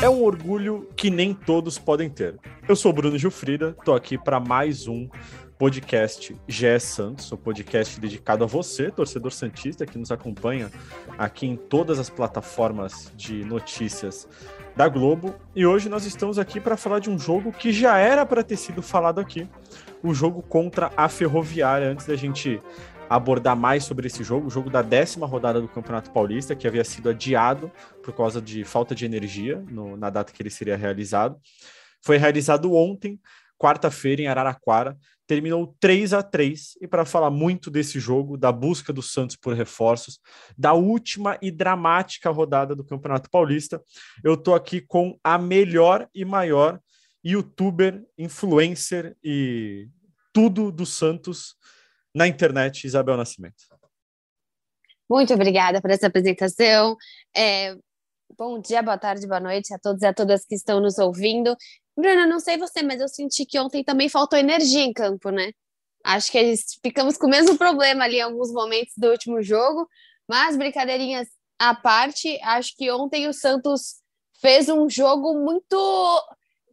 É 0.00 0.08
um 0.08 0.22
orgulho 0.22 0.88
que 0.96 1.10
nem 1.10 1.34
todos 1.34 1.76
podem 1.76 2.08
ter. 2.08 2.38
Eu 2.68 2.76
sou 2.76 2.92
Bruno 2.92 3.18
Gilfrida, 3.18 3.76
tô 3.84 3.94
aqui 3.94 4.16
para 4.16 4.38
mais 4.38 4.86
um 4.86 5.08
podcast 5.58 6.36
GE 6.46 6.78
Santos, 6.78 7.32
o 7.32 7.34
um 7.34 7.38
podcast 7.38 7.98
dedicado 7.98 8.44
a 8.44 8.46
você, 8.46 8.92
torcedor 8.92 9.32
santista 9.32 9.84
que 9.84 9.98
nos 9.98 10.12
acompanha 10.12 10.70
aqui 11.18 11.46
em 11.46 11.56
todas 11.56 11.98
as 11.98 12.08
plataformas 12.08 13.12
de 13.16 13.44
notícias 13.44 14.28
da 14.80 14.88
Globo. 14.88 15.34
E 15.54 15.66
hoje 15.66 15.90
nós 15.90 16.06
estamos 16.06 16.38
aqui 16.38 16.58
para 16.58 16.74
falar 16.74 17.00
de 17.00 17.10
um 17.10 17.18
jogo 17.18 17.52
que 17.52 17.70
já 17.70 17.98
era 17.98 18.24
para 18.24 18.42
ter 18.42 18.56
sido 18.56 18.80
falado 18.80 19.20
aqui, 19.20 19.46
o 20.02 20.14
jogo 20.14 20.40
contra 20.40 20.90
a 20.96 21.06
Ferroviária, 21.06 21.90
antes 21.90 22.06
da 22.06 22.16
gente 22.16 22.62
abordar 23.06 23.54
mais 23.54 23.84
sobre 23.84 24.06
esse 24.06 24.24
jogo, 24.24 24.46
o 24.46 24.50
jogo 24.50 24.70
da 24.70 24.80
décima 24.80 25.26
rodada 25.26 25.60
do 25.60 25.68
Campeonato 25.68 26.10
Paulista, 26.10 26.56
que 26.56 26.66
havia 26.66 26.82
sido 26.82 27.10
adiado 27.10 27.70
por 28.02 28.14
causa 28.14 28.40
de 28.40 28.64
falta 28.64 28.94
de 28.94 29.04
energia 29.04 29.62
no, 29.68 29.98
na 29.98 30.08
data 30.08 30.32
que 30.32 30.42
ele 30.42 30.48
seria 30.48 30.78
realizado. 30.78 31.36
Foi 32.02 32.16
realizado 32.16 32.72
ontem, 32.72 33.20
quarta-feira, 33.58 34.22
em 34.22 34.28
Araraquara, 34.28 34.96
terminou 35.30 35.76
3 35.78 36.12
a 36.12 36.24
3 36.24 36.76
E 36.80 36.88
para 36.88 37.04
falar 37.04 37.30
muito 37.30 37.70
desse 37.70 38.00
jogo, 38.00 38.36
da 38.36 38.50
busca 38.50 38.92
do 38.92 39.00
Santos 39.00 39.36
por 39.36 39.54
reforços, 39.54 40.18
da 40.58 40.72
última 40.72 41.38
e 41.40 41.52
dramática 41.52 42.30
rodada 42.30 42.74
do 42.74 42.84
Campeonato 42.84 43.30
Paulista, 43.30 43.80
eu 44.24 44.34
estou 44.34 44.56
aqui 44.56 44.80
com 44.80 45.16
a 45.22 45.38
melhor 45.38 46.08
e 46.12 46.24
maior 46.24 46.80
youtuber, 47.24 48.04
influencer 48.18 49.16
e 49.22 49.86
tudo 50.32 50.72
do 50.72 50.84
Santos 50.84 51.54
na 52.12 52.26
internet, 52.26 52.84
Isabel 52.84 53.16
Nascimento. 53.16 53.62
Muito 55.08 55.32
obrigada 55.32 55.80
por 55.80 55.92
essa 55.92 56.08
apresentação. 56.08 56.96
É, 57.36 57.76
bom 58.36 58.60
dia, 58.60 58.82
boa 58.82 58.98
tarde, 58.98 59.28
boa 59.28 59.38
noite 59.38 59.72
a 59.72 59.78
todos 59.78 60.02
e 60.02 60.06
a 60.06 60.12
todas 60.12 60.44
que 60.44 60.56
estão 60.56 60.80
nos 60.80 60.98
ouvindo. 60.98 61.56
Bruna, 62.00 62.26
não 62.26 62.40
sei 62.40 62.56
você, 62.56 62.82
mas 62.82 63.00
eu 63.00 63.08
senti 63.08 63.44
que 63.44 63.58
ontem 63.58 63.84
também 63.84 64.08
faltou 64.08 64.38
energia 64.38 64.82
em 64.82 64.92
campo, 64.92 65.30
né? 65.30 65.52
Acho 66.04 66.32
que 66.32 66.54
ficamos 66.82 67.16
com 67.16 67.26
o 67.26 67.30
mesmo 67.30 67.56
problema 67.58 68.04
ali 68.04 68.16
em 68.16 68.22
alguns 68.22 68.52
momentos 68.52 68.94
do 68.96 69.10
último 69.10 69.42
jogo, 69.42 69.88
mas 70.28 70.56
brincadeirinhas 70.56 71.28
à 71.58 71.74
parte, 71.74 72.38
acho 72.42 72.74
que 72.76 72.90
ontem 72.90 73.28
o 73.28 73.32
Santos 73.32 73.96
fez 74.40 74.68
um 74.68 74.88
jogo 74.88 75.34
muito. 75.34 75.76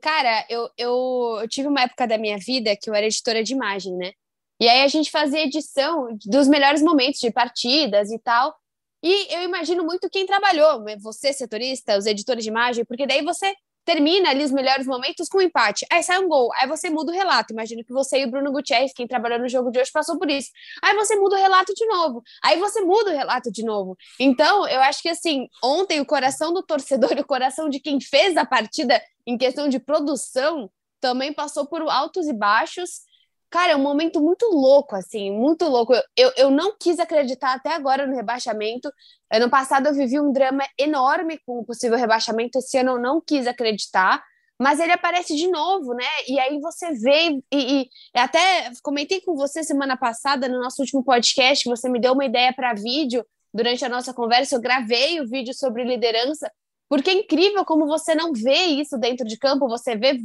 Cara, 0.02 0.46
eu, 0.50 0.70
eu, 0.78 1.38
eu 1.42 1.48
tive 1.50 1.68
uma 1.68 1.82
época 1.82 2.08
da 2.08 2.18
minha 2.18 2.38
vida 2.38 2.76
que 2.82 2.90
eu 2.90 2.94
era 2.94 3.06
editora 3.06 3.44
de 3.44 3.54
imagem, 3.54 3.96
né? 3.98 4.14
E 4.60 4.68
aí 4.68 4.82
a 4.84 4.88
gente 4.88 5.12
fazia 5.12 5.44
edição 5.44 6.08
dos 6.26 6.48
melhores 6.48 6.82
momentos 6.82 7.20
de 7.20 7.32
partidas 7.32 8.10
e 8.12 8.20
tal. 8.20 8.56
E 9.04 9.34
eu 9.36 9.44
imagino 9.44 9.84
muito 9.84 10.10
quem 10.10 10.26
trabalhou, 10.26 10.84
você, 11.00 11.32
setorista, 11.32 11.98
os 11.98 12.06
editores 12.06 12.44
de 12.44 12.50
imagem, 12.50 12.84
porque 12.86 13.06
daí 13.06 13.22
você 13.24 13.54
termina 13.88 14.32
ali 14.32 14.44
os 14.44 14.52
melhores 14.52 14.86
momentos 14.86 15.30
com 15.30 15.38
um 15.38 15.42
empate. 15.42 15.86
Aí 15.90 16.04
sai 16.04 16.20
um 16.20 16.28
gol, 16.28 16.52
aí 16.56 16.68
você 16.68 16.90
muda 16.90 17.10
o 17.10 17.16
relato. 17.16 17.54
Imagino 17.54 17.86
que 17.86 17.94
você 17.94 18.20
e 18.20 18.26
o 18.26 18.30
Bruno 18.30 18.52
Gutierrez, 18.52 18.92
quem 18.92 19.08
trabalhou 19.08 19.40
no 19.40 19.48
jogo 19.48 19.72
de 19.72 19.80
hoje, 19.80 19.90
passou 19.94 20.20
por 20.20 20.30
isso. 20.30 20.52
Aí 20.84 20.94
você 20.94 21.16
muda 21.16 21.38
o 21.38 21.40
relato 21.40 21.74
de 21.74 21.86
novo. 21.86 22.22
Aí 22.44 22.60
você 22.60 22.82
muda 22.82 23.12
o 23.12 23.14
relato 23.14 23.50
de 23.50 23.64
novo. 23.64 23.98
Então, 24.20 24.68
eu 24.68 24.82
acho 24.82 25.02
que 25.02 25.08
assim, 25.08 25.48
ontem 25.64 26.02
o 26.02 26.06
coração 26.06 26.54
do 26.54 26.62
torcedor, 26.62 27.14
o 27.18 27.26
coração 27.26 27.70
de 27.70 27.80
quem 27.80 28.02
fez 28.02 28.36
a 28.36 28.46
partida 28.46 29.02
em 29.26 29.38
questão 29.38 29.70
de 29.70 29.80
produção, 29.80 30.70
também 31.00 31.32
passou 31.32 31.66
por 31.66 31.82
altos 31.84 32.28
e 32.28 32.34
baixos. 32.34 33.08
Cara, 33.50 33.74
é 33.74 33.76
um 33.76 33.82
momento 33.82 34.22
muito 34.22 34.46
louco, 34.48 34.96
assim, 34.96 35.32
muito 35.32 35.66
louco. 35.66 35.94
Eu, 36.18 36.32
eu 36.36 36.52
não 36.52 36.76
quis 36.78 37.00
acreditar 37.00 37.54
até 37.54 37.74
agora 37.74 38.06
no 38.06 38.16
rebaixamento. 38.16 38.92
Ano 39.32 39.50
passado 39.50 39.88
eu 39.88 39.94
vivi 39.94 40.20
um 40.20 40.34
drama 40.34 40.66
enorme 40.78 41.40
com 41.46 41.60
o 41.60 41.66
possível 41.66 41.98
rebaixamento. 41.98 42.58
Esse 42.58 42.78
ano 42.78 42.92
eu 42.92 43.00
não 43.00 43.22
quis 43.22 43.48
acreditar, 43.48 44.22
mas 44.60 44.80
ele 44.82 44.92
aparece 44.92 45.34
de 45.36 45.48
novo, 45.48 45.94
né? 45.94 46.06
E 46.28 46.38
aí 46.40 46.60
você 46.60 46.92
vê, 46.94 47.42
e, 47.52 47.84
e 47.84 47.90
até 48.14 48.70
comentei 48.84 49.22
com 49.22 49.34
você 49.36 49.64
semana 49.64 49.96
passada, 49.96 50.50
no 50.50 50.60
nosso 50.60 50.82
último 50.82 51.04
podcast, 51.04 51.64
que 51.64 51.70
você 51.70 51.88
me 51.88 52.00
deu 52.02 52.14
uma 52.14 52.26
ideia 52.26 52.52
para 52.54 52.74
vídeo 52.74 53.26
durante 53.54 53.86
a 53.86 53.90
nossa 53.90 54.14
conversa. 54.14 54.56
Eu 54.56 54.62
gravei 54.62 55.22
o 55.22 55.28
vídeo 55.28 55.54
sobre 55.54 55.86
liderança, 55.86 56.52
porque 56.90 57.12
é 57.12 57.14
incrível 57.14 57.64
como 57.64 57.86
você 57.86 58.14
não 58.14 58.34
vê 58.34 58.66
isso 58.66 58.98
dentro 58.98 59.26
de 59.26 59.38
campo, 59.38 59.70
você 59.70 59.96
vê 59.96 60.20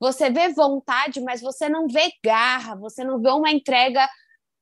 você 0.00 0.30
vê 0.30 0.48
vontade, 0.48 1.20
mas 1.20 1.42
você 1.42 1.68
não 1.68 1.86
vê 1.86 2.10
garra, 2.24 2.74
você 2.74 3.04
não 3.04 3.20
vê 3.20 3.28
uma 3.28 3.50
entrega 3.50 4.08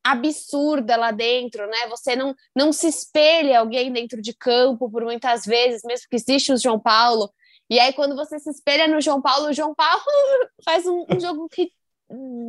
absurda 0.05 0.97
lá 0.97 1.13
dentro, 1.13 1.65
né? 1.69 1.87
Você 1.89 2.17
não, 2.17 2.35
não 2.55 2.73
se 2.73 2.89
espelha 2.89 3.61
alguém 3.61 3.93
dentro 3.93 4.21
de 4.21 4.35
campo 4.35 4.91
por 4.91 5.05
muitas 5.05 5.47
vezes, 5.47 5.83
mesmo 5.85 6.07
que 6.11 6.17
existe 6.17 6.53
o 6.53 6.57
João 6.57 6.81
Paulo. 6.81 7.33
E 7.71 7.79
aí, 7.79 7.93
quando 7.93 8.17
você 8.17 8.39
se 8.41 8.51
espelha 8.51 8.89
no 8.89 9.01
João 9.01 9.23
Paulo, 9.23 9.49
o 9.49 9.53
João 9.53 9.75
Paulo 9.75 10.03
faz 10.65 10.87
um, 10.87 11.05
um 11.09 11.21
jogo 11.21 11.49
que. 11.49 11.71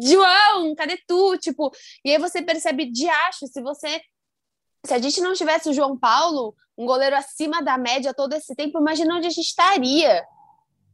João, 0.02 0.74
cadê 0.74 0.98
tu? 1.06 1.38
Tipo, 1.38 1.70
e 2.04 2.12
aí 2.12 2.18
você 2.18 2.42
percebe 2.42 2.90
de 2.90 3.08
acho, 3.08 3.46
se 3.48 3.62
você. 3.62 4.02
Se 4.86 4.94
a 4.94 5.00
gente 5.00 5.20
não 5.20 5.34
tivesse 5.34 5.70
o 5.70 5.74
João 5.74 6.00
Paulo, 6.00 6.56
um 6.78 6.86
goleiro 6.86 7.16
acima 7.16 7.62
da 7.62 7.78
média 7.78 8.14
todo 8.14 8.34
esse 8.34 8.56
tempo, 8.56 8.80
imagina 8.80 9.16
onde 9.16 9.28
a 9.28 9.30
gente 9.30 9.46
estaria. 9.46 10.24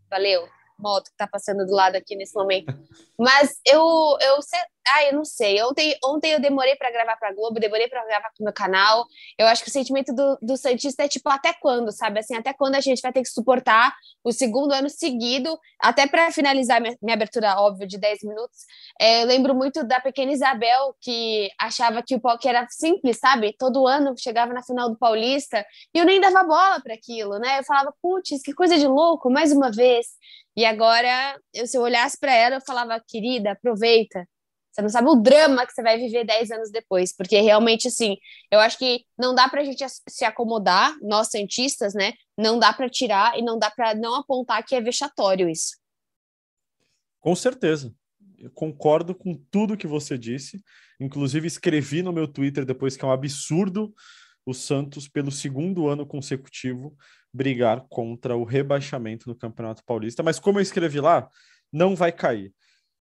Valeu 0.10 0.55
moto 0.78 1.06
que 1.06 1.12
está 1.12 1.28
passando 1.28 1.66
do 1.66 1.74
lado 1.74 1.96
aqui 1.96 2.16
nesse 2.16 2.36
momento. 2.36 2.74
Mas 3.18 3.60
eu, 3.66 3.82
eu, 4.22 4.42
ah, 4.88 5.04
eu 5.06 5.14
não 5.14 5.26
sei. 5.26 5.62
Ontem, 5.64 5.98
ontem 6.04 6.32
eu 6.32 6.40
demorei 6.40 6.76
para 6.76 6.92
gravar 6.92 7.18
para 7.18 7.34
Globo, 7.34 7.60
demorei 7.60 7.88
para 7.88 8.06
gravar 8.06 8.30
para 8.30 8.42
o 8.42 8.44
meu 8.44 8.54
canal. 8.54 9.06
Eu 9.38 9.48
acho 9.48 9.64
que 9.64 9.70
o 9.70 9.74
sentimento 9.74 10.14
do, 10.14 10.38
do 10.42 10.56
Santista 10.58 11.04
é 11.04 11.08
tipo, 11.08 11.28
até 11.30 11.54
quando, 11.54 11.92
sabe? 11.92 12.20
Assim, 12.20 12.36
até 12.36 12.54
quando 12.54 12.76
a 12.76 12.82
gente 12.82 13.02
vai 13.02 13.12
ter 13.12 13.22
que 13.22 13.30
suportar 13.30 13.94
o 14.24 14.32
segundo 14.32 14.74
ano 14.74 14.90
seguido, 14.90 15.58
até 15.80 16.08
para 16.08 16.32
finalizar 16.32 16.80
minha, 16.80 16.96
minha, 17.02 17.16
abertura, 17.16 17.60
óbvio, 17.60 17.88
de 17.88 17.98
10 17.98 18.24
minutos. 18.24 18.66
É, 19.00 19.24
eu 19.24 19.28
lembro 19.28 19.56
muito 19.56 19.84
da 19.84 20.00
pequena 20.00 20.32
Isabel, 20.32 20.96
que 21.02 21.50
achava 21.60 22.04
que 22.04 22.16
o 22.16 22.38
que 22.38 22.48
era 22.48 22.68
simples, 22.70 23.18
sabe? 23.20 23.56
Todo 23.58 23.88
ano 23.88 24.16
chegava 24.18 24.54
na 24.54 24.64
final 24.64 24.90
do 24.90 24.98
Paulista 24.98 25.66
e 25.94 26.00
eu 26.00 26.06
nem 26.06 26.22
dava 26.22 26.44
bola 26.44 26.80
para 26.82 26.94
aquilo, 26.94 27.40
né? 27.40 27.60
Eu 27.60 27.64
falava, 27.64 27.94
putz, 28.02 28.42
que 28.44 28.54
coisa 28.54 28.78
de 28.78 28.88
louco, 28.88 29.30
mais 29.32 29.52
uma 29.52 29.72
vez. 29.72 30.08
E 30.56 30.64
agora, 30.66 31.40
se 31.66 31.78
eu 31.78 31.82
olhasse 31.82 32.18
para 32.20 32.34
ela, 32.34 32.56
eu 32.58 32.62
falava, 32.62 33.02
querida, 33.06 33.52
aproveita. 33.52 34.28
Você 34.76 34.82
não 34.82 34.90
sabe 34.90 35.08
o 35.08 35.16
drama 35.16 35.66
que 35.66 35.72
você 35.72 35.82
vai 35.82 35.98
viver 35.98 36.26
10 36.26 36.52
anos 36.52 36.70
depois, 36.70 37.16
porque 37.16 37.40
realmente, 37.40 37.88
assim, 37.88 38.18
eu 38.52 38.60
acho 38.60 38.78
que 38.78 39.06
não 39.18 39.34
dá 39.34 39.48
para 39.48 39.62
a 39.62 39.64
gente 39.64 39.82
se 40.10 40.26
acomodar, 40.26 40.94
nós 41.02 41.30
cientistas, 41.30 41.94
né? 41.94 42.12
Não 42.38 42.60
dá 42.60 42.74
para 42.74 42.90
tirar 42.90 43.40
e 43.40 43.42
não 43.42 43.58
dá 43.58 43.72
para 43.72 43.96
não 43.96 44.16
apontar 44.16 44.66
que 44.66 44.76
é 44.76 44.82
vexatório 44.82 45.48
isso. 45.48 45.78
Com 47.22 47.34
certeza. 47.34 47.96
Eu 48.38 48.52
concordo 48.52 49.16
com 49.16 49.34
tudo 49.50 49.78
que 49.78 49.88
você 49.88 50.18
disse. 50.18 50.62
Inclusive, 51.00 51.48
escrevi 51.48 52.04
no 52.04 52.12
meu 52.12 52.28
Twitter 52.28 52.66
depois 52.66 52.98
que 52.98 53.06
é 53.06 53.08
um 53.08 53.12
absurdo 53.12 53.96
o 54.46 54.54
Santos, 54.54 55.08
pelo 55.08 55.32
segundo 55.32 55.88
ano 55.88 56.06
consecutivo, 56.06 56.96
brigar 57.34 57.86
contra 57.90 58.36
o 58.36 58.44
rebaixamento 58.44 59.30
no 59.30 59.36
Campeonato 59.36 59.84
Paulista. 59.86 60.22
Mas 60.22 60.38
como 60.38 60.60
eu 60.60 60.62
escrevi 60.62 61.00
lá, 61.00 61.30
não 61.72 61.96
vai 61.96 62.12
cair. 62.12 62.54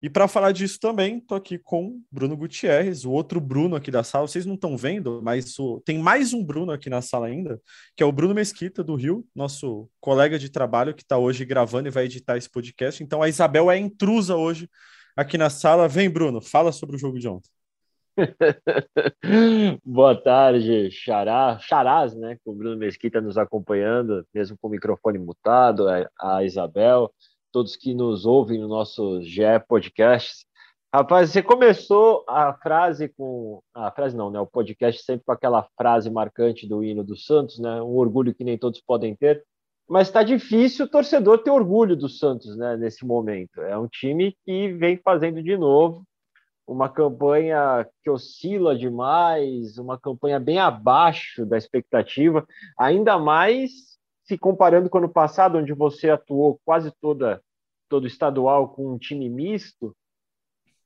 E 0.02 0.10
para 0.10 0.28
falar 0.28 0.52
disso 0.52 0.80
também, 0.80 1.20
estou 1.20 1.38
aqui 1.38 1.60
com 1.60 2.02
Bruno 2.12 2.36
Gutierrez, 2.36 3.06
o 3.06 3.12
outro 3.12 3.40
Bruno 3.40 3.76
aqui 3.76 3.92
da 3.92 4.04
sala. 4.04 4.28
Vocês 4.28 4.48
não 4.48 4.56
estão 4.56 4.76
vendo, 4.76 5.22
mas 5.22 5.60
o... 5.60 5.80
tem 5.86 6.00
mais 6.00 6.34
um 6.34 6.44
Bruno 6.44 6.72
aqui 6.72 6.90
na 6.90 7.04
sala 7.04 7.28
ainda, 7.28 7.62
que 7.96 8.02
é 8.02 8.06
o 8.06 8.12
Bruno 8.12 8.34
Mesquita, 8.34 8.84
do 8.84 8.96
Rio, 8.96 9.24
nosso 9.36 9.88
colega 10.00 10.40
de 10.40 10.50
trabalho 10.50 10.96
que 10.96 11.04
está 11.04 11.20
hoje 11.20 11.46
gravando 11.46 11.88
e 11.88 11.92
vai 11.92 12.06
editar 12.06 12.36
esse 12.36 12.50
podcast. 12.50 13.04
Então 13.04 13.22
a 13.22 13.30
Isabel 13.30 13.70
é 13.70 13.78
intrusa 13.78 14.36
hoje 14.36 14.68
aqui 15.16 15.38
na 15.38 15.52
sala. 15.52 15.88
Vem, 15.88 16.10
Bruno, 16.10 16.42
fala 16.42 16.72
sobre 16.72 16.96
o 16.96 17.00
jogo 17.00 17.20
de 17.20 17.28
ontem. 17.28 17.50
Boa 19.86 20.20
tarde, 20.20 20.90
Xará, 20.90 21.60
Charás, 21.60 22.16
né? 22.16 22.38
Com 22.44 22.54
o 22.54 22.56
Bruno 22.56 22.76
Mesquita 22.76 23.22
nos 23.22 23.38
acompanhando, 23.38 24.26
mesmo 24.34 24.58
com 24.60 24.68
o 24.68 24.72
microfone 24.72 25.20
mutado, 25.20 25.86
a 26.20 26.44
Isabel 26.44 27.14
todos 27.52 27.76
que 27.76 27.94
nos 27.94 28.26
ouvem 28.26 28.60
no 28.60 28.68
nosso 28.68 29.22
GE 29.22 29.42
Podcast. 29.68 30.46
Rapaz, 30.94 31.30
você 31.30 31.42
começou 31.42 32.24
a 32.28 32.54
frase 32.54 33.10
com. 33.10 33.62
A 33.74 33.92
frase 33.92 34.16
não, 34.16 34.30
né? 34.30 34.40
O 34.40 34.48
podcast 34.48 35.04
sempre 35.04 35.26
com 35.26 35.32
aquela 35.32 35.68
frase 35.78 36.10
marcante 36.10 36.68
do 36.68 36.84
hino 36.84 37.04
do 37.04 37.16
Santos, 37.16 37.60
né? 37.60 37.82
Um 37.82 37.96
orgulho 37.96 38.34
que 38.34 38.44
nem 38.44 38.58
todos 38.58 38.82
podem 38.82 39.16
ter. 39.16 39.44
Mas 39.90 40.08
está 40.08 40.24
difícil 40.24 40.86
o 40.86 40.90
torcedor 40.90 41.40
ter 41.40 41.52
orgulho 41.52 41.96
do 41.96 42.10
Santos, 42.10 42.58
né? 42.58 42.78
Nesse 42.78 43.06
momento. 43.06 43.62
É 43.62 43.78
um 43.78 43.88
time 43.88 44.36
que 44.46 44.72
vem 44.74 44.98
fazendo 44.98 45.42
de 45.42 45.58
novo 45.58 46.04
uma 46.68 46.88
campanha 46.88 47.86
que 48.04 48.10
oscila 48.10 48.78
demais, 48.78 49.78
uma 49.78 50.00
campanha 50.00 50.40
bem 50.40 50.58
abaixo 50.58 51.46
da 51.46 51.58
expectativa, 51.58 52.46
ainda 52.80 53.18
mais 53.20 53.91
se 54.32 54.38
comparando 54.38 54.90
com 54.90 54.98
o 54.98 55.02
ano 55.02 55.12
passado, 55.12 55.58
onde 55.58 55.74
você 55.74 56.10
atuou 56.10 56.58
quase 56.64 56.90
toda 57.02 57.44
todo 57.90 58.08
estadual 58.08 58.70
com 58.70 58.94
um 58.94 58.98
time 58.98 59.30
misto, 59.30 59.94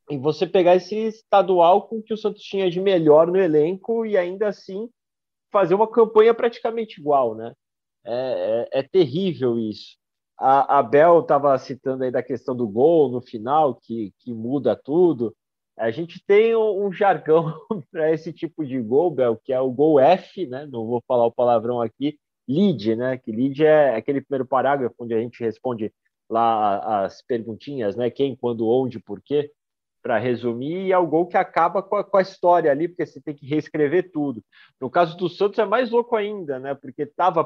e 0.10 0.18
você 0.18 0.48
pegar 0.48 0.76
esse 0.76 0.96
estadual 0.96 1.88
com 1.88 2.00
o 2.00 2.02
que 2.02 2.12
o 2.12 2.18
Santos 2.18 2.42
tinha 2.42 2.72
de 2.72 2.82
melhor 2.82 3.28
no 3.28 3.38
elenco 3.38 4.04
e 4.04 4.18
ainda 4.18 4.48
assim 4.48 4.90
fazer 5.52 5.76
uma 5.76 5.88
campanha 5.88 6.34
praticamente 6.34 7.00
igual, 7.00 7.36
né? 7.36 7.54
É, 8.04 8.68
é, 8.74 8.80
é 8.80 8.84
terrível 8.84 9.60
isso. 9.60 9.96
A, 10.38 10.82
Bel 10.82 11.20
estava 11.20 11.56
citando 11.60 12.04
aí 12.04 12.12
da 12.12 12.24
questão 12.24 12.56
do 12.56 12.68
gol 12.68 13.10
no 13.12 13.22
final, 13.22 13.76
que, 13.76 14.12
que 14.20 14.34
muda 14.34 14.76
tudo. 14.76 15.36
A 15.78 15.92
gente 15.92 16.24
tem 16.26 16.56
um 16.56 16.92
jargão 16.92 17.54
para 17.92 18.12
esse 18.12 18.34
tipo 18.34 18.66
de 18.66 18.82
gol, 18.82 19.12
Bel, 19.12 19.38
que 19.38 19.54
é 19.54 19.60
o 19.60 19.72
gol 19.72 20.00
F, 20.00 20.48
né? 20.48 20.66
Não 20.66 20.88
vou 20.88 21.04
falar 21.08 21.28
o 21.28 21.32
palavrão 21.32 21.80
aqui, 21.80 22.18
lead, 22.48 22.96
né? 22.96 23.18
Que 23.18 23.32
lead 23.32 23.64
é 23.66 23.96
aquele 23.96 24.22
primeiro 24.22 24.46
parágrafo 24.46 24.96
onde 25.00 25.14
a 25.14 25.20
gente 25.20 25.44
responde 25.44 25.92
lá 26.30 27.06
as 27.06 27.22
perguntinhas, 27.22 27.96
né? 27.96 28.10
Quem, 28.10 28.36
quando, 28.36 28.68
onde, 28.68 29.00
por 29.00 29.22
quê 29.22 29.52
para 30.02 30.20
resumir, 30.20 30.86
e 30.86 30.92
é 30.92 30.98
o 31.00 31.08
gol 31.08 31.26
que 31.26 31.36
acaba 31.36 31.82
com 31.82 31.96
a, 31.96 32.04
com 32.04 32.18
a, 32.18 32.22
história 32.22 32.70
ali, 32.70 32.88
porque 32.88 33.08
você 33.08 33.20
tem 33.20 33.34
que 33.34 33.48
reescrever 33.48 34.12
tudo. 34.12 34.40
No 34.80 34.88
caso 34.88 35.18
do 35.18 35.28
Santos 35.28 35.58
é 35.58 35.66
mais 35.66 35.90
louco 35.90 36.16
ainda, 36.16 36.60
né? 36.60 36.76
Porque 36.76 37.02
estava 37.02 37.44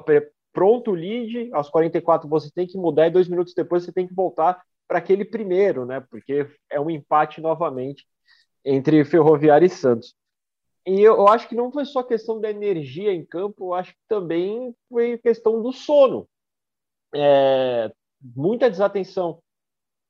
pronto 0.52 0.92
o 0.92 0.94
lead, 0.94 1.50
aos 1.54 1.70
44 1.70 2.28
você 2.28 2.52
tem 2.52 2.68
que 2.68 2.78
mudar 2.78 3.08
e 3.08 3.12
dois 3.12 3.30
minutos 3.30 3.54
depois 3.54 3.86
você 3.86 3.94
tem 3.94 4.06
que 4.06 4.14
voltar 4.14 4.62
para 4.90 4.98
aquele 4.98 5.24
primeiro, 5.24 5.86
né? 5.86 6.02
Porque 6.10 6.50
é 6.70 6.78
um 6.82 6.90
empate 6.90 7.40
novamente 7.40 8.06
entre 8.66 9.06
Ferroviária 9.06 9.66
e 9.66 9.70
Santos. 9.70 10.14
E 10.90 11.02
eu 11.02 11.28
acho 11.28 11.48
que 11.48 11.56
não 11.56 11.72
foi 11.72 11.86
só 11.86 12.02
questão 12.02 12.42
da 12.42 12.50
energia 12.50 13.14
em 13.14 13.24
campo, 13.24 13.68
eu 13.68 13.74
acho 13.76 13.92
que 13.94 14.00
também 14.08 14.76
foi 14.90 15.20
questão 15.20 15.62
do 15.62 15.72
sono. 15.72 16.28
É, 17.14 17.92
muita 18.36 18.70
desatenção 18.70 19.40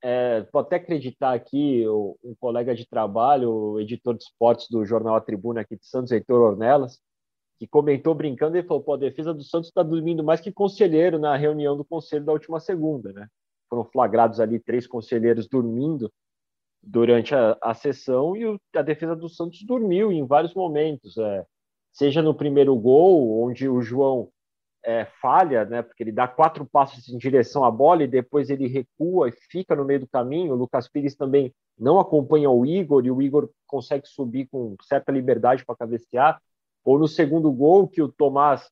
é, 0.02 0.48
vou 0.54 0.62
até 0.62 0.78
acreditar 0.78 1.34
aqui 1.34 1.84
um 1.88 2.34
colega 2.40 2.74
de 2.74 2.88
trabalho, 2.88 3.80
editor 3.80 4.16
de 4.16 4.24
esportes 4.24 4.70
do 4.70 4.86
jornal 4.86 5.16
A 5.16 5.22
Tribuna 5.22 5.62
aqui 5.62 5.76
de 5.76 5.86
Santos, 5.86 6.12
Heitor 6.12 6.54
Ornelas, 6.54 7.00
que 7.60 7.68
comentou 7.68 8.16
brincando 8.16 8.58
e 8.58 8.64
falou: 8.64 8.82
pô, 8.82 8.94
a 8.94 8.98
defesa 8.98 9.34
do 9.34 9.44
Santos 9.44 9.68
está 9.68 9.84
dormindo 9.84 10.24
mais 10.24 10.40
que 10.40 10.52
conselheiro 10.52 11.20
na 11.20 11.36
reunião 11.36 11.76
do 11.76 11.84
conselho 11.84 12.24
da 12.24 12.32
última 12.32 12.60
segunda, 12.60 13.12
né? 13.12 13.28
Foram 13.70 13.84
flagrados 13.84 14.40
ali 14.40 14.60
três 14.60 14.88
conselheiros 14.88 15.48
dormindo 15.48 16.10
durante 16.82 17.36
a, 17.36 17.58
a 17.62 17.74
sessão 17.74 18.36
e 18.36 18.46
o, 18.46 18.60
a 18.76 18.82
defesa 18.82 19.16
do 19.16 19.30
Santos 19.30 19.64
dormiu 19.64 20.12
em 20.12 20.26
vários 20.26 20.54
momentos, 20.54 21.18
é, 21.18 21.46
seja 21.92 22.22
no 22.22 22.34
primeiro 22.34 22.76
gol, 22.76 23.44
onde 23.44 23.68
o 23.68 23.82
João 23.82 24.30
é, 24.84 25.06
falha, 25.22 25.66
né? 25.66 25.82
Porque 25.82 26.04
ele 26.04 26.12
dá 26.12 26.28
quatro 26.28 26.66
passos 26.66 27.10
em 27.10 27.18
direção 27.18 27.64
à 27.64 27.72
bola 27.72 28.04
e 28.04 28.08
depois 28.08 28.50
ele 28.50 28.68
recua 28.68 29.30
e 29.30 29.32
fica 29.32 29.76
no 29.76 29.86
meio 29.86 30.02
do 30.02 30.08
caminho. 30.08 30.54
O 30.54 30.58
Lucas 30.58 30.88
Pires 30.88 31.16
também 31.16 31.54
não 31.78 32.00
acompanha 32.00 32.50
o 32.50 32.66
Igor 32.66 33.06
e 33.06 33.12
o 33.12 33.22
Igor 33.22 33.50
consegue 33.68 34.08
subir 34.08 34.48
com 34.48 34.76
certa 34.82 35.12
liberdade 35.12 35.66
para 35.66 35.76
cabecear. 35.76 36.42
Ou 36.84 36.98
no 36.98 37.08
segundo 37.08 37.52
gol 37.52 37.88
que 37.88 38.02
o 38.02 38.10
Tomás 38.10 38.70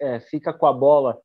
é, 0.00 0.20
fica 0.20 0.52
com 0.52 0.66
a 0.66 0.72
bola 0.72 1.18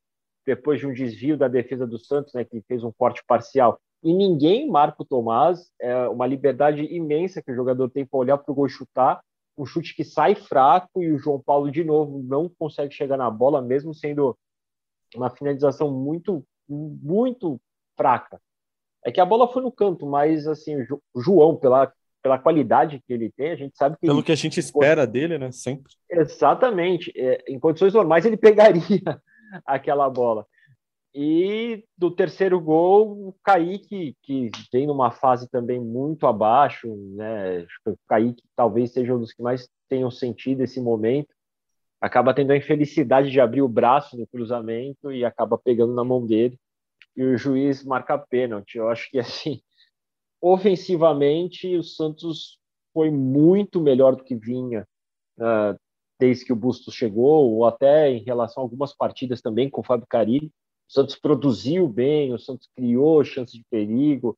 depois 0.46 0.80
de 0.80 0.88
um 0.88 0.94
desvio 0.94 1.38
da 1.38 1.48
defesa 1.48 1.86
do 1.86 2.00
Santos, 2.00 2.34
né? 2.34 2.44
Que 2.46 2.62
fez 2.62 2.84
um 2.84 2.92
corte 2.92 3.24
parcial. 3.28 3.80
E 4.03 4.13
ninguém 4.13 4.69
marca 4.69 5.03
o 5.03 5.06
Tomás. 5.06 5.69
É 5.80 6.07
uma 6.07 6.25
liberdade 6.25 6.81
imensa 6.83 7.42
que 7.42 7.51
o 7.51 7.56
jogador 7.56 7.89
tem 7.89 8.06
para 8.06 8.19
olhar 8.19 8.38
para 8.38 8.51
o 8.51 8.56
gol 8.56 8.68
chutar 8.68 9.21
um 9.57 9.65
chute 9.65 9.95
que 9.95 10.03
sai 10.03 10.36
fraco 10.36 11.01
e 11.01 11.12
o 11.12 11.18
João 11.18 11.39
Paulo, 11.39 11.71
de 11.71 11.83
novo, 11.83 12.21
não 12.24 12.50
consegue 12.50 12.94
chegar 12.94 13.18
na 13.18 13.30
bola, 13.30 13.62
mesmo 13.62 13.94
sendo 13.94 14.38
uma 15.15 15.30
finalização 15.30 15.92
muito, 15.92 16.44
muito 16.68 17.59
fraca. 17.95 18.42
É 19.03 19.12
que 19.12 19.19
a 19.19 19.25
bola 19.25 19.51
foi 19.51 19.62
no 19.62 19.71
canto, 19.71 20.06
mas 20.06 20.48
assim, 20.48 20.75
o 21.13 21.21
João, 21.21 21.56
pela, 21.56 21.92
pela 22.21 22.39
qualidade 22.39 23.01
que 23.06 23.13
ele 23.13 23.31
tem, 23.31 23.51
a 23.51 23.56
gente 23.56 23.77
sabe 23.77 23.98
que. 23.98 24.07
Pelo 24.07 24.19
ele... 24.19 24.25
que 24.25 24.31
a 24.31 24.36
gente 24.36 24.59
espera 24.59 25.06
dele, 25.06 25.38
né? 25.38 25.51
Sempre. 25.51 25.94
Exatamente. 26.09 27.12
É, 27.15 27.44
em 27.48 27.59
condições 27.59 27.94
normais, 27.94 28.25
ele 28.25 28.38
pegaria 28.38 28.81
aquela 29.65 30.09
bola. 30.09 30.45
E 31.13 31.84
do 31.98 32.10
terceiro 32.10 32.60
gol, 32.60 33.28
o 33.28 33.36
Kaique, 33.44 34.16
que 34.22 34.50
vem 34.72 34.88
numa 34.88 35.12
fase 35.12 35.50
também 35.50 35.80
muito 35.80 36.25
abaixo, 36.25 36.88
né? 37.16 37.66
O 37.86 37.98
Kaique 38.08 38.42
talvez 38.56 38.94
seja 38.94 39.13
um 39.13 39.19
dos 39.19 39.34
que 39.34 39.44
mais 39.44 39.69
tenham 39.90 40.10
sentido 40.10 40.62
esse 40.62 40.80
momento. 40.80 41.34
Acaba 42.00 42.34
tendo 42.34 42.52
a 42.52 42.58
infelicidade 42.58 43.30
de 43.30 43.42
abrir 43.42 43.62
o 43.62 43.68
braço 43.68 44.18
no 44.18 44.25
cruzamento 44.25 45.12
e 45.12 45.25
acaba 45.25 45.58
pegando 45.58 45.94
na 45.94 46.04
mão 46.04 46.25
dele. 46.25 46.58
E 47.16 47.24
o 47.24 47.38
juiz 47.38 47.84
marca 47.84 48.18
pênalti. 48.18 48.78
Eu 48.78 48.88
acho 48.88 49.10
que, 49.12 49.19
assim, 49.19 49.62
ofensivamente, 50.40 51.75
o 51.75 51.84
Santos 51.84 52.58
foi 52.94 53.12
muito 53.12 53.81
melhor 53.81 54.16
do 54.16 54.24
que 54.24 54.36
vinha 54.36 54.88
uh, 55.40 55.78
desde 56.18 56.46
que 56.46 56.54
o 56.54 56.56
Bustos 56.56 56.94
chegou, 56.94 57.52
ou 57.52 57.66
até 57.66 58.10
em 58.10 58.24
relação 58.24 58.63
a 58.63 58.66
algumas 58.66 58.96
partidas 58.96 59.42
também 59.42 59.69
com 59.69 59.81
o 59.81 59.84
Fábio 59.84 60.08
Carilli 60.08 60.50
o 60.92 60.94
Santos 60.94 61.16
produziu 61.16 61.88
bem, 61.88 62.34
o 62.34 62.38
Santos 62.38 62.70
criou 62.76 63.24
chances 63.24 63.58
de 63.58 63.66
perigo, 63.72 64.38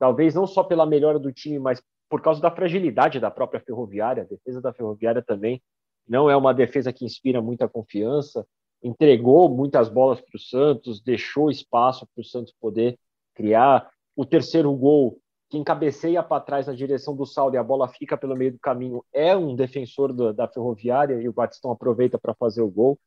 talvez 0.00 0.34
não 0.34 0.48
só 0.48 0.64
pela 0.64 0.84
melhora 0.84 1.16
do 1.16 1.32
time, 1.32 1.60
mas 1.60 1.80
por 2.10 2.20
causa 2.20 2.40
da 2.40 2.50
fragilidade 2.50 3.20
da 3.20 3.30
própria 3.30 3.60
Ferroviária. 3.60 4.24
A 4.24 4.26
defesa 4.26 4.60
da 4.60 4.72
Ferroviária 4.72 5.22
também 5.22 5.62
não 6.06 6.28
é 6.28 6.36
uma 6.36 6.52
defesa 6.52 6.92
que 6.92 7.04
inspira 7.04 7.40
muita 7.40 7.68
confiança. 7.68 8.44
Entregou 8.82 9.48
muitas 9.48 9.88
bolas 9.88 10.20
para 10.20 10.36
o 10.36 10.40
Santos, 10.40 11.00
deixou 11.00 11.48
espaço 11.48 12.04
para 12.12 12.20
o 12.20 12.24
Santos 12.24 12.52
poder 12.60 12.98
criar. 13.32 13.88
O 14.16 14.26
terceiro 14.26 14.74
gol, 14.74 15.20
quem 15.48 15.62
cabeceia 15.62 16.20
para 16.20 16.42
trás 16.42 16.66
na 16.66 16.74
direção 16.74 17.14
do 17.14 17.24
saldo 17.24 17.54
e 17.54 17.58
a 17.58 17.62
bola 17.62 17.86
fica 17.86 18.16
pelo 18.16 18.34
meio 18.34 18.50
do 18.50 18.58
caminho, 18.58 19.04
é 19.12 19.36
um 19.36 19.54
defensor 19.54 20.12
da 20.32 20.48
Ferroviária 20.48 21.22
e 21.22 21.28
o 21.28 21.32
Batistão 21.32 21.70
aproveita 21.70 22.18
para 22.18 22.34
fazer 22.34 22.60
o 22.60 22.68
gol. 22.68 22.98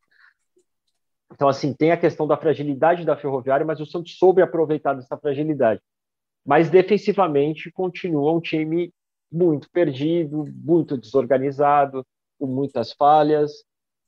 Então, 1.35 1.49
assim, 1.49 1.73
tem 1.73 1.91
a 1.91 1.97
questão 1.97 2.25
da 2.25 2.37
fragilidade 2.37 3.03
da 3.03 3.17
Ferroviária, 3.17 3.65
mas 3.65 3.81
o 3.81 3.85
Santos 3.85 4.17
soube 4.17 4.41
aproveitar 4.41 4.93
dessa 4.93 5.17
fragilidade. 5.17 5.81
Mas 6.45 6.69
defensivamente 6.69 7.69
continua 7.71 8.31
um 8.31 8.39
time 8.39 8.93
muito 9.29 9.69
perdido, 9.69 10.45
muito 10.55 10.97
desorganizado, 10.97 12.05
com 12.39 12.47
muitas 12.47 12.93
falhas. 12.93 13.51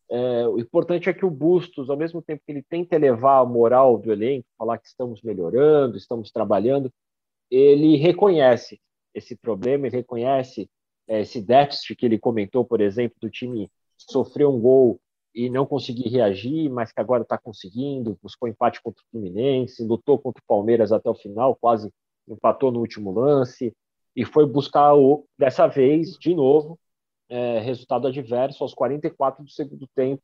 É, 0.10 0.48
o 0.48 0.58
importante 0.58 1.10
é 1.10 1.14
que 1.14 1.26
o 1.26 1.30
Bustos, 1.30 1.90
ao 1.90 1.98
mesmo 1.98 2.22
tempo 2.22 2.42
que 2.46 2.52
ele 2.52 2.64
tenta 2.64 2.96
elevar 2.96 3.42
a 3.42 3.46
moral 3.46 3.98
do 3.98 4.10
elenco, 4.10 4.48
falar 4.58 4.78
que 4.78 4.88
estamos 4.88 5.22
melhorando, 5.22 5.98
estamos 5.98 6.32
trabalhando, 6.32 6.90
ele 7.52 7.98
reconhece 7.98 8.80
esse 9.14 9.36
problema, 9.36 9.88
ele 9.88 9.98
reconhece 9.98 10.70
é, 11.10 11.22
esse 11.22 11.42
déficit 11.42 11.94
que 11.94 12.06
ele 12.06 12.18
comentou, 12.18 12.64
por 12.64 12.80
exemplo, 12.80 13.18
do 13.20 13.30
time 13.30 13.70
sofrer 13.98 14.48
um 14.48 14.62
gol 14.62 14.98
e 15.34 15.50
não 15.50 15.66
conseguir 15.66 16.10
reagir, 16.10 16.70
mas 16.70 16.92
que 16.92 17.00
agora 17.00 17.24
está 17.24 17.38
conseguindo, 17.38 18.18
buscou 18.22 18.48
empate 18.48 18.82
contra 18.82 19.02
o 19.04 19.06
Fluminense, 19.12 19.84
lutou 19.84 20.18
contra 20.18 20.42
o 20.42 20.48
Palmeiras 20.48 20.92
até 20.92 21.10
o 21.10 21.16
final, 21.16 21.56
quase 21.56 21.92
empatou 22.28 22.72
no 22.72 22.80
último 22.80 23.12
lance, 23.12 23.74
e 24.16 24.26
foi 24.26 24.46
buscar, 24.46 24.96
o, 24.96 25.26
dessa 25.38 25.68
vez, 25.68 26.18
de 26.18 26.34
novo, 26.34 26.80
é, 27.30 27.60
resultado 27.60 28.08
adverso 28.08 28.64
aos 28.64 28.74
44 28.74 29.44
do 29.44 29.50
segundo 29.50 29.88
tempo, 29.96 30.24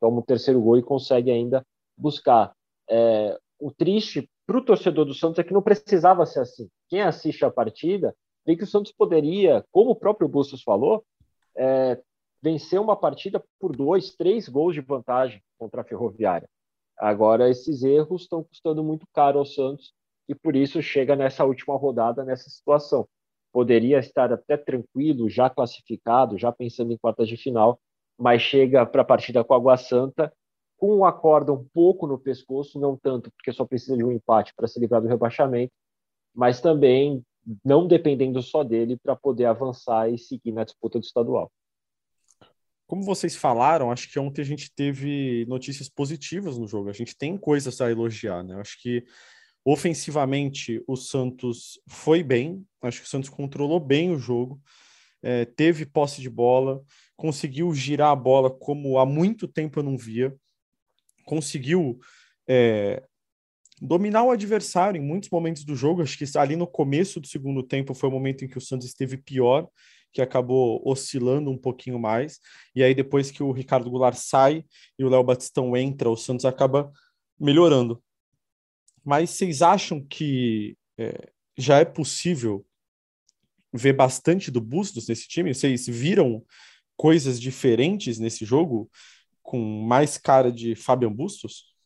toma 0.00 0.20
o 0.20 0.22
terceiro 0.22 0.60
gol 0.60 0.78
e 0.78 0.82
consegue 0.82 1.30
ainda 1.30 1.64
buscar. 1.96 2.54
É, 2.88 3.38
o 3.58 3.70
triste 3.70 4.28
para 4.46 4.58
o 4.58 4.64
torcedor 4.64 5.04
do 5.04 5.14
Santos 5.14 5.38
é 5.38 5.44
que 5.44 5.52
não 5.52 5.62
precisava 5.62 6.24
ser 6.24 6.40
assim. 6.40 6.68
Quem 6.88 7.02
assiste 7.02 7.44
a 7.44 7.50
partida 7.50 8.14
vê 8.46 8.56
que 8.56 8.64
o 8.64 8.66
Santos 8.66 8.92
poderia, 8.92 9.64
como 9.72 9.90
o 9.90 9.96
próprio 9.96 10.28
Bustos 10.28 10.62
falou, 10.62 11.04
é, 11.56 12.00
venceu 12.46 12.80
uma 12.80 12.94
partida 12.94 13.42
por 13.58 13.74
dois, 13.74 14.14
três 14.14 14.48
gols 14.48 14.72
de 14.72 14.80
vantagem 14.80 15.42
contra 15.58 15.80
a 15.80 15.84
Ferroviária. 15.84 16.48
Agora, 16.96 17.50
esses 17.50 17.82
erros 17.82 18.22
estão 18.22 18.44
custando 18.44 18.84
muito 18.84 19.04
caro 19.12 19.40
ao 19.40 19.44
Santos 19.44 19.92
e 20.28 20.34
por 20.34 20.54
isso 20.54 20.80
chega 20.80 21.16
nessa 21.16 21.44
última 21.44 21.76
rodada, 21.76 22.24
nessa 22.24 22.48
situação. 22.48 23.08
Poderia 23.52 23.98
estar 23.98 24.32
até 24.32 24.56
tranquilo, 24.56 25.28
já 25.28 25.50
classificado, 25.50 26.38
já 26.38 26.52
pensando 26.52 26.92
em 26.92 26.96
quartas 26.96 27.26
de 27.28 27.36
final, 27.36 27.80
mas 28.16 28.42
chega 28.42 28.86
para 28.86 29.02
a 29.02 29.04
partida 29.04 29.42
com 29.42 29.52
a 29.52 29.56
Água 29.56 29.76
Santa 29.76 30.32
com 30.78 31.04
a 31.04 31.12
corda 31.12 31.52
um 31.52 31.64
pouco 31.74 32.06
no 32.06 32.16
pescoço, 32.16 32.78
não 32.78 32.96
tanto 32.96 33.28
porque 33.32 33.52
só 33.52 33.64
precisa 33.64 33.96
de 33.96 34.04
um 34.04 34.12
empate 34.12 34.54
para 34.54 34.68
se 34.68 34.78
livrar 34.78 35.02
do 35.02 35.08
rebaixamento, 35.08 35.72
mas 36.32 36.60
também 36.60 37.24
não 37.64 37.88
dependendo 37.88 38.40
só 38.40 38.62
dele 38.62 38.96
para 38.96 39.16
poder 39.16 39.46
avançar 39.46 40.08
e 40.12 40.16
seguir 40.16 40.52
na 40.52 40.62
disputa 40.62 41.00
do 41.00 41.04
estadual. 41.04 41.50
Como 42.86 43.02
vocês 43.02 43.34
falaram, 43.34 43.90
acho 43.90 44.10
que 44.10 44.18
ontem 44.18 44.42
a 44.42 44.44
gente 44.44 44.72
teve 44.72 45.44
notícias 45.48 45.88
positivas 45.88 46.56
no 46.56 46.68
jogo. 46.68 46.88
A 46.88 46.92
gente 46.92 47.16
tem 47.16 47.36
coisas 47.36 47.80
a 47.80 47.90
elogiar, 47.90 48.44
né? 48.44 48.54
Acho 48.60 48.80
que 48.80 49.04
ofensivamente 49.64 50.80
o 50.86 50.94
Santos 50.94 51.80
foi 51.88 52.22
bem. 52.22 52.64
Acho 52.80 53.00
que 53.00 53.06
o 53.06 53.10
Santos 53.10 53.28
controlou 53.28 53.80
bem 53.80 54.10
o 54.10 54.18
jogo, 54.18 54.60
é, 55.20 55.44
teve 55.44 55.84
posse 55.84 56.20
de 56.20 56.30
bola, 56.30 56.80
conseguiu 57.16 57.74
girar 57.74 58.12
a 58.12 58.16
bola 58.16 58.48
como 58.48 58.98
há 58.98 59.04
muito 59.04 59.48
tempo 59.48 59.80
eu 59.80 59.82
não 59.82 59.98
via, 59.98 60.32
conseguiu 61.24 61.98
é, 62.46 63.02
dominar 63.80 64.22
o 64.22 64.30
adversário 64.30 65.00
em 65.00 65.04
muitos 65.04 65.30
momentos 65.30 65.64
do 65.64 65.74
jogo. 65.74 66.00
Acho 66.02 66.16
que 66.16 66.38
ali 66.38 66.54
no 66.54 66.66
começo 66.66 67.20
do 67.20 67.26
segundo 67.26 67.62
tempo 67.62 67.92
foi 67.92 68.08
o 68.08 68.12
momento 68.12 68.44
em 68.44 68.48
que 68.48 68.58
o 68.58 68.60
Santos 68.60 68.86
esteve 68.86 69.16
pior, 69.16 69.68
que 70.16 70.22
acabou 70.22 70.80
oscilando 70.82 71.50
um 71.50 71.58
pouquinho 71.58 71.98
mais. 71.98 72.40
E 72.74 72.82
aí, 72.82 72.94
depois 72.94 73.30
que 73.30 73.42
o 73.42 73.52
Ricardo 73.52 73.90
Goulart 73.90 74.16
sai 74.16 74.64
e 74.98 75.04
o 75.04 75.10
Léo 75.10 75.22
Batistão 75.22 75.76
entra, 75.76 76.08
o 76.08 76.16
Santos 76.16 76.46
acaba 76.46 76.90
melhorando. 77.38 78.02
Mas 79.04 79.28
vocês 79.28 79.60
acham 79.60 80.02
que 80.02 80.74
é, 80.96 81.30
já 81.54 81.80
é 81.80 81.84
possível 81.84 82.64
ver 83.70 83.92
bastante 83.92 84.50
do 84.50 84.58
Bustos 84.58 85.06
nesse 85.06 85.28
time? 85.28 85.52
Vocês 85.52 85.86
viram 85.86 86.42
coisas 86.96 87.38
diferentes 87.38 88.18
nesse 88.18 88.42
jogo 88.46 88.90
com 89.42 89.58
mais 89.86 90.16
cara 90.16 90.50
de 90.50 90.74
Fabian 90.74 91.12
Bustos? 91.12 91.76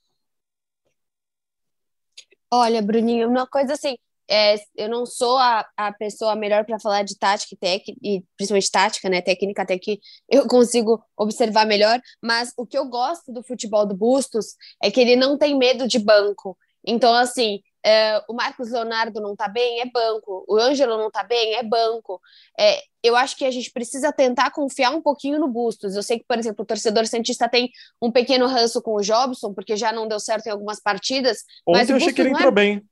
Olha, 2.49 2.81
Bruninho, 2.81 3.29
uma 3.29 3.45
coisa 3.45 3.73
assim, 3.73 3.97
é, 4.31 4.55
eu 4.77 4.89
não 4.89 5.05
sou 5.05 5.37
a, 5.39 5.67
a 5.77 5.93
pessoa 5.93 6.37
melhor 6.37 6.65
para 6.65 6.79
falar 6.79 7.03
de 7.03 7.19
tática 7.19 7.55
e 7.55 7.59
técnica, 7.59 8.01
e 8.01 8.23
principalmente 8.37 8.71
tática, 8.71 9.09
né? 9.09 9.21
Técnica 9.21 9.63
até 9.63 9.77
que 9.77 10.01
eu 10.31 10.47
consigo 10.47 11.03
observar 11.17 11.67
melhor, 11.67 12.01
mas 12.23 12.53
o 12.57 12.65
que 12.65 12.79
eu 12.79 12.87
gosto 12.87 13.33
do 13.33 13.43
futebol 13.43 13.85
do 13.85 13.97
Bustos 13.97 14.55
é 14.81 14.91
que 14.91 15.01
ele 15.01 15.17
não 15.17 15.37
tem 15.37 15.59
medo 15.59 15.89
de 15.89 15.99
banco. 15.99 16.57
Então, 16.87 17.13
assim, 17.13 17.61
é, 17.85 18.23
o 18.29 18.33
Marcos 18.33 18.71
Leonardo 18.71 19.21
não 19.21 19.35
tá 19.35 19.49
bem, 19.49 19.81
é 19.81 19.87
banco. 19.87 20.45
O 20.49 20.57
Ângelo 20.57 20.97
não 20.97 21.11
tá 21.11 21.25
bem, 21.25 21.55
é 21.55 21.63
banco. 21.63 22.21
É, 22.59 22.81
eu 23.03 23.17
acho 23.17 23.37
que 23.37 23.45
a 23.45 23.51
gente 23.51 23.71
precisa 23.71 24.13
tentar 24.13 24.51
confiar 24.51 24.91
um 24.91 25.03
pouquinho 25.03 25.39
no 25.39 25.49
Bustos. 25.49 25.97
Eu 25.97 26.03
sei 26.03 26.19
que, 26.19 26.25
por 26.27 26.39
exemplo, 26.39 26.63
o 26.63 26.67
torcedor 26.67 27.07
Santista 27.07 27.49
tem 27.49 27.71
um 28.01 28.11
pequeno 28.11 28.47
ranço 28.47 28.81
com 28.81 28.95
o 28.95 29.03
Jobson, 29.03 29.53
porque 29.53 29.77
já 29.77 29.93
não 29.93 30.07
deu 30.07 30.21
certo 30.21 30.47
em 30.47 30.51
algumas 30.51 30.81
partidas. 30.81 31.39
Ontem 31.67 31.81
mas 31.81 31.91
eu 31.91 31.97
achei 31.97 32.13
que 32.13 32.21
ele 32.21 32.31
entrou 32.31 32.49
é... 32.49 32.53
bem. 32.53 32.91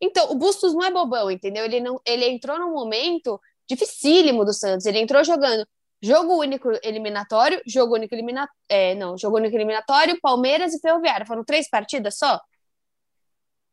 Então, 0.00 0.30
o 0.30 0.34
Bustos 0.34 0.74
não 0.74 0.82
é 0.82 0.90
bobão, 0.90 1.30
entendeu? 1.30 1.64
Ele, 1.64 1.80
não, 1.80 2.00
ele 2.06 2.26
entrou 2.26 2.58
num 2.58 2.72
momento 2.72 3.40
dificílimo 3.68 4.44
do 4.44 4.52
Santos. 4.52 4.86
Ele 4.86 4.98
entrou 4.98 5.24
jogando 5.24 5.66
jogo 6.02 6.38
único 6.38 6.70
eliminatório, 6.82 7.62
jogo 7.66 7.94
único 7.94 8.14
eliminatório. 8.14 8.52
É, 8.68 8.94
não, 8.94 9.16
jogo 9.16 9.36
único 9.36 9.56
eliminatório, 9.56 10.20
Palmeiras 10.20 10.74
e 10.74 10.80
Ferroviário. 10.80 11.26
Foram 11.26 11.44
três 11.44 11.68
partidas 11.68 12.18
só? 12.18 12.40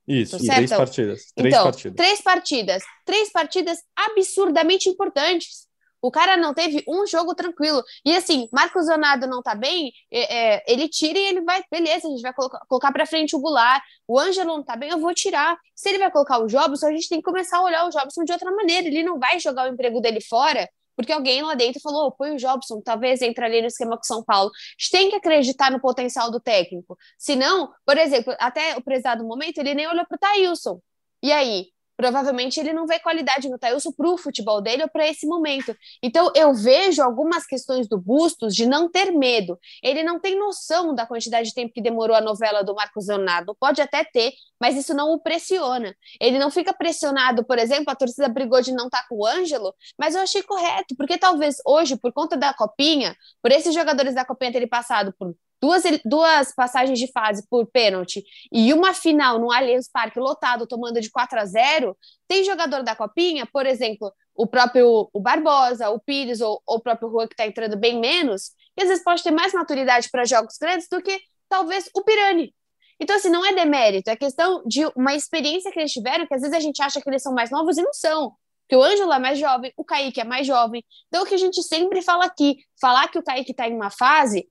Isso, 0.07 0.37
três 0.37 0.69
partidas. 0.69 1.31
Três 1.35 1.53
então, 1.53 1.63
partidas. 1.63 1.95
Três 1.95 2.21
partidas. 2.21 2.83
Três 3.05 3.31
partidas 3.31 3.79
absurdamente 3.95 4.89
importantes. 4.89 5.67
O 6.01 6.11
cara 6.11 6.37
não 6.37 6.53
teve 6.53 6.83
um 6.87 7.05
jogo 7.05 7.35
tranquilo. 7.35 7.83
E 8.05 8.15
assim, 8.15 8.47
Marcos 8.51 8.87
Leonardo 8.87 9.27
não 9.27 9.41
tá 9.41 9.55
bem, 9.55 9.91
é, 10.11 10.55
é, 10.55 10.63
ele 10.67 10.87
tira 10.87 11.19
e 11.19 11.27
ele 11.27 11.41
vai, 11.41 11.63
beleza, 11.71 12.07
a 12.07 12.11
gente 12.11 12.21
vai 12.21 12.33
colocar, 12.33 12.59
colocar 12.67 12.91
pra 12.91 13.05
frente 13.05 13.35
o 13.35 13.39
Goulart. 13.39 13.83
O 14.07 14.19
Ângelo 14.19 14.57
não 14.57 14.63
tá 14.63 14.75
bem, 14.75 14.89
eu 14.89 14.99
vou 14.99 15.13
tirar. 15.13 15.57
Se 15.75 15.89
ele 15.89 15.99
vai 15.99 16.11
colocar 16.11 16.39
o 16.39 16.47
Jobson, 16.47 16.87
a 16.87 16.91
gente 16.91 17.09
tem 17.09 17.19
que 17.19 17.25
começar 17.25 17.57
a 17.57 17.63
olhar 17.63 17.85
o 17.85 17.89
Jobson 17.89 18.23
de 18.23 18.31
outra 18.31 18.51
maneira. 18.51 18.87
Ele 18.87 19.03
não 19.03 19.19
vai 19.19 19.39
jogar 19.39 19.69
o 19.69 19.73
emprego 19.73 20.01
dele 20.01 20.21
fora 20.21 20.67
porque 20.95 21.11
alguém 21.11 21.41
lá 21.41 21.55
dentro 21.55 21.81
falou, 21.81 22.07
oh, 22.07 22.11
põe 22.11 22.31
o 22.31 22.37
Jobson, 22.37 22.81
talvez 22.81 23.21
entre 23.21 23.43
ali 23.43 23.61
no 23.61 23.67
esquema 23.67 23.97
com 23.97 24.03
São 24.03 24.23
Paulo. 24.23 24.49
A 24.49 24.81
gente 24.81 24.91
tem 24.91 25.09
que 25.09 25.15
acreditar 25.15 25.71
no 25.71 25.79
potencial 25.79 26.29
do 26.29 26.39
técnico. 26.39 26.97
Senão, 27.17 27.71
por 27.85 27.97
exemplo, 27.97 28.35
até 28.39 28.77
o 28.77 28.83
prezado 28.83 29.23
momento, 29.23 29.57
ele 29.57 29.73
nem 29.73 29.87
olhou 29.87 30.05
para 30.05 30.17
Thailson. 30.17 30.79
E 31.23 31.31
aí? 31.31 31.67
Provavelmente 32.01 32.59
ele 32.59 32.73
não 32.73 32.87
vê 32.87 32.97
qualidade 32.97 33.47
no 33.47 33.59
Tailson 33.59 33.91
para 33.91 34.09
o 34.09 34.17
futebol 34.17 34.59
dele 34.59 34.81
ou 34.81 34.89
para 34.89 35.07
esse 35.07 35.27
momento. 35.27 35.77
Então 36.01 36.31
eu 36.35 36.51
vejo 36.51 36.99
algumas 37.03 37.45
questões 37.45 37.87
do 37.87 37.95
Bustos 37.95 38.55
de 38.55 38.65
não 38.65 38.89
ter 38.89 39.11
medo. 39.11 39.59
Ele 39.83 40.01
não 40.01 40.19
tem 40.19 40.35
noção 40.35 40.95
da 40.95 41.05
quantidade 41.05 41.49
de 41.49 41.53
tempo 41.53 41.71
que 41.71 41.79
demorou 41.79 42.15
a 42.15 42.21
novela 42.21 42.63
do 42.63 42.73
Marcos 42.73 43.07
Leonardo. 43.07 43.55
Pode 43.59 43.83
até 43.83 44.03
ter, 44.03 44.33
mas 44.59 44.75
isso 44.75 44.95
não 44.95 45.11
o 45.13 45.19
pressiona. 45.19 45.95
Ele 46.19 46.39
não 46.39 46.49
fica 46.49 46.73
pressionado, 46.73 47.45
por 47.45 47.59
exemplo, 47.59 47.91
a 47.91 47.95
torcida 47.95 48.27
brigou 48.27 48.63
de 48.63 48.71
não 48.71 48.85
estar 48.85 49.03
tá 49.03 49.07
com 49.07 49.17
o 49.17 49.27
Ângelo, 49.27 49.71
mas 49.95 50.15
eu 50.15 50.21
achei 50.21 50.41
correto, 50.41 50.95
porque 50.97 51.19
talvez 51.19 51.57
hoje, 51.63 51.95
por 51.95 52.11
conta 52.11 52.35
da 52.35 52.51
copinha, 52.51 53.15
por 53.43 53.51
esses 53.51 53.75
jogadores 53.75 54.15
da 54.15 54.25
copinha 54.25 54.51
terem 54.51 54.67
passado 54.67 55.13
por 55.19 55.35
duas, 55.61 55.83
duas 56.03 56.53
passagens 56.53 56.97
de 56.97 57.11
fase 57.11 57.45
por 57.47 57.67
pênalti 57.67 58.23
e 58.51 58.73
uma 58.73 58.93
final 58.93 59.39
no 59.39 59.51
Allianz 59.51 59.87
Parque 59.91 60.19
lotado, 60.19 60.65
tomando 60.65 60.99
de 60.99 61.11
4 61.11 61.39
a 61.39 61.45
0, 61.45 61.97
tem 62.27 62.43
jogador 62.43 62.83
da 62.83 62.95
Copinha, 62.95 63.45
por 63.45 63.65
exemplo, 63.65 64.11
o 64.35 64.47
próprio 64.47 65.09
o 65.13 65.19
Barbosa, 65.19 65.89
o 65.89 65.99
Pires 65.99 66.41
ou, 66.41 66.61
ou 66.65 66.77
o 66.77 66.81
próprio 66.81 67.09
Rua 67.09 67.27
que 67.27 67.33
está 67.33 67.45
entrando 67.45 67.77
bem 67.77 67.99
menos, 67.99 68.51
e 68.77 68.81
às 68.81 68.89
vezes 68.89 69.03
pode 69.03 69.21
ter 69.21 69.31
mais 69.31 69.53
maturidade 69.53 70.09
para 70.09 70.25
jogos 70.25 70.57
grandes 70.59 70.87
do 70.89 71.01
que 71.01 71.19
talvez 71.47 71.89
o 71.93 72.03
Pirani. 72.03 72.53
Então, 72.99 73.15
assim, 73.15 73.29
não 73.29 73.45
é 73.45 73.53
demérito, 73.53 74.09
é 74.09 74.15
questão 74.15 74.63
de 74.65 74.85
uma 74.95 75.15
experiência 75.15 75.71
que 75.71 75.79
eles 75.79 75.91
tiveram, 75.91 76.25
que 76.27 76.35
às 76.35 76.41
vezes 76.41 76.55
a 76.55 76.59
gente 76.59 76.81
acha 76.81 77.01
que 77.01 77.09
eles 77.09 77.21
são 77.21 77.33
mais 77.33 77.49
novos 77.49 77.77
e 77.77 77.81
não 77.81 77.93
são. 77.93 78.33
Porque 78.61 78.75
o 78.75 78.83
Ângelo 78.83 79.11
é 79.11 79.19
mais 79.19 79.39
jovem, 79.39 79.73
o 79.75 79.83
Kaique 79.83 80.21
é 80.21 80.23
mais 80.23 80.47
jovem. 80.47 80.83
Então, 81.07 81.23
o 81.23 81.25
que 81.25 81.33
a 81.33 81.37
gente 81.37 81.61
sempre 81.63 82.01
fala 82.01 82.25
aqui, 82.25 82.57
falar 82.79 83.07
que 83.09 83.17
o 83.17 83.23
Kaique 83.23 83.51
está 83.51 83.67
em 83.67 83.75
uma 83.75 83.89
fase 83.89 84.47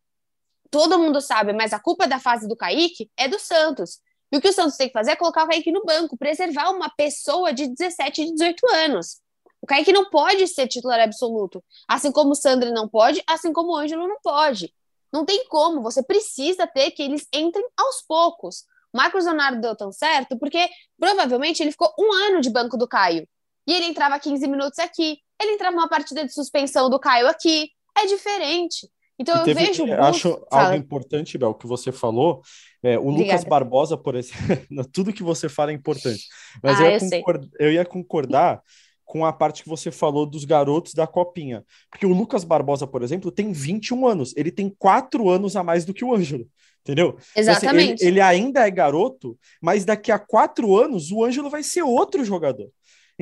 todo 0.71 0.99
mundo 0.99 1.21
sabe, 1.21 1.53
mas 1.53 1.73
a 1.73 1.81
culpa 1.81 2.07
da 2.07 2.19
fase 2.19 2.47
do 2.47 2.57
Kaique 2.57 3.11
é 3.17 3.29
do 3.29 3.39
Santos. 3.39 3.99
E 4.33 4.37
o 4.37 4.41
que 4.41 4.49
o 4.49 4.53
Santos 4.53 4.77
tem 4.77 4.87
que 4.87 4.93
fazer 4.93 5.13
é 5.13 5.17
colocar 5.17 5.45
o 5.45 5.49
Kaique 5.49 5.73
no 5.73 5.85
banco, 5.85 6.17
preservar 6.17 6.71
uma 6.71 6.89
pessoa 6.89 7.53
de 7.53 7.67
17 7.67 8.23
e 8.23 8.33
18 8.33 8.67
anos. 8.75 9.21
O 9.61 9.67
Kaique 9.67 9.93
não 9.93 10.09
pode 10.09 10.47
ser 10.47 10.69
titular 10.69 11.01
absoluto. 11.01 11.63
Assim 11.89 12.13
como 12.13 12.31
o 12.31 12.35
Sandro 12.35 12.73
não 12.73 12.89
pode, 12.89 13.23
assim 13.27 13.53
como 13.53 13.73
o 13.73 13.77
Ângelo 13.77 14.07
não 14.07 14.19
pode. 14.23 14.73
Não 15.13 15.25
tem 15.25 15.45
como, 15.49 15.83
você 15.83 16.03
precisa 16.03 16.67
ter 16.67 16.93
que 16.93 17.03
eles 17.03 17.27
entrem 17.33 17.67
aos 17.77 18.01
poucos. 18.03 18.65
O 18.93 18.97
Marcos 18.97 19.25
Leonardo 19.25 19.61
deu 19.61 19.77
tão 19.77 19.93
certo 19.93 20.39
porque 20.39 20.69
provavelmente 20.99 21.63
ele 21.63 21.73
ficou 21.73 21.93
um 21.99 22.13
ano 22.13 22.41
de 22.41 22.51
banco 22.51 22.77
do 22.77 22.89
Caio. 22.89 23.29
E 23.67 23.73
ele 23.73 23.87
entrava 23.87 24.19
15 24.19 24.47
minutos 24.49 24.79
aqui, 24.79 25.19
ele 25.41 25.53
entrava 25.53 25.77
uma 25.77 25.89
partida 25.89 26.25
de 26.25 26.33
suspensão 26.33 26.89
do 26.89 26.99
Caio 26.99 27.29
aqui. 27.29 27.71
É 27.97 28.07
diferente. 28.07 28.91
Então 29.21 29.45
teve, 29.45 29.61
eu 29.61 29.67
vejo. 29.67 29.87
Eu 29.87 30.03
acho 30.03 30.47
algo 30.51 30.75
importante, 30.75 31.37
Bel, 31.37 31.53
que 31.55 31.67
você 31.67 31.93
falou. 31.93 32.41
É, 32.83 32.99
o 32.99 33.09
Obrigada. 33.09 33.25
Lucas 33.25 33.45
Barbosa, 33.45 33.97
por 33.97 34.15
exemplo, 34.15 34.57
tudo 34.91 35.13
que 35.13 35.23
você 35.23 35.47
fala 35.47 35.71
é 35.71 35.75
importante. 35.75 36.25
Mas 36.63 36.81
ah, 36.81 36.85
eu, 36.85 36.91
ia 36.91 36.97
eu, 36.97 37.11
concordar, 37.11 37.49
eu 37.59 37.73
ia 37.73 37.85
concordar 37.85 38.63
com 39.05 39.27
a 39.27 39.33
parte 39.33 39.63
que 39.63 39.69
você 39.69 39.91
falou 39.91 40.25
dos 40.25 40.47
garotos 40.47 40.95
da 40.95 41.07
copinha. 41.07 41.63
Porque 41.91 42.07
o 42.07 42.15
Lucas 42.15 42.45
Barbosa, 42.45 42.87
por 42.87 43.03
exemplo, 43.03 43.31
tem 43.31 43.53
21 43.53 44.07
anos. 44.07 44.35
Ele 44.37 44.51
tem 44.51 44.75
quatro 44.79 45.29
anos 45.29 45.55
a 45.55 45.63
mais 45.63 45.85
do 45.85 45.93
que 45.93 46.05
o 46.05 46.15
Ângelo. 46.15 46.49
Entendeu? 46.81 47.19
Exatamente. 47.37 47.85
Então, 47.85 47.95
assim, 47.95 48.07
ele, 48.07 48.13
ele 48.13 48.21
ainda 48.23 48.67
é 48.67 48.71
garoto, 48.71 49.39
mas 49.61 49.85
daqui 49.85 50.11
a 50.11 50.19
quatro 50.19 50.75
anos 50.79 51.13
o 51.13 51.23
Ângelo 51.23 51.51
vai 51.51 51.63
ser 51.63 51.83
outro 51.83 52.25
jogador. 52.25 52.71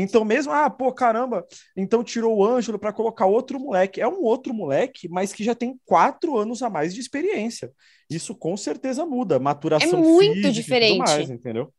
Então, 0.00 0.24
mesmo, 0.24 0.52
ah, 0.52 0.70
pô, 0.70 0.92
caramba, 0.92 1.44
então 1.76 2.04
tirou 2.04 2.38
o 2.38 2.44
Ângelo 2.46 2.78
para 2.78 2.92
colocar 2.92 3.26
outro 3.26 3.58
moleque. 3.58 4.00
É 4.00 4.06
um 4.06 4.22
outro 4.22 4.54
moleque, 4.54 5.08
mas 5.08 5.32
que 5.32 5.42
já 5.42 5.56
tem 5.56 5.76
quatro 5.84 6.38
anos 6.38 6.62
a 6.62 6.70
mais 6.70 6.94
de 6.94 7.00
experiência. 7.00 7.72
Isso 8.08 8.32
com 8.32 8.56
certeza 8.56 9.04
muda. 9.04 9.40
Maturação 9.40 9.98
é 9.98 10.02
muito 10.02 10.52
diferente. 10.52 10.98
Mais, 10.98 11.28
entendeu? 11.28 11.74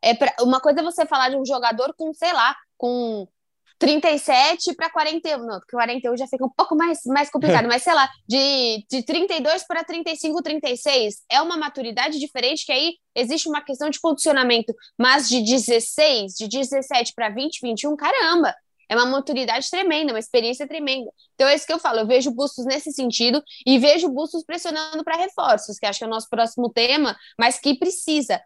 É 0.00 0.14
pra, 0.14 0.34
uma 0.40 0.60
coisa 0.60 0.80
é 0.80 0.82
você 0.82 1.04
falar 1.04 1.28
de 1.28 1.36
um 1.36 1.44
jogador 1.44 1.94
com, 1.94 2.14
sei 2.14 2.32
lá, 2.32 2.56
com 2.78 3.28
37 3.78 4.74
para 4.74 4.90
41. 4.90 5.38
Não, 5.46 5.60
41 5.70 6.16
já 6.16 6.26
fica 6.26 6.44
um 6.44 6.50
pouco 6.50 6.74
mais, 6.74 7.00
mais 7.06 7.30
complicado, 7.30 7.66
mas 7.68 7.82
sei 7.82 7.94
lá, 7.94 8.08
de, 8.26 8.84
de 8.90 9.02
32 9.02 9.66
para 9.66 9.84
35, 9.84 10.42
36 10.42 11.22
é 11.30 11.40
uma 11.40 11.56
maturidade 11.56 12.18
diferente, 12.18 12.66
que 12.66 12.72
aí 12.72 12.94
existe 13.14 13.48
uma 13.48 13.62
questão 13.62 13.88
de 13.88 14.00
condicionamento, 14.00 14.74
mas 14.98 15.28
de 15.28 15.40
16, 15.42 16.34
de 16.34 16.48
17 16.48 17.12
para 17.14 17.30
20, 17.30 17.60
21, 17.62 17.96
caramba, 17.96 18.54
é 18.88 18.96
uma 18.96 19.06
maturidade 19.06 19.68
tremenda, 19.70 20.12
uma 20.12 20.18
experiência 20.18 20.66
tremenda. 20.66 21.10
Então 21.34 21.46
é 21.46 21.54
isso 21.54 21.66
que 21.66 21.72
eu 21.72 21.78
falo, 21.78 22.00
eu 22.00 22.06
vejo 22.06 22.30
Bustos 22.30 22.64
nesse 22.64 22.90
sentido 22.92 23.42
e 23.66 23.78
vejo 23.78 24.08
Bustos 24.08 24.42
pressionando 24.44 25.04
para 25.04 25.16
reforços, 25.16 25.78
que 25.78 25.86
acho 25.86 25.98
que 25.98 26.04
é 26.04 26.08
o 26.08 26.10
nosso 26.10 26.28
próximo 26.28 26.70
tema, 26.70 27.16
mas 27.38 27.60
que 27.60 27.78
precisa. 27.78 28.40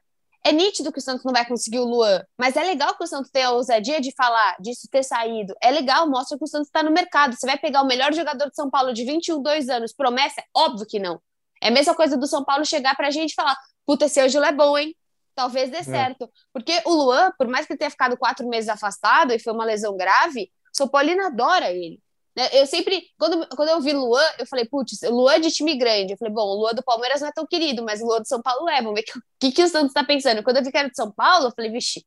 É 0.45 0.51
nítido 0.51 0.91
que 0.93 0.99
o 0.99 1.03
Santos 1.03 1.25
não 1.25 1.33
vai 1.33 1.47
conseguir 1.47 1.79
o 1.79 1.85
Luan, 1.85 2.25
mas 2.37 2.57
é 2.57 2.65
legal 2.65 2.97
que 2.97 3.05
o 3.05 3.07
Santos 3.07 3.31
tenha 3.31 3.49
a 3.49 3.53
ousadia 3.53 4.01
de 4.01 4.13
falar, 4.13 4.57
disso 4.61 4.89
ter 4.91 5.05
saído. 5.05 5.55
É 5.63 5.71
legal, 5.71 6.09
mostra 6.09 6.37
que 6.37 6.45
o 6.45 6.49
Santos 6.49 6.67
está 6.67 6.83
no 6.83 6.91
mercado. 6.91 7.37
Você 7.37 7.47
vai 7.47 7.57
pegar 7.57 7.83
o 7.83 7.87
melhor 7.87 8.13
jogador 8.13 8.49
de 8.49 8.57
São 8.57 8.69
Paulo 8.69 8.93
de 8.93 9.05
21, 9.05 9.41
2 9.41 9.69
anos, 9.69 9.93
promessa? 9.93 10.43
Óbvio 10.55 10.87
que 10.87 10.99
não. 10.99 11.21
É 11.63 11.69
a 11.69 11.71
mesma 11.71 11.95
coisa 11.95 12.17
do 12.17 12.27
São 12.27 12.45
Paulo 12.45 12.67
chegar 12.67 12.97
para 12.97 13.07
a 13.07 13.11
gente 13.11 13.31
e 13.31 13.35
falar: 13.35 13.57
puta, 13.87 14.07
esse 14.07 14.21
Ângelo 14.21 14.45
é 14.45 14.53
bom, 14.53 14.77
hein? 14.77 14.97
Talvez 15.35 15.71
dê 15.71 15.79
é. 15.79 15.83
certo. 15.85 16.29
Porque 16.53 16.83
o 16.85 16.93
Luan, 16.93 17.33
por 17.39 17.47
mais 17.47 17.65
que 17.65 17.73
ele 17.73 17.79
tenha 17.79 17.91
ficado 17.91 18.17
quatro 18.17 18.47
meses 18.49 18.69
afastado 18.69 19.33
e 19.33 19.39
foi 19.39 19.53
uma 19.53 19.65
lesão 19.65 19.97
grave, 19.97 20.51
o 20.75 20.77
São 20.77 20.89
Paulino 20.89 21.25
adora 21.25 21.71
ele. 21.71 22.01
Né? 22.37 22.49
Eu 22.53 22.67
sempre, 22.67 23.05
quando, 23.19 23.47
quando 23.49 23.69
eu 23.69 23.81
vi 23.81 23.93
Luan, 23.93 24.25
eu 24.39 24.47
falei, 24.47 24.65
putz, 24.65 25.01
Luan 25.03 25.41
de 25.41 25.51
time 25.51 25.77
grande. 25.77 26.13
Eu 26.13 26.17
falei, 26.17 26.33
bom, 26.33 26.43
o 26.43 26.61
Luan 26.61 26.73
do 26.73 26.83
Palmeiras 26.83 27.21
não 27.21 27.29
é 27.29 27.33
tão 27.33 27.47
querido, 27.47 27.83
mas 27.83 28.01
o 28.01 28.07
Luan 28.07 28.21
do 28.21 28.29
São 28.29 28.41
Paulo 28.41 28.69
é. 28.69 28.81
Vamos 28.81 28.95
ver 28.95 29.05
o 29.17 29.23
que, 29.39 29.53
que 29.53 29.63
o 29.63 29.69
Santos 29.69 29.93
tá 29.93 30.03
pensando. 30.03 30.43
Quando 30.43 30.57
eu 30.57 30.65
vi 30.65 30.71
que 30.71 30.79
era 30.79 30.89
de 30.89 30.97
São 30.97 31.11
Paulo, 31.13 31.47
eu 31.47 31.53
falei, 31.55 31.71
vixe, 31.71 32.05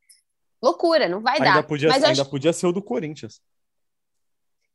loucura, 0.61 1.07
não 1.07 1.21
vai 1.21 1.33
ainda 1.33 1.53
dar. 1.55 1.63
Podia, 1.63 1.89
mas 1.89 2.03
ainda 2.03 2.21
acho... 2.21 2.29
podia 2.29 2.53
ser 2.53 2.67
o 2.67 2.71
do 2.71 2.81
Corinthians. 2.81 3.39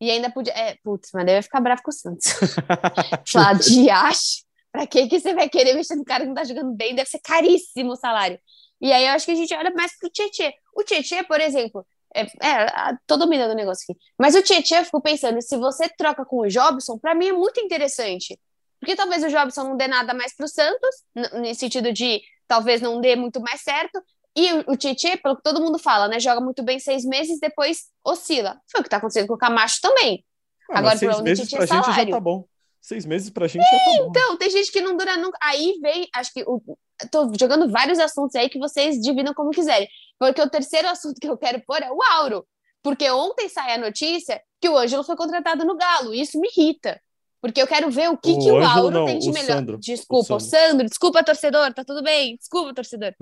E 0.01 0.11
ainda 0.11 0.31
podia. 0.31 0.53
É, 0.55 0.77
putz, 0.83 1.11
mas 1.13 1.27
daí 1.27 1.35
eu 1.35 1.39
ia 1.39 1.43
ficar 1.43 1.61
bravo 1.61 1.83
com 1.83 1.91
o 1.91 1.95
Santos. 1.95 2.33
Falar 3.31 3.55
de 3.55 3.91
acho. 3.91 4.45
Pra 4.73 4.87
que, 4.87 5.09
que 5.09 5.19
você 5.19 5.35
vai 5.35 5.49
querer 5.49 5.75
mexer 5.75 5.97
no 5.97 6.05
cara 6.05 6.23
que 6.23 6.29
não 6.29 6.35
tá 6.35 6.45
jogando 6.45 6.73
bem? 6.75 6.95
Deve 6.95 7.11
ser 7.11 7.19
caríssimo 7.19 7.93
o 7.93 7.97
salário. 7.97 8.39
E 8.81 8.93
aí 8.93 9.05
eu 9.05 9.11
acho 9.11 9.27
que 9.27 9.33
a 9.33 9.35
gente 9.35 9.53
olha 9.53 9.71
mais 9.73 9.99
pro 9.99 10.09
Tietê. 10.09 10.55
O 10.75 10.85
Tietê, 10.85 11.23
por 11.25 11.41
exemplo, 11.41 11.85
é, 12.15 12.23
é, 12.23 12.97
tô 13.07 13.17
dominando 13.17 13.53
o 13.53 13.57
negócio 13.57 13.85
aqui. 13.89 14.01
Mas 14.19 14.35
o 14.35 14.43
Tietchan, 14.43 14.79
eu 14.79 14.85
fico 14.85 15.01
pensando, 15.01 15.41
se 15.41 15.57
você 15.57 15.89
troca 15.89 16.25
com 16.25 16.41
o 16.41 16.49
Jobson, 16.49 16.99
para 16.99 17.15
mim 17.15 17.29
é 17.29 17.33
muito 17.33 17.61
interessante. 17.61 18.39
Porque 18.81 18.97
talvez 18.97 19.23
o 19.23 19.29
Jobson 19.29 19.65
não 19.65 19.77
dê 19.77 19.87
nada 19.87 20.15
mais 20.15 20.35
pro 20.35 20.49
Santos, 20.49 21.05
nesse 21.41 21.61
sentido 21.61 21.93
de 21.93 22.21
talvez 22.49 22.81
não 22.81 23.01
dê 23.01 23.15
muito 23.15 23.41
mais 23.41 23.61
certo. 23.61 24.03
E 24.35 24.53
o 24.67 24.77
Tietchan, 24.77 25.17
pelo 25.19 25.37
que 25.37 25.43
todo 25.43 25.61
mundo 25.61 25.79
fala, 25.79 26.09
né? 26.09 26.19
Joga 26.19 26.41
muito 26.41 26.63
bem 26.63 26.79
seis 26.79 27.05
meses, 27.05 27.39
depois 27.41 27.89
oscila. 28.05 28.61
Foi 28.71 28.81
o 28.81 28.85
que 28.85 28.91
tá 28.91 28.97
acontecendo 28.97 29.27
com 29.27 29.35
o 29.35 29.39
Camacho 29.39 29.81
também. 29.83 30.25
Ah, 30.71 30.79
Agora, 30.79 30.97
seis 30.97 31.21
meses 31.21 31.51
pra 31.51 31.65
é 31.65 31.67
gente 31.67 31.93
já 31.93 32.07
tá 32.07 32.21
bom. 32.21 32.45
Seis 32.81 33.05
meses 33.05 33.29
pra 33.29 33.47
gente 33.47 33.63
já 33.63 33.79
tá 33.79 33.85
bom. 33.99 34.09
Então, 34.09 34.37
tem 34.37 34.51
gente 34.51 34.73
que 34.73 34.81
não 34.81 34.97
dura 34.97 35.17
nunca. 35.17 35.37
Aí 35.43 35.79
vem, 35.83 36.09
acho 36.15 36.33
que 36.33 36.43
o, 36.47 36.63
tô 37.11 37.31
jogando 37.39 37.71
vários 37.71 37.99
assuntos 37.99 38.35
aí 38.37 38.49
que 38.49 38.59
vocês 38.59 39.01
dividam 39.01 39.35
como 39.35 39.51
quiserem. 39.51 39.89
Porque 40.21 40.43
o 40.43 40.51
terceiro 40.51 40.87
assunto 40.87 41.19
que 41.19 41.27
eu 41.27 41.39
quero 41.39 41.63
pôr 41.67 41.83
é 41.83 41.91
o 41.91 42.03
Auro. 42.03 42.47
Porque 42.83 43.11
ontem 43.11 43.49
sai 43.49 43.75
a 43.75 43.79
notícia 43.79 44.41
que 44.61 44.69
o 44.69 44.77
Ângelo 44.77 45.03
foi 45.03 45.17
contratado 45.17 45.65
no 45.65 45.79
Galo. 45.79 46.15
E 46.15 46.21
isso 46.21 46.39
me 46.39 46.49
irrita. 46.55 47.01
Porque 47.41 47.63
eu 47.63 47.67
quero 47.67 47.91
ver 47.91 48.11
o 48.11 48.19
que 48.19 48.33
o, 48.33 48.39
que 48.39 48.51
o 48.51 48.63
Auro 48.63 48.91
não, 48.91 49.07
tem 49.07 49.19
de 49.19 49.33
melhor. 49.33 49.57
Sandro, 49.57 49.79
desculpa, 49.79 50.35
o 50.35 50.41
Sandro. 50.41 50.59
o 50.59 50.69
Sandro. 50.69 50.87
Desculpa, 50.87 51.25
torcedor. 51.25 51.73
Tá 51.73 51.83
tudo 51.85 52.03
bem. 52.03 52.37
Desculpa, 52.37 52.75
torcedor. 52.75 53.15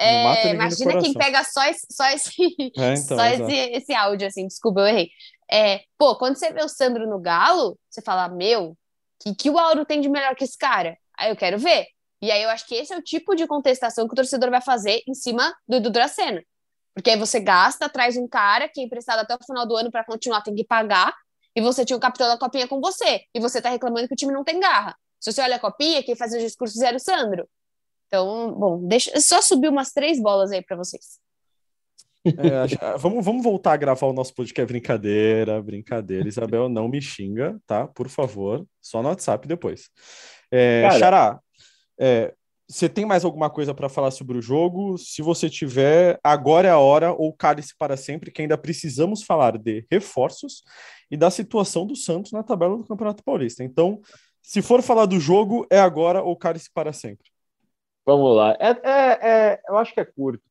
É, 0.00 0.50
imagina 0.50 1.00
quem 1.02 1.12
pega 1.12 1.42
só 1.44 1.64
esse, 1.64 1.86
só 1.90 2.08
esse, 2.10 2.30
é, 2.78 2.94
então, 2.94 3.02
só 3.18 3.26
esse, 3.26 3.52
esse 3.52 3.92
áudio, 3.92 4.28
assim, 4.28 4.46
desculpa, 4.46 4.80
eu 4.80 4.86
errei. 4.86 5.10
É, 5.50 5.80
pô, 5.98 6.14
quando 6.16 6.36
você 6.36 6.52
vê 6.52 6.62
o 6.62 6.68
Sandro 6.68 7.04
no 7.08 7.18
Galo, 7.18 7.76
você 7.90 8.00
fala, 8.00 8.28
meu, 8.28 8.78
que, 9.20 9.34
que 9.34 9.50
o 9.50 9.58
Auro 9.58 9.84
tem 9.84 10.00
de 10.00 10.08
melhor 10.08 10.36
que 10.36 10.44
esse 10.44 10.56
cara? 10.56 10.96
Aí 11.18 11.30
eu 11.30 11.36
quero 11.36 11.58
ver. 11.58 11.88
E 12.20 12.30
aí 12.30 12.42
eu 12.42 12.50
acho 12.50 12.66
que 12.66 12.74
esse 12.74 12.92
é 12.92 12.96
o 12.96 13.02
tipo 13.02 13.34
de 13.34 13.46
contestação 13.46 14.06
que 14.06 14.12
o 14.12 14.16
torcedor 14.16 14.50
vai 14.50 14.60
fazer 14.60 15.02
em 15.06 15.14
cima 15.14 15.54
do 15.66 15.78
Dudu 15.78 15.90
Dracena. 15.90 16.42
Porque 16.94 17.10
aí 17.10 17.18
você 17.18 17.38
gasta, 17.38 17.88
traz 17.88 18.16
um 18.16 18.26
cara 18.26 18.68
que 18.68 18.80
é 18.80 18.84
emprestado 18.84 19.20
até 19.20 19.34
o 19.34 19.44
final 19.44 19.66
do 19.66 19.76
ano 19.76 19.90
para 19.90 20.04
continuar, 20.04 20.42
tem 20.42 20.54
que 20.54 20.64
pagar, 20.64 21.14
e 21.54 21.60
você 21.60 21.84
tinha 21.84 21.96
o 21.96 22.00
capitão 22.00 22.26
da 22.26 22.36
copinha 22.36 22.66
com 22.66 22.80
você, 22.80 23.22
e 23.32 23.38
você 23.38 23.62
tá 23.62 23.70
reclamando 23.70 24.08
que 24.08 24.14
o 24.14 24.16
time 24.16 24.32
não 24.32 24.42
tem 24.42 24.58
garra. 24.58 24.96
Se 25.20 25.32
você 25.32 25.40
olha 25.40 25.56
a 25.56 25.60
copinha, 25.60 26.02
quem 26.02 26.16
faz 26.16 26.32
os 26.32 26.42
discursos 26.42 26.80
era 26.82 26.96
o 26.96 27.00
Sandro. 27.00 27.48
Então, 28.06 28.52
bom, 28.52 28.86
deixa 28.86 29.20
só 29.20 29.40
subir 29.40 29.68
umas 29.68 29.92
três 29.92 30.20
bolas 30.20 30.50
aí 30.50 30.62
para 30.62 30.76
vocês. 30.76 31.20
É, 32.24 32.96
vamos, 32.98 33.24
vamos 33.24 33.42
voltar 33.42 33.74
a 33.74 33.76
gravar 33.76 34.06
o 34.06 34.12
nosso 34.12 34.34
podcast. 34.34 34.66
Brincadeira, 34.66 35.62
brincadeira. 35.62 36.28
Isabel, 36.28 36.68
não 36.68 36.88
me 36.88 37.00
xinga, 37.00 37.58
tá? 37.66 37.86
Por 37.86 38.08
favor. 38.08 38.66
Só 38.80 39.02
no 39.02 39.08
WhatsApp 39.08 39.46
depois. 39.46 39.88
É, 40.50 40.82
Cara, 40.82 40.98
Xará, 40.98 41.40
é, 41.98 42.34
você 42.70 42.86
tem 42.86 43.06
mais 43.06 43.24
alguma 43.24 43.48
coisa 43.48 43.72
para 43.72 43.88
falar 43.88 44.10
sobre 44.10 44.36
o 44.36 44.42
jogo? 44.42 44.98
Se 44.98 45.22
você 45.22 45.48
tiver, 45.48 46.20
agora 46.22 46.68
é 46.68 46.70
a 46.70 46.78
hora, 46.78 47.12
ou 47.12 47.32
cale-se 47.32 47.74
para 47.76 47.96
sempre, 47.96 48.30
que 48.30 48.42
ainda 48.42 48.58
precisamos 48.58 49.22
falar 49.22 49.56
de 49.56 49.86
reforços 49.90 50.62
e 51.10 51.16
da 51.16 51.30
situação 51.30 51.86
do 51.86 51.96
Santos 51.96 52.30
na 52.30 52.42
tabela 52.42 52.76
do 52.76 52.84
Campeonato 52.84 53.24
Paulista. 53.24 53.64
Então, 53.64 54.02
se 54.42 54.60
for 54.60 54.82
falar 54.82 55.06
do 55.06 55.18
jogo, 55.18 55.66
é 55.70 55.80
agora 55.80 56.22
ou 56.22 56.36
cale-se 56.36 56.70
para 56.70 56.92
sempre. 56.92 57.30
Vamos 58.04 58.36
lá. 58.36 58.54
É, 58.60 58.70
é, 58.82 59.18
é, 59.22 59.60
eu 59.66 59.78
acho 59.78 59.94
que 59.94 60.00
é 60.00 60.04
curto. 60.04 60.42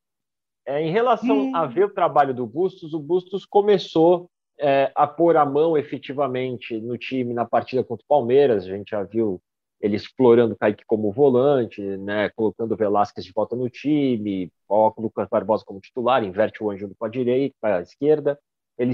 É, 0.66 0.82
em 0.82 0.92
relação 0.92 1.50
hum. 1.50 1.56
a 1.56 1.68
ver 1.68 1.86
o 1.86 1.94
trabalho 1.94 2.34
do 2.34 2.48
Bustos, 2.48 2.94
o 2.94 3.00
Bustos 3.00 3.46
começou 3.46 4.30
é, 4.60 4.92
a 4.96 5.06
pôr 5.06 5.38
a 5.38 5.46
mão 5.46 5.77
efetivamente 5.77 6.82
no 6.82 6.98
time 6.98 7.34
na 7.34 7.46
partida 7.46 7.84
contra 7.84 8.04
o 8.04 8.08
Palmeiras. 8.08 8.66
A 8.66 8.70
gente 8.70 8.89
já 8.89 9.04
viu 9.04 9.39
ele 9.79 9.96
explorando 9.96 10.53
o 10.53 10.57
Kaique 10.57 10.84
como 10.86 11.12
volante, 11.12 11.81
né, 11.81 12.29
colocando 12.29 12.74
o 12.74 12.77
Velasquez 12.77 13.25
de 13.25 13.31
volta 13.31 13.55
no 13.55 13.69
time, 13.69 14.51
coloca 14.67 15.00
o 15.00 15.03
Lucas 15.03 15.27
Barbosa 15.29 15.63
como 15.65 15.79
titular, 15.79 16.24
inverte 16.24 16.63
o 16.63 16.69
Ângelo 16.72 16.96
para 16.98 17.07
a 17.07 17.12
direita, 17.12 17.55
para 17.62 17.77
a 17.77 17.81
esquerda. 17.81 18.39
Ele 18.77 18.93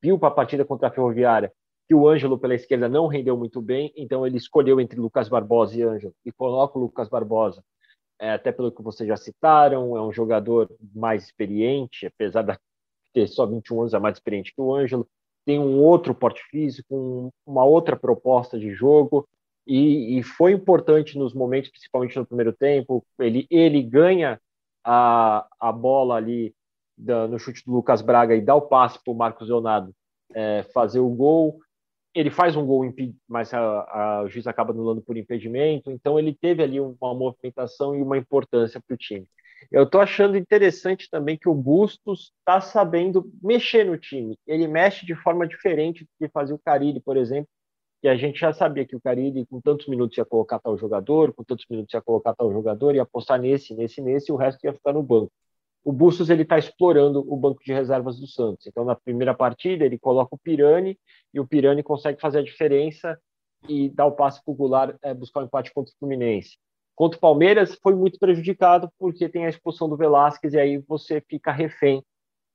viu 0.00 0.18
para 0.18 0.28
a 0.28 0.32
partida 0.32 0.64
contra 0.64 0.88
a 0.88 0.90
Ferroviária 0.90 1.52
que 1.88 1.94
o 1.94 2.08
Ângelo 2.08 2.38
pela 2.38 2.54
esquerda 2.54 2.88
não 2.88 3.06
rendeu 3.06 3.36
muito 3.36 3.60
bem, 3.60 3.92
então 3.96 4.26
ele 4.26 4.36
escolheu 4.36 4.80
entre 4.80 4.98
Lucas 4.98 5.28
Barbosa 5.28 5.76
e 5.76 5.82
Ângelo. 5.82 6.14
E 6.24 6.32
coloca 6.32 6.78
o 6.78 6.82
Lucas 6.82 7.08
Barbosa, 7.08 7.62
é, 8.18 8.32
até 8.32 8.52
pelo 8.52 8.72
que 8.72 8.82
vocês 8.82 9.08
já 9.08 9.16
citaram, 9.16 9.96
é 9.96 10.02
um 10.02 10.12
jogador 10.12 10.70
mais 10.94 11.24
experiente, 11.24 12.06
apesar 12.06 12.42
de 12.42 12.56
ter 13.12 13.26
só 13.26 13.44
21 13.44 13.80
anos, 13.80 13.94
é 13.94 13.98
mais 13.98 14.16
experiente 14.16 14.54
que 14.54 14.60
o 14.60 14.74
Ângelo, 14.74 15.06
tem 15.44 15.58
um 15.58 15.80
outro 15.80 16.14
porte 16.14 16.42
físico, 16.44 17.32
uma 17.44 17.64
outra 17.64 17.96
proposta 17.96 18.58
de 18.58 18.72
jogo, 18.72 19.28
e, 19.66 20.18
e, 20.18 20.22
foi 20.22 20.52
importante 20.52 21.18
nos 21.18 21.34
momentos, 21.34 21.70
principalmente 21.70 22.16
no 22.16 22.26
primeiro 22.26 22.52
tempo. 22.52 23.04
Ele, 23.18 23.46
ele 23.50 23.82
ganha 23.82 24.40
a, 24.84 25.46
a 25.60 25.72
bola 25.72 26.16
ali 26.16 26.54
da, 26.96 27.28
no 27.28 27.38
chute 27.38 27.64
do 27.64 27.72
Lucas 27.72 28.02
Braga 28.02 28.34
e 28.34 28.40
dá 28.40 28.54
o 28.54 28.62
passe 28.62 29.02
para 29.02 29.12
o 29.12 29.16
Marcos 29.16 29.48
Leonardo 29.48 29.94
é, 30.34 30.64
fazer 30.74 31.00
o 31.00 31.08
gol. 31.08 31.60
Ele 32.14 32.30
faz 32.30 32.56
um 32.56 32.66
gol, 32.66 32.84
mas 33.28 33.54
a, 33.54 33.60
a, 33.60 34.22
o 34.24 34.28
juiz 34.28 34.46
acaba 34.46 34.72
anulando 34.72 35.00
por 35.00 35.16
impedimento. 35.16 35.90
Então, 35.90 36.18
ele 36.18 36.34
teve 36.34 36.62
ali 36.62 36.80
uma 36.80 37.14
movimentação 37.14 37.94
e 37.94 38.02
uma 38.02 38.18
importância 38.18 38.80
para 38.86 38.94
o 38.94 38.98
time. 38.98 39.26
Eu 39.70 39.84
estou 39.84 40.00
achando 40.00 40.36
interessante 40.36 41.08
também 41.08 41.38
que 41.38 41.48
o 41.48 41.54
Bustos 41.54 42.32
está 42.40 42.60
sabendo 42.60 43.30
mexer 43.42 43.84
no 43.84 43.96
time. 43.96 44.36
Ele 44.46 44.66
mexe 44.66 45.06
de 45.06 45.14
forma 45.14 45.46
diferente 45.46 46.04
do 46.04 46.10
que 46.18 46.28
fazia 46.28 46.54
o 46.54 46.58
Carilli, 46.58 47.00
por 47.00 47.16
exemplo, 47.16 47.48
que 48.02 48.08
a 48.08 48.16
gente 48.16 48.40
já 48.40 48.52
sabia 48.52 48.84
que 48.84 48.96
o 48.96 49.00
Carille, 49.00 49.46
com 49.46 49.60
tantos 49.60 49.86
minutos, 49.86 50.18
ia 50.18 50.24
colocar 50.24 50.58
tal 50.58 50.76
jogador, 50.76 51.32
com 51.32 51.44
tantos 51.44 51.64
minutos, 51.70 51.94
ia 51.94 52.02
colocar 52.02 52.34
tal 52.34 52.52
jogador, 52.52 52.96
ia 52.96 53.02
apostar 53.02 53.40
nesse, 53.40 53.76
nesse, 53.76 54.02
nesse, 54.02 54.32
e 54.32 54.34
o 54.34 54.36
resto 54.36 54.64
ia 54.64 54.72
ficar 54.74 54.92
no 54.92 55.04
banco. 55.04 55.30
O 55.84 55.92
Bustos 55.92 56.28
ele 56.28 56.42
está 56.42 56.58
explorando 56.58 57.24
o 57.32 57.36
banco 57.36 57.62
de 57.64 57.72
reservas 57.72 58.18
do 58.18 58.26
Santos. 58.26 58.66
Então, 58.66 58.84
na 58.84 58.96
primeira 58.96 59.32
partida, 59.34 59.84
ele 59.84 60.00
coloca 60.00 60.34
o 60.34 60.38
Pirani, 60.38 60.98
e 61.32 61.38
o 61.38 61.46
Pirani 61.46 61.80
consegue 61.84 62.20
fazer 62.20 62.40
a 62.40 62.42
diferença 62.42 63.16
e 63.68 63.88
dar 63.88 64.06
o 64.06 64.12
passe 64.12 64.44
para 64.44 64.50
o 64.50 64.54
Goulart 64.56 64.96
é, 65.00 65.14
buscar 65.14 65.38
o 65.38 65.42
um 65.44 65.46
empate 65.46 65.72
contra 65.72 65.92
o 65.94 65.98
Fluminense. 65.98 66.58
Contra 66.96 67.16
o 67.16 67.20
Palmeiras, 67.20 67.78
foi 67.80 67.94
muito 67.94 68.18
prejudicado 68.18 68.90
porque 68.98 69.28
tem 69.28 69.46
a 69.46 69.48
expulsão 69.48 69.88
do 69.88 69.96
Velasquez, 69.96 70.54
e 70.54 70.58
aí 70.58 70.78
você 70.78 71.20
fica 71.20 71.52
refém 71.52 72.02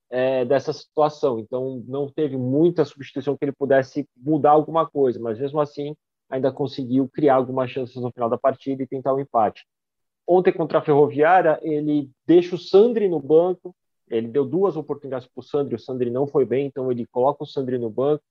é, 0.09 0.45
dessa 0.45 0.71
situação. 0.73 1.39
Então, 1.39 1.83
não 1.87 2.09
teve 2.09 2.37
muita 2.37 2.85
substituição 2.85 3.35
que 3.37 3.45
ele 3.45 3.51
pudesse 3.51 4.07
mudar 4.15 4.51
alguma 4.51 4.87
coisa, 4.87 5.19
mas 5.19 5.39
mesmo 5.39 5.59
assim, 5.59 5.95
ainda 6.29 6.51
conseguiu 6.51 7.07
criar 7.09 7.35
algumas 7.35 7.71
chances 7.71 7.95
no 7.95 8.11
final 8.11 8.29
da 8.29 8.37
partida 8.37 8.83
e 8.83 8.87
tentar 8.87 9.13
o 9.13 9.17
um 9.17 9.19
empate. 9.19 9.65
Ontem, 10.25 10.51
contra 10.51 10.79
a 10.79 10.81
Ferroviária, 10.81 11.59
ele 11.61 12.09
deixa 12.25 12.55
o 12.55 12.59
Sandri 12.59 13.07
no 13.07 13.19
banco, 13.19 13.73
ele 14.09 14.27
deu 14.27 14.45
duas 14.45 14.75
oportunidades 14.75 15.27
para 15.27 15.39
o 15.39 15.43
Sandri, 15.43 15.75
o 15.75 15.79
Sandri 15.79 16.09
não 16.09 16.27
foi 16.27 16.45
bem, 16.45 16.65
então 16.65 16.91
ele 16.91 17.05
coloca 17.05 17.43
o 17.43 17.47
Sandri 17.47 17.77
no 17.77 17.89
banco, 17.89 18.23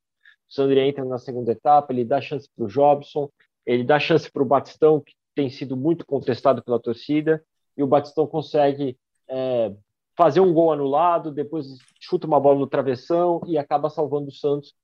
o 0.48 0.52
Sandri 0.52 0.80
entra 0.80 1.04
na 1.04 1.18
segunda 1.18 1.52
etapa, 1.52 1.92
ele 1.92 2.04
dá 2.04 2.20
chance 2.20 2.48
para 2.54 2.64
o 2.64 2.68
Jobson, 2.68 3.30
ele 3.64 3.82
dá 3.82 3.98
chance 3.98 4.30
para 4.30 4.42
o 4.42 4.46
Batistão, 4.46 5.00
que 5.00 5.14
tem 5.34 5.50
sido 5.50 5.76
muito 5.76 6.06
contestado 6.06 6.62
pela 6.62 6.78
torcida, 6.78 7.42
e 7.76 7.82
o 7.82 7.86
Batistão 7.86 8.26
consegue 8.26 8.96
é, 9.28 9.72
fazer 10.16 10.40
um 10.40 10.52
gol 10.52 10.72
anulado, 10.72 11.30
depois 11.30 11.66
chuta 12.00 12.26
uma 12.26 12.40
bola 12.40 12.58
no 12.58 12.66
travessão 12.66 13.42
e 13.46 13.58
acaba 13.58 13.90
salvando 13.90 14.28
o 14.28 14.32
Santos, 14.32 14.74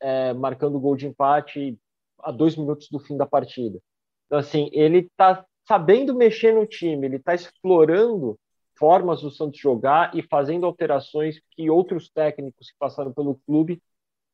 é, 0.00 0.32
marcando 0.32 0.76
o 0.76 0.80
gol 0.80 0.96
de 0.96 1.06
empate 1.06 1.78
a 2.20 2.32
dois 2.32 2.56
minutos 2.56 2.88
do 2.88 2.98
fim 2.98 3.16
da 3.16 3.26
partida. 3.26 3.78
Então, 4.26 4.38
assim, 4.38 4.70
ele 4.72 4.98
está 4.98 5.44
sabendo 5.66 6.14
mexer 6.14 6.54
no 6.54 6.66
time, 6.66 7.06
ele 7.06 7.16
está 7.16 7.34
explorando 7.34 8.38
formas 8.78 9.20
do 9.20 9.30
Santos 9.30 9.60
jogar 9.60 10.14
e 10.16 10.22
fazendo 10.22 10.64
alterações 10.64 11.40
que 11.50 11.68
outros 11.68 12.08
técnicos 12.08 12.70
que 12.70 12.78
passaram 12.78 13.12
pelo 13.12 13.38
clube 13.46 13.82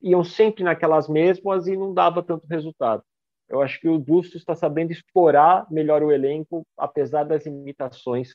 iam 0.01 0.23
sempre 0.23 0.63
naquelas 0.63 1.09
mesmas 1.09 1.67
e 1.67 1.77
não 1.77 1.93
dava 1.93 2.23
tanto 2.23 2.47
resultado. 2.47 3.03
Eu 3.49 3.61
acho 3.61 3.81
que 3.81 3.89
o 3.89 3.99
Bustos 3.99 4.37
está 4.37 4.55
sabendo 4.55 4.93
explorar 4.93 5.67
melhor 5.71 6.03
o 6.03 6.13
elenco, 6.13 6.67
apesar 6.77 7.25
das 7.25 7.47
limitações 7.47 8.35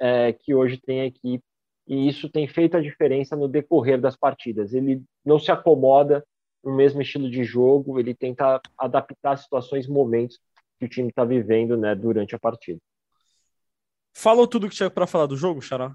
é, 0.00 0.32
que 0.32 0.54
hoje 0.54 0.78
tem 0.78 1.00
a 1.00 1.06
equipe 1.06 1.44
e 1.86 2.08
isso 2.08 2.28
tem 2.28 2.46
feito 2.46 2.76
a 2.76 2.80
diferença 2.80 3.36
no 3.36 3.48
decorrer 3.48 4.00
das 4.00 4.16
partidas. 4.16 4.72
Ele 4.72 5.02
não 5.24 5.38
se 5.38 5.50
acomoda 5.50 6.24
no 6.62 6.74
mesmo 6.74 7.02
estilo 7.02 7.28
de 7.28 7.42
jogo, 7.44 7.98
ele 7.98 8.14
tenta 8.14 8.60
adaptar 8.78 9.36
situações, 9.36 9.88
momentos 9.88 10.38
que 10.78 10.86
o 10.86 10.88
time 10.88 11.08
está 11.08 11.24
vivendo 11.24 11.76
né, 11.76 11.94
durante 11.94 12.34
a 12.34 12.38
partida. 12.38 12.80
Falou 14.14 14.46
tudo 14.46 14.68
que 14.68 14.76
tinha 14.76 14.90
para 14.90 15.06
falar 15.06 15.26
do 15.26 15.36
jogo, 15.36 15.60
Xará? 15.60 15.94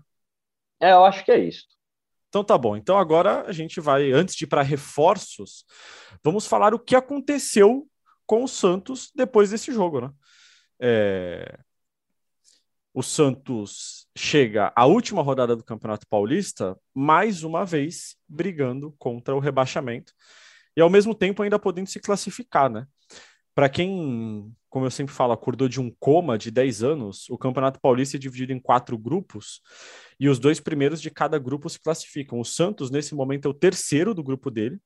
É, 0.82 0.91
eu 0.91 1.06
acho 1.06 1.23
que 1.23 1.32
é 1.32 1.39
isso. 1.39 1.65
Então 2.30 2.43
tá 2.43 2.58
bom. 2.58 2.76
Então 2.76 2.97
agora 2.97 3.43
a 3.47 3.52
gente 3.54 3.80
vai, 3.80 4.12
antes 4.12 4.36
de 4.36 4.43
ir 4.43 4.47
para 4.47 4.62
reforços, 4.62 5.65
vamos 6.23 6.45
falar 6.45 6.73
o 6.73 6.80
que 6.80 6.95
aconteceu 6.95 7.88
com 8.26 8.43
o 8.43 8.47
Santos 8.47 9.10
depois 9.15 9.52
desse 9.52 9.71
jogo, 9.71 10.02
né? 10.02 10.12
É 10.80 11.60
o 12.97 13.03
Santos 13.03 14.07
chega 14.17 14.73
à 14.75 14.88
última 14.88 15.21
rodada 15.21 15.55
do 15.55 15.63
Campeonato 15.63 16.07
Paulista, 16.10 16.75
mais 16.95 17.43
uma 17.43 17.63
vez 17.63 18.15
brigando 18.27 18.91
contra 18.97 19.36
o 19.36 19.39
rebaixamento 19.39 20.12
e 20.75 20.81
ao 20.81 20.89
mesmo 20.89 21.13
tempo 21.13 21.43
ainda 21.43 21.60
podendo 21.60 21.86
se 21.86 21.99
classificar, 21.99 22.71
né? 22.71 22.88
Para 23.53 23.69
quem, 23.69 24.51
como 24.67 24.88
eu 24.88 24.89
sempre 24.89 25.13
falo, 25.13 25.31
acordou 25.31 25.69
de 25.69 25.79
um 25.79 25.91
coma 25.99 26.39
de 26.39 26.49
10 26.49 26.81
anos, 26.81 27.29
o 27.29 27.38
Campeonato 27.38 27.79
Paulista 27.79 28.17
é 28.17 28.19
dividido 28.19 28.51
em 28.51 28.60
quatro 28.60 28.97
grupos 28.97 29.62
e 30.19 30.27
os 30.27 30.39
dois 30.39 30.60
primeiros 30.60 30.99
de 30.99 31.12
cada 31.12 31.38
grupo 31.38 31.69
se 31.69 31.79
classificam. 31.79 32.39
O 32.39 32.45
Santos, 32.45 32.89
nesse 32.89 33.13
momento, 33.13 33.47
é 33.47 33.51
o 33.51 33.53
terceiro 33.53 34.12
do 34.12 34.23
grupo 34.23 34.49
dele, 34.49 34.79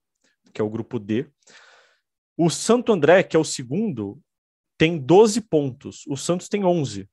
que 0.53 0.59
é 0.59 0.63
o 0.65 0.69
grupo 0.69 0.99
D. 0.99 1.27
O 2.35 2.49
Santo 2.49 2.91
André, 2.91 3.23
que 3.23 3.37
é 3.37 3.39
o 3.39 3.45
segundo, 3.45 4.19
tem 4.77 4.97
12 4.97 5.39
pontos. 5.39 6.03
O 6.09 6.17
Santos 6.17 6.49
tem 6.49 6.65
11. 6.65 7.07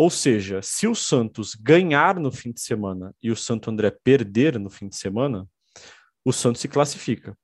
Ou 0.00 0.10
seja, 0.10 0.62
se 0.62 0.86
o 0.86 0.94
Santos 0.94 1.56
ganhar 1.56 2.20
no 2.20 2.30
fim 2.30 2.52
de 2.52 2.60
semana 2.60 3.12
e 3.20 3.32
o 3.32 3.36
Santo 3.36 3.68
André 3.68 3.90
perder 3.90 4.56
no 4.56 4.70
fim 4.70 4.88
de 4.88 4.94
semana, 4.94 5.44
o 6.24 6.32
Santos 6.32 6.60
se 6.60 6.68
classifica. 6.68 7.36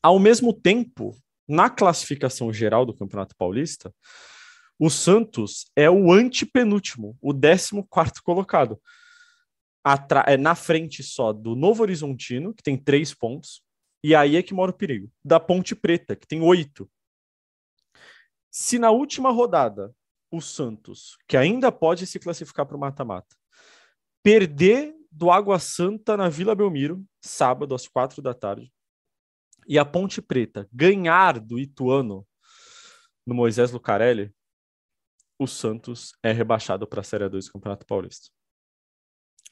Ao 0.00 0.16
mesmo 0.20 0.54
tempo, 0.54 1.16
na 1.48 1.68
classificação 1.68 2.52
geral 2.52 2.86
do 2.86 2.94
Campeonato 2.94 3.34
Paulista, 3.36 3.92
o 4.78 4.88
Santos 4.88 5.68
é 5.74 5.90
o 5.90 6.12
antepenúltimo, 6.12 7.18
o 7.20 7.34
14 7.34 8.22
colocado. 8.22 8.80
Atra 9.82 10.24
é 10.28 10.36
na 10.36 10.54
frente 10.54 11.02
só 11.02 11.32
do 11.32 11.56
Novo 11.56 11.82
Horizontino, 11.82 12.54
que 12.54 12.62
tem 12.62 12.76
três 12.76 13.12
pontos, 13.12 13.62
e 14.04 14.14
aí 14.14 14.36
é 14.36 14.42
que 14.44 14.54
mora 14.54 14.70
o 14.70 14.76
perigo. 14.76 15.10
Da 15.24 15.40
Ponte 15.40 15.74
Preta, 15.74 16.14
que 16.14 16.26
tem 16.26 16.40
oito. 16.40 16.88
Se 18.48 18.78
na 18.78 18.92
última 18.92 19.30
rodada 19.30 19.92
o 20.30 20.40
Santos, 20.40 21.16
que 21.26 21.36
ainda 21.36 21.72
pode 21.72 22.06
se 22.06 22.18
classificar 22.18 22.66
para 22.66 22.76
o 22.76 22.80
mata-mata, 22.80 23.34
perder 24.22 24.94
do 25.10 25.30
Água 25.30 25.58
Santa 25.58 26.16
na 26.16 26.28
Vila 26.28 26.54
Belmiro, 26.54 27.04
sábado 27.20 27.74
às 27.74 27.88
quatro 27.88 28.22
da 28.22 28.32
tarde, 28.32 28.72
e 29.66 29.78
a 29.78 29.84
Ponte 29.84 30.22
Preta 30.22 30.68
ganhar 30.72 31.38
do 31.38 31.58
Ituano 31.58 32.26
no 33.26 33.34
Moisés 33.34 33.70
Lucarelli, 33.72 34.32
o 35.38 35.46
Santos 35.46 36.12
é 36.22 36.32
rebaixado 36.32 36.86
para 36.86 37.00
a 37.00 37.04
Série 37.04 37.28
2 37.28 37.46
do 37.46 37.52
Campeonato 37.52 37.86
Paulista. 37.86 38.28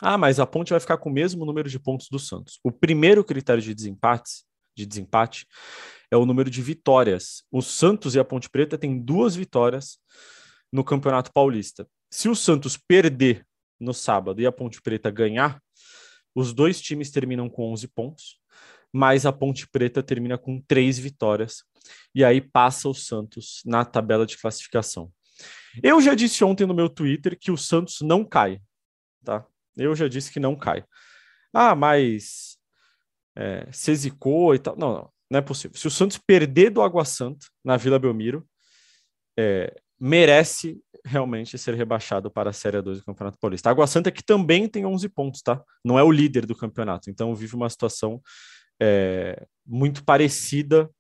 Ah, 0.01 0.19
mas 0.19 0.39
a 0.39 0.47
Ponte 0.47 0.71
vai 0.71 0.81
ficar 0.81 0.99
com 0.99 1.09
o 1.09 1.13
mesmo 1.13 1.45
número 1.45 1.69
de 1.69 1.79
pontos 1.79 2.09
do 2.09 2.19
Santos. 2.19 2.61
O 2.63 2.71
primeiro 2.71 3.25
critério 3.25 3.63
de 3.63 3.75
desempate, 3.75 4.45
de 4.77 4.87
desempate 4.87 5.47
é 6.11 6.17
o 6.17 6.25
número 6.25 6.49
de 6.51 6.63
vitórias. 6.63 7.43
O 7.51 7.61
Santos 7.61 8.15
e 8.15 8.19
a 8.19 8.25
Ponte 8.25 8.49
Preta 8.49 8.79
têm 8.79 8.99
duas 8.99 9.35
vitórias 9.35 9.99
no 10.73 10.85
Campeonato 10.85 11.33
Paulista. 11.33 11.89
Se 12.11 12.29
o 12.29 12.35
Santos 12.35 12.77
perder 12.77 13.47
no 13.79 13.95
sábado 13.95 14.41
e 14.41 14.47
a 14.47 14.53
Ponte 14.53 14.81
Preta 14.83 15.11
ganhar, 15.11 15.63
os 16.35 16.53
dois 16.53 16.81
times 16.81 17.11
terminam 17.11 17.49
com 17.49 17.73
11 17.73 17.89
pontos, 17.89 18.41
mas 18.93 19.27
a 19.27 19.33
Ponte 19.33 19.69
Preta 19.69 20.03
termina 20.03 20.39
com 20.39 20.61
três 20.61 20.99
vitórias 20.99 21.65
e 22.15 22.25
aí 22.25 22.41
passa 22.41 22.89
o 22.89 22.95
Santos 22.95 23.63
na 23.65 23.85
tabela 23.85 24.27
de 24.27 24.39
classificação. 24.39 25.13
Eu 25.83 26.01
já 26.01 26.15
disse 26.15 26.43
ontem 26.45 26.67
no 26.67 26.75
meu 26.75 26.89
Twitter 26.89 27.39
que 27.39 27.51
o 27.51 27.57
Santos 27.57 28.01
não 28.01 28.25
cai, 28.25 28.61
tá? 29.25 29.47
Eu 29.77 29.95
já 29.95 30.09
disse 30.09 30.33
que 30.33 30.41
não 30.41 30.57
cai. 30.57 30.85
Ah, 31.53 31.75
mas 31.75 32.59
é, 33.37 33.69
se 33.71 33.95
zicou 33.95 34.55
e 34.55 34.59
tal. 34.59 34.77
Não, 34.77 34.93
não, 34.93 35.13
não 35.31 35.39
é 35.39 35.43
possível. 35.43 35.79
Se 35.79 35.87
o 35.87 35.91
Santos 35.91 36.19
perder 36.19 36.71
do 36.71 36.83
Água 36.83 37.05
Santa 37.05 37.47
na 37.65 37.77
Vila 37.77 37.99
Belmiro, 37.99 38.47
é, 39.39 39.81
merece 39.99 40.79
realmente 41.05 41.57
ser 41.57 41.75
rebaixado 41.75 42.31
para 42.31 42.51
a 42.51 42.53
Série 42.53 42.81
2 42.83 42.99
do 42.99 43.05
Campeonato 43.05 43.39
Paulista. 43.39 43.69
A 43.69 43.73
Água 43.73 43.87
Santa 43.87 44.11
que 44.11 44.23
também 44.23 44.69
tem 44.69 44.85
11 44.85 45.09
pontos, 45.09 45.43
tá? 45.43 45.63
Não 45.85 45.99
é 45.99 46.03
o 46.03 46.13
líder 46.13 46.47
do 46.47 46.55
campeonato, 46.55 47.11
então 47.11 47.35
vive 47.35 47.55
uma 47.55 47.71
situação 47.71 48.21
é, 48.81 49.47
muito 49.67 50.05
parecida 50.05 50.91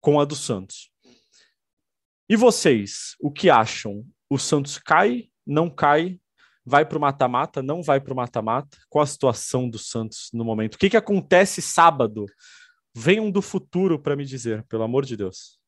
com 0.00 0.18
a 0.18 0.24
do 0.24 0.34
Santos. 0.34 0.90
E 2.28 2.36
vocês, 2.36 3.16
o 3.20 3.30
que 3.30 3.50
acham? 3.50 4.04
O 4.28 4.38
Santos 4.38 4.78
cai, 4.78 5.28
não 5.46 5.68
cai? 5.68 6.18
vai 6.64 6.84
para 6.84 6.98
o 6.98 7.00
mata-mata, 7.00 7.62
não 7.62 7.82
vai 7.82 8.00
para 8.00 8.12
o 8.12 8.16
mata-mata? 8.16 8.78
Qual 8.88 9.02
a 9.02 9.06
situação 9.06 9.68
do 9.68 9.78
Santos 9.78 10.30
no 10.32 10.44
momento? 10.44 10.74
O 10.74 10.78
que, 10.78 10.90
que 10.90 10.96
acontece 10.96 11.60
sábado? 11.62 12.26
Venham 12.94 13.30
do 13.30 13.40
futuro 13.42 13.98
para 13.98 14.16
me 14.16 14.24
dizer, 14.24 14.64
pelo 14.64 14.82
amor 14.82 15.04
de 15.04 15.16
Deus. 15.16 15.59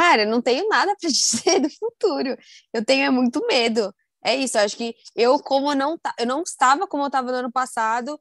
Cara, 0.00 0.22
eu 0.22 0.28
não 0.30 0.40
tenho 0.40 0.66
nada 0.66 0.96
para 0.98 1.10
dizer 1.10 1.60
do 1.60 1.68
futuro. 1.68 2.34
Eu 2.72 2.82
tenho 2.82 3.04
é 3.04 3.10
muito 3.10 3.46
medo. 3.46 3.94
É 4.24 4.34
isso, 4.34 4.58
acho 4.58 4.74
que 4.76 4.94
eu 5.14 5.38
como 5.38 5.74
não 5.74 5.98
eu 6.18 6.26
não 6.26 6.42
estava 6.42 6.86
como 6.86 7.02
eu 7.02 7.08
estava 7.08 7.30
no 7.30 7.38
ano 7.38 7.52
passado, 7.52 8.18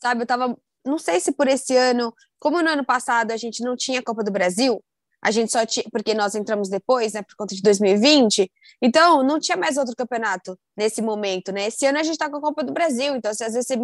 sabe? 0.00 0.22
Eu 0.22 0.24
estava, 0.24 0.56
não 0.86 0.98
sei 0.98 1.20
se 1.20 1.32
por 1.32 1.46
esse 1.46 1.76
ano, 1.76 2.14
como 2.38 2.62
no 2.62 2.70
ano 2.70 2.84
passado 2.84 3.30
a 3.30 3.36
gente 3.36 3.62
não 3.62 3.76
tinha 3.76 4.02
Copa 4.02 4.24
do 4.24 4.30
Brasil, 4.30 4.82
a 5.22 5.30
gente 5.30 5.52
só 5.52 5.66
tinha, 5.66 5.84
porque 5.92 6.14
nós 6.14 6.34
entramos 6.34 6.68
depois, 6.70 7.12
né, 7.12 7.22
por 7.22 7.36
conta 7.36 7.54
de 7.54 7.62
2020, 7.62 8.50
então 8.80 9.22
não 9.22 9.38
tinha 9.40 9.56
mais 9.56 9.76
outro 9.76 9.94
campeonato 9.96 10.58
nesse 10.76 11.02
momento, 11.02 11.52
né? 11.52 11.66
Esse 11.68 11.86
ano 11.86 11.98
a 11.98 12.02
gente 12.02 12.18
tá 12.18 12.30
com 12.30 12.38
a 12.38 12.40
Copa 12.40 12.64
do 12.64 12.72
Brasil, 12.72 13.14
então 13.16 13.30
às 13.30 13.38
vezes 13.38 13.66
você 13.66 13.76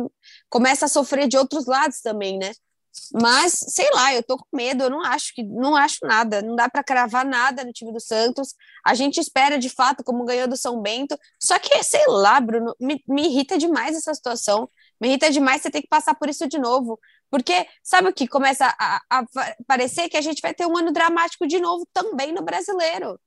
começa 0.49 0.87
a 0.87 0.89
sofrer 0.89 1.29
de 1.29 1.37
outros 1.37 1.67
lados 1.67 2.01
também, 2.01 2.39
né? 2.39 2.53
Mas, 3.13 3.53
sei 3.53 3.89
lá, 3.93 4.15
eu 4.15 4.23
tô 4.23 4.37
com 4.37 4.57
medo, 4.57 4.85
eu 4.85 4.91
não 4.91 5.03
acho 5.03 5.35
que 5.35 5.43
não 5.43 5.75
acho 5.75 5.99
nada, 6.03 6.43
não 6.43 6.55
dá 6.55 6.69
para 6.69 6.85
cravar 6.85 7.25
nada 7.25 7.65
no 7.65 7.73
time 7.73 7.93
do 7.93 8.01
Santos. 8.01 8.55
A 8.85 8.95
gente 8.95 9.19
espera 9.19 9.59
de 9.59 9.69
fato 9.69 10.05
como 10.05 10.25
ganhou 10.25 10.49
do 10.49 10.57
São 10.57 10.81
Bento, 10.81 11.19
só 11.41 11.59
que 11.59 11.83
sei 11.83 12.07
lá, 12.09 12.41
Bruno, 12.41 12.75
me, 12.81 13.03
me 13.09 13.27
irrita 13.27 13.59
demais 13.59 13.97
essa 13.97 14.15
situação. 14.15 14.69
Me 15.01 15.09
irrita 15.09 15.31
demais 15.31 15.63
você 15.63 15.71
ter 15.71 15.83
que 15.83 15.89
passar 15.89 16.15
por 16.15 16.29
isso 16.29 16.47
de 16.49 16.59
novo. 16.59 16.99
Porque 17.31 17.67
sabe 17.83 18.09
o 18.09 18.13
que 18.13 18.29
começa 18.29 18.75
a, 18.79 19.01
a, 19.11 19.25
parecer 19.67 20.09
que 20.09 20.17
a 20.17 20.21
gente 20.21 20.41
vai 20.41 20.55
ter 20.55 20.67
um 20.67 20.77
ano 20.77 20.93
dramático 20.93 21.47
de 21.47 21.59
novo 21.59 21.87
também 21.93 22.33
no 22.33 22.43
brasileiro. 22.43 23.19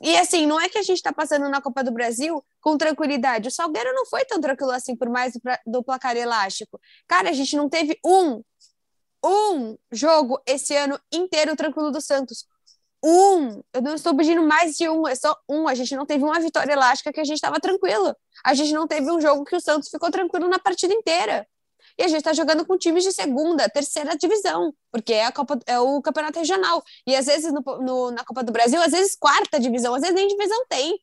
E, 0.00 0.16
assim, 0.16 0.46
não 0.46 0.60
é 0.60 0.68
que 0.68 0.78
a 0.78 0.82
gente 0.82 0.98
está 0.98 1.12
passando 1.12 1.48
na 1.48 1.60
Copa 1.60 1.82
do 1.82 1.90
Brasil 1.90 2.44
com 2.60 2.78
tranquilidade. 2.78 3.48
O 3.48 3.50
Salgueiro 3.50 3.92
não 3.92 4.06
foi 4.06 4.24
tão 4.24 4.40
tranquilo 4.40 4.70
assim 4.70 4.94
por 4.94 5.08
mais 5.08 5.34
do 5.66 5.82
placar 5.82 6.16
elástico. 6.16 6.80
Cara, 7.08 7.30
a 7.30 7.32
gente 7.32 7.56
não 7.56 7.68
teve 7.68 7.98
um, 8.04 8.40
um 9.24 9.76
jogo 9.90 10.40
esse 10.46 10.76
ano 10.76 11.00
inteiro 11.12 11.56
tranquilo 11.56 11.90
do 11.90 12.00
Santos. 12.00 12.46
Um, 13.02 13.62
eu 13.72 13.82
não 13.82 13.94
estou 13.94 14.16
pedindo 14.16 14.42
mais 14.42 14.76
de 14.76 14.88
um, 14.88 15.06
é 15.06 15.14
só 15.14 15.36
um. 15.48 15.68
A 15.68 15.74
gente 15.74 15.94
não 15.94 16.06
teve 16.06 16.24
uma 16.24 16.40
vitória 16.40 16.72
elástica 16.72 17.12
que 17.12 17.20
a 17.20 17.24
gente 17.24 17.36
estava 17.36 17.60
tranquilo. 17.60 18.14
A 18.44 18.54
gente 18.54 18.72
não 18.72 18.86
teve 18.86 19.10
um 19.10 19.20
jogo 19.20 19.44
que 19.44 19.56
o 19.56 19.60
Santos 19.60 19.88
ficou 19.90 20.10
tranquilo 20.10 20.48
na 20.48 20.58
partida 20.58 20.94
inteira. 20.94 21.46
E 21.98 22.02
a 22.02 22.08
gente 22.08 22.18
está 22.18 22.32
jogando 22.32 22.66
com 22.66 22.76
times 22.76 23.04
de 23.04 23.12
segunda, 23.12 23.68
terceira 23.68 24.16
divisão, 24.16 24.74
porque 24.90 25.12
é, 25.12 25.26
a 25.26 25.32
Copa, 25.32 25.58
é 25.66 25.78
o 25.78 26.02
campeonato 26.02 26.38
regional. 26.38 26.82
E 27.06 27.14
às 27.14 27.26
vezes 27.26 27.52
no, 27.52 27.60
no, 27.60 28.10
na 28.10 28.24
Copa 28.24 28.42
do 28.42 28.52
Brasil, 28.52 28.80
às 28.82 28.90
vezes 28.92 29.14
quarta 29.14 29.60
divisão, 29.60 29.94
às 29.94 30.00
vezes 30.00 30.14
nem 30.14 30.26
divisão 30.26 30.64
tem. 30.68 30.98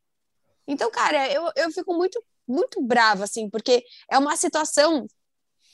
Então, 0.67 0.91
cara, 0.91 1.31
eu, 1.31 1.49
eu 1.55 1.71
fico 1.71 1.93
muito, 1.93 2.21
muito 2.47 2.81
brava, 2.81 3.23
assim, 3.23 3.49
porque 3.49 3.83
é 4.09 4.17
uma 4.17 4.35
situação 4.35 5.07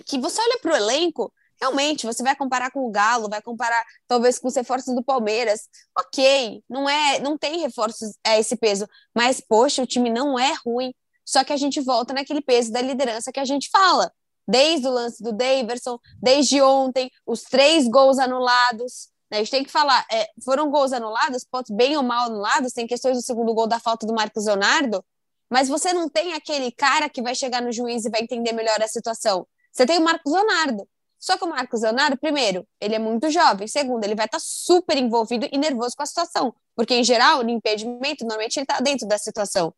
que 0.05 0.19
você 0.19 0.39
olha 0.41 0.59
para 0.59 0.73
o 0.73 0.75
elenco, 0.75 1.33
realmente, 1.59 2.05
você 2.05 2.23
vai 2.23 2.35
comparar 2.35 2.71
com 2.71 2.81
o 2.81 2.91
Galo, 2.91 3.29
vai 3.29 3.41
comparar 3.41 3.83
talvez 4.07 4.39
com 4.39 4.47
os 4.47 4.55
reforços 4.55 4.93
do 4.93 5.03
Palmeiras. 5.03 5.61
Ok, 5.97 6.63
não 6.69 6.89
é, 6.89 7.19
não 7.19 7.37
tem 7.37 7.59
reforços 7.59 8.17
a 8.25 8.37
esse 8.37 8.55
peso, 8.55 8.87
mas 9.15 9.41
poxa, 9.41 9.83
o 9.83 9.87
time 9.87 10.09
não 10.09 10.37
é 10.37 10.53
ruim. 10.65 10.93
Só 11.25 11.43
que 11.43 11.51
a 11.51 11.57
gente 11.57 11.81
volta 11.81 12.13
naquele 12.13 12.41
peso 12.41 12.71
da 12.71 12.81
liderança 12.81 13.31
que 13.31 13.39
a 13.39 13.45
gente 13.45 13.69
fala 13.69 14.11
desde 14.47 14.87
o 14.87 14.91
lance 14.91 15.21
do 15.21 15.33
Daverson, 15.33 15.99
desde 16.21 16.61
ontem, 16.61 17.11
os 17.25 17.43
três 17.43 17.87
gols 17.87 18.17
anulados. 18.17 19.09
Né? 19.29 19.37
A 19.37 19.39
gente 19.39 19.51
tem 19.51 19.63
que 19.63 19.71
falar, 19.71 20.05
é, 20.09 20.29
foram 20.43 20.71
gols 20.71 20.93
anulados, 20.93 21.43
pontos 21.43 21.75
bem 21.75 21.97
ou 21.97 22.03
mal 22.03 22.27
anulados, 22.27 22.71
tem 22.71 22.87
questões 22.87 23.17
do 23.17 23.23
segundo 23.23 23.53
gol 23.53 23.67
da 23.67 23.79
falta 23.79 24.07
do 24.07 24.13
Marcos 24.13 24.45
Leonardo, 24.45 25.03
mas 25.49 25.67
você 25.67 25.91
não 25.91 26.09
tem 26.09 26.33
aquele 26.33 26.71
cara 26.71 27.09
que 27.09 27.21
vai 27.21 27.35
chegar 27.35 27.61
no 27.61 27.71
juiz 27.71 28.05
e 28.05 28.09
vai 28.09 28.21
entender 28.21 28.53
melhor 28.53 28.81
a 28.81 28.87
situação. 28.87 29.45
Você 29.71 29.85
tem 29.85 29.99
o 29.99 30.03
Marcos 30.03 30.31
Leonardo. 30.31 30.87
Só 31.19 31.37
que 31.37 31.43
o 31.43 31.47
Marcos 31.47 31.81
Leonardo, 31.81 32.17
primeiro, 32.17 32.67
ele 32.79 32.95
é 32.95 32.99
muito 32.99 33.29
jovem. 33.29 33.67
Segundo, 33.67 34.03
ele 34.03 34.15
vai 34.15 34.25
estar 34.25 34.39
super 34.39 34.97
envolvido 34.97 35.47
e 35.51 35.57
nervoso 35.57 35.95
com 35.95 36.03
a 36.03 36.05
situação. 36.05 36.53
Porque, 36.75 36.93
em 36.93 37.03
geral, 37.03 37.43
no 37.43 37.49
impedimento, 37.49 38.23
normalmente 38.23 38.57
ele 38.57 38.65
está 38.65 38.79
dentro 38.79 39.07
da 39.07 39.17
situação. 39.17 39.73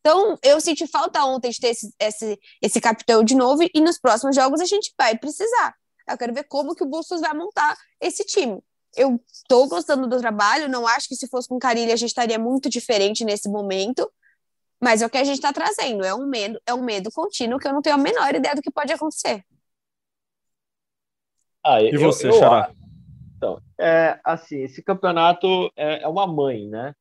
Então, 0.00 0.38
eu 0.42 0.60
senti 0.60 0.86
falta 0.86 1.24
ontem 1.24 1.50
de 1.50 1.58
ter 1.58 1.68
esse, 1.68 1.90
esse, 1.98 2.38
esse 2.60 2.80
capitão 2.80 3.24
de 3.24 3.34
novo 3.34 3.62
e 3.74 3.80
nos 3.80 3.98
próximos 3.98 4.36
jogos 4.36 4.60
a 4.60 4.66
gente 4.66 4.92
vai 4.98 5.16
precisar. 5.16 5.74
Eu 6.06 6.18
quero 6.18 6.34
ver 6.34 6.44
como 6.44 6.74
que 6.74 6.84
o 6.84 6.86
Bustos 6.86 7.22
vai 7.22 7.32
montar 7.32 7.74
esse 7.98 8.22
time. 8.22 8.62
Eu 8.94 9.18
estou 9.32 9.66
gostando 9.66 10.06
do 10.06 10.18
trabalho, 10.20 10.68
não 10.68 10.86
acho 10.86 11.08
que 11.08 11.16
se 11.16 11.26
fosse 11.26 11.48
com 11.48 11.58
Carilha 11.58 11.94
a 11.94 11.96
gente 11.96 12.10
estaria 12.10 12.38
muito 12.38 12.68
diferente 12.68 13.24
nesse 13.24 13.48
momento, 13.48 14.08
mas 14.78 15.00
é 15.00 15.06
o 15.06 15.10
que 15.10 15.16
a 15.16 15.24
gente 15.24 15.36
está 15.36 15.52
trazendo, 15.52 16.04
é 16.04 16.14
um 16.14 16.26
medo, 16.26 16.60
é 16.66 16.74
um 16.74 16.84
medo 16.84 17.10
contínuo 17.10 17.58
que 17.58 17.66
eu 17.66 17.72
não 17.72 17.80
tenho 17.80 17.96
a 17.96 17.98
menor 17.98 18.34
ideia 18.34 18.54
do 18.54 18.60
que 18.60 18.70
pode 18.70 18.92
acontecer. 18.92 19.42
Ah, 21.64 21.82
e 21.82 21.96
você, 21.96 22.28
eu, 22.28 22.32
Xará? 22.34 22.70
Então, 23.36 23.60
é, 23.80 24.20
assim, 24.24 24.58
esse 24.62 24.82
campeonato 24.82 25.70
é, 25.76 26.02
é 26.02 26.08
uma 26.08 26.26
mãe, 26.26 26.68
né? 26.68 26.94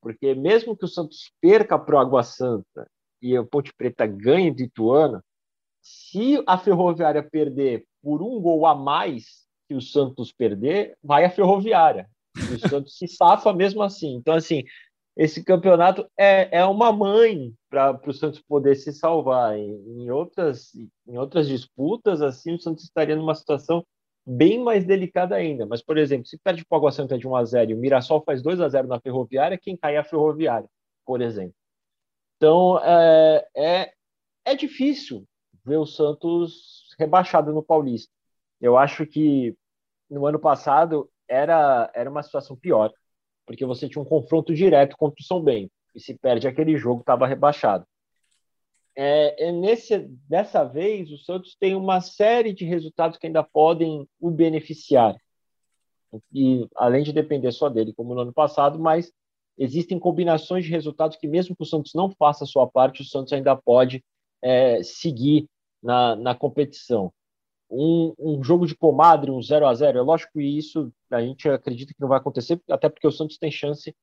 Porque 0.00 0.34
mesmo 0.34 0.76
que 0.76 0.84
o 0.84 0.88
Santos 0.88 1.32
perca 1.40 1.78
para 1.78 1.96
o 1.96 1.98
Água 1.98 2.22
Santa 2.22 2.88
e 3.20 3.36
a 3.36 3.44
Ponte 3.44 3.72
Preta 3.74 4.06
ganhe 4.06 4.50
do 4.52 4.62
Ituano, 4.62 5.22
se 5.82 6.42
a 6.46 6.56
Ferroviária 6.56 7.22
perder 7.22 7.84
por 8.02 8.22
um 8.22 8.40
gol 8.40 8.66
a 8.66 8.74
mais, 8.74 9.46
que 9.68 9.74
o 9.74 9.80
Santos 9.80 10.32
perder, 10.32 10.96
vai 11.02 11.24
a 11.24 11.30
Ferroviária. 11.30 12.08
O 12.36 12.68
Santos 12.68 12.96
se 12.96 13.08
safa 13.08 13.52
mesmo 13.52 13.82
assim. 13.82 14.14
Então, 14.14 14.34
assim, 14.34 14.64
esse 15.18 15.42
campeonato 15.42 16.08
é, 16.16 16.60
é 16.60 16.64
uma 16.64 16.92
mãe 16.92 17.52
para 17.68 18.00
o 18.06 18.12
Santos 18.12 18.40
poder 18.40 18.76
se 18.76 18.92
salvar. 18.92 19.58
Em, 19.58 19.72
em, 20.04 20.10
outras, 20.12 20.72
em 21.08 21.18
outras 21.18 21.48
disputas, 21.48 22.22
assim, 22.22 22.54
o 22.54 22.60
Santos 22.60 22.84
estaria 22.84 23.16
numa 23.16 23.34
situação 23.34 23.84
bem 24.24 24.62
mais 24.62 24.84
delicada 24.84 25.34
ainda. 25.34 25.66
Mas, 25.66 25.82
por 25.82 25.98
exemplo, 25.98 26.24
se 26.26 26.38
perde 26.38 26.64
o 26.70 26.76
Água 26.76 26.92
Santa 26.92 27.18
de 27.18 27.26
1 27.26 27.34
a 27.34 27.44
0 27.44 27.72
e 27.72 27.74
o 27.74 27.78
Mirassol 27.78 28.22
faz 28.24 28.40
2 28.40 28.60
a 28.60 28.68
0 28.68 28.86
na 28.86 29.00
Ferroviária, 29.00 29.58
quem 29.58 29.76
cai 29.76 29.96
é 29.96 29.98
a 29.98 30.04
Ferroviária, 30.04 30.68
por 31.04 31.20
exemplo. 31.20 31.54
Então, 32.36 32.78
é, 32.84 33.48
é, 33.56 33.92
é 34.44 34.54
difícil 34.54 35.26
ver 35.64 35.78
o 35.78 35.86
Santos 35.86 36.94
rebaixado 36.96 37.52
no 37.52 37.62
Paulista. 37.62 38.12
Eu 38.60 38.78
acho 38.78 39.04
que 39.04 39.56
no 40.08 40.26
ano 40.26 40.38
passado 40.38 41.10
era, 41.26 41.90
era 41.92 42.08
uma 42.08 42.22
situação 42.22 42.56
pior, 42.56 42.92
porque 43.48 43.64
você 43.64 43.88
tinha 43.88 44.02
um 44.02 44.04
confronto 44.04 44.54
direto 44.54 44.94
contra 44.94 45.18
o 45.18 45.24
São 45.24 45.42
Bento, 45.42 45.72
e 45.94 46.00
se 46.00 46.12
perde 46.12 46.46
aquele 46.46 46.76
jogo, 46.76 47.00
estava 47.00 47.26
rebaixado. 47.26 47.86
É, 48.94 49.48
é 49.48 49.52
nesse, 49.52 50.00
dessa 50.28 50.64
vez, 50.64 51.10
o 51.10 51.16
Santos 51.16 51.56
tem 51.58 51.74
uma 51.74 52.02
série 52.02 52.52
de 52.52 52.66
resultados 52.66 53.16
que 53.16 53.26
ainda 53.26 53.42
podem 53.42 54.06
o 54.20 54.30
beneficiar. 54.30 55.16
E 56.30 56.68
além 56.76 57.02
de 57.02 57.10
depender 57.10 57.50
só 57.50 57.70
dele, 57.70 57.94
como 57.94 58.14
no 58.14 58.20
ano 58.20 58.34
passado, 58.34 58.78
mas 58.78 59.10
existem 59.56 59.98
combinações 59.98 60.66
de 60.66 60.70
resultados 60.70 61.16
que, 61.16 61.26
mesmo 61.26 61.56
que 61.56 61.62
o 61.62 61.66
Santos 61.66 61.94
não 61.94 62.10
faça 62.10 62.44
a 62.44 62.46
sua 62.46 62.66
parte, 62.66 63.00
o 63.00 63.06
Santos 63.06 63.32
ainda 63.32 63.56
pode 63.56 64.04
é, 64.42 64.82
seguir 64.82 65.48
na, 65.82 66.14
na 66.14 66.34
competição 66.34 67.10
um, 67.70 68.14
um 68.18 68.42
jogo 68.42 68.66
de 68.66 68.76
comadre, 68.76 69.30
um 69.30 69.42
0 69.42 69.66
a 69.66 69.74
0 69.74 69.98
É 69.98 70.02
lógico 70.02 70.32
que 70.34 70.42
isso 70.42 70.92
a 71.10 71.20
gente 71.20 71.48
acredita 71.48 71.92
que 71.92 72.00
não 72.00 72.08
vai 72.08 72.18
acontecer, 72.18 72.60
até 72.70 72.88
porque 72.88 73.06
o 73.06 73.12
Santos 73.12 73.38
tem 73.38 73.50
chance 73.50 73.94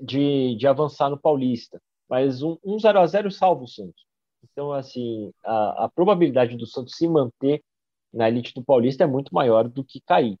de, 0.00 0.56
de 0.56 0.66
avançar 0.66 1.10
no 1.10 1.18
Paulista. 1.18 1.80
Mas 2.08 2.42
um, 2.42 2.56
um 2.64 2.78
0 2.78 3.00
a 3.00 3.06
0 3.06 3.30
salva 3.30 3.64
o 3.64 3.68
Santos. 3.68 4.04
Então, 4.44 4.72
assim, 4.72 5.32
a, 5.44 5.84
a 5.84 5.88
probabilidade 5.88 6.56
do 6.56 6.66
Santos 6.66 6.96
se 6.96 7.08
manter 7.08 7.62
na 8.12 8.28
elite 8.28 8.54
do 8.54 8.64
Paulista 8.64 9.04
é 9.04 9.06
muito 9.06 9.34
maior 9.34 9.68
do 9.68 9.84
que 9.84 10.00
cair. 10.00 10.38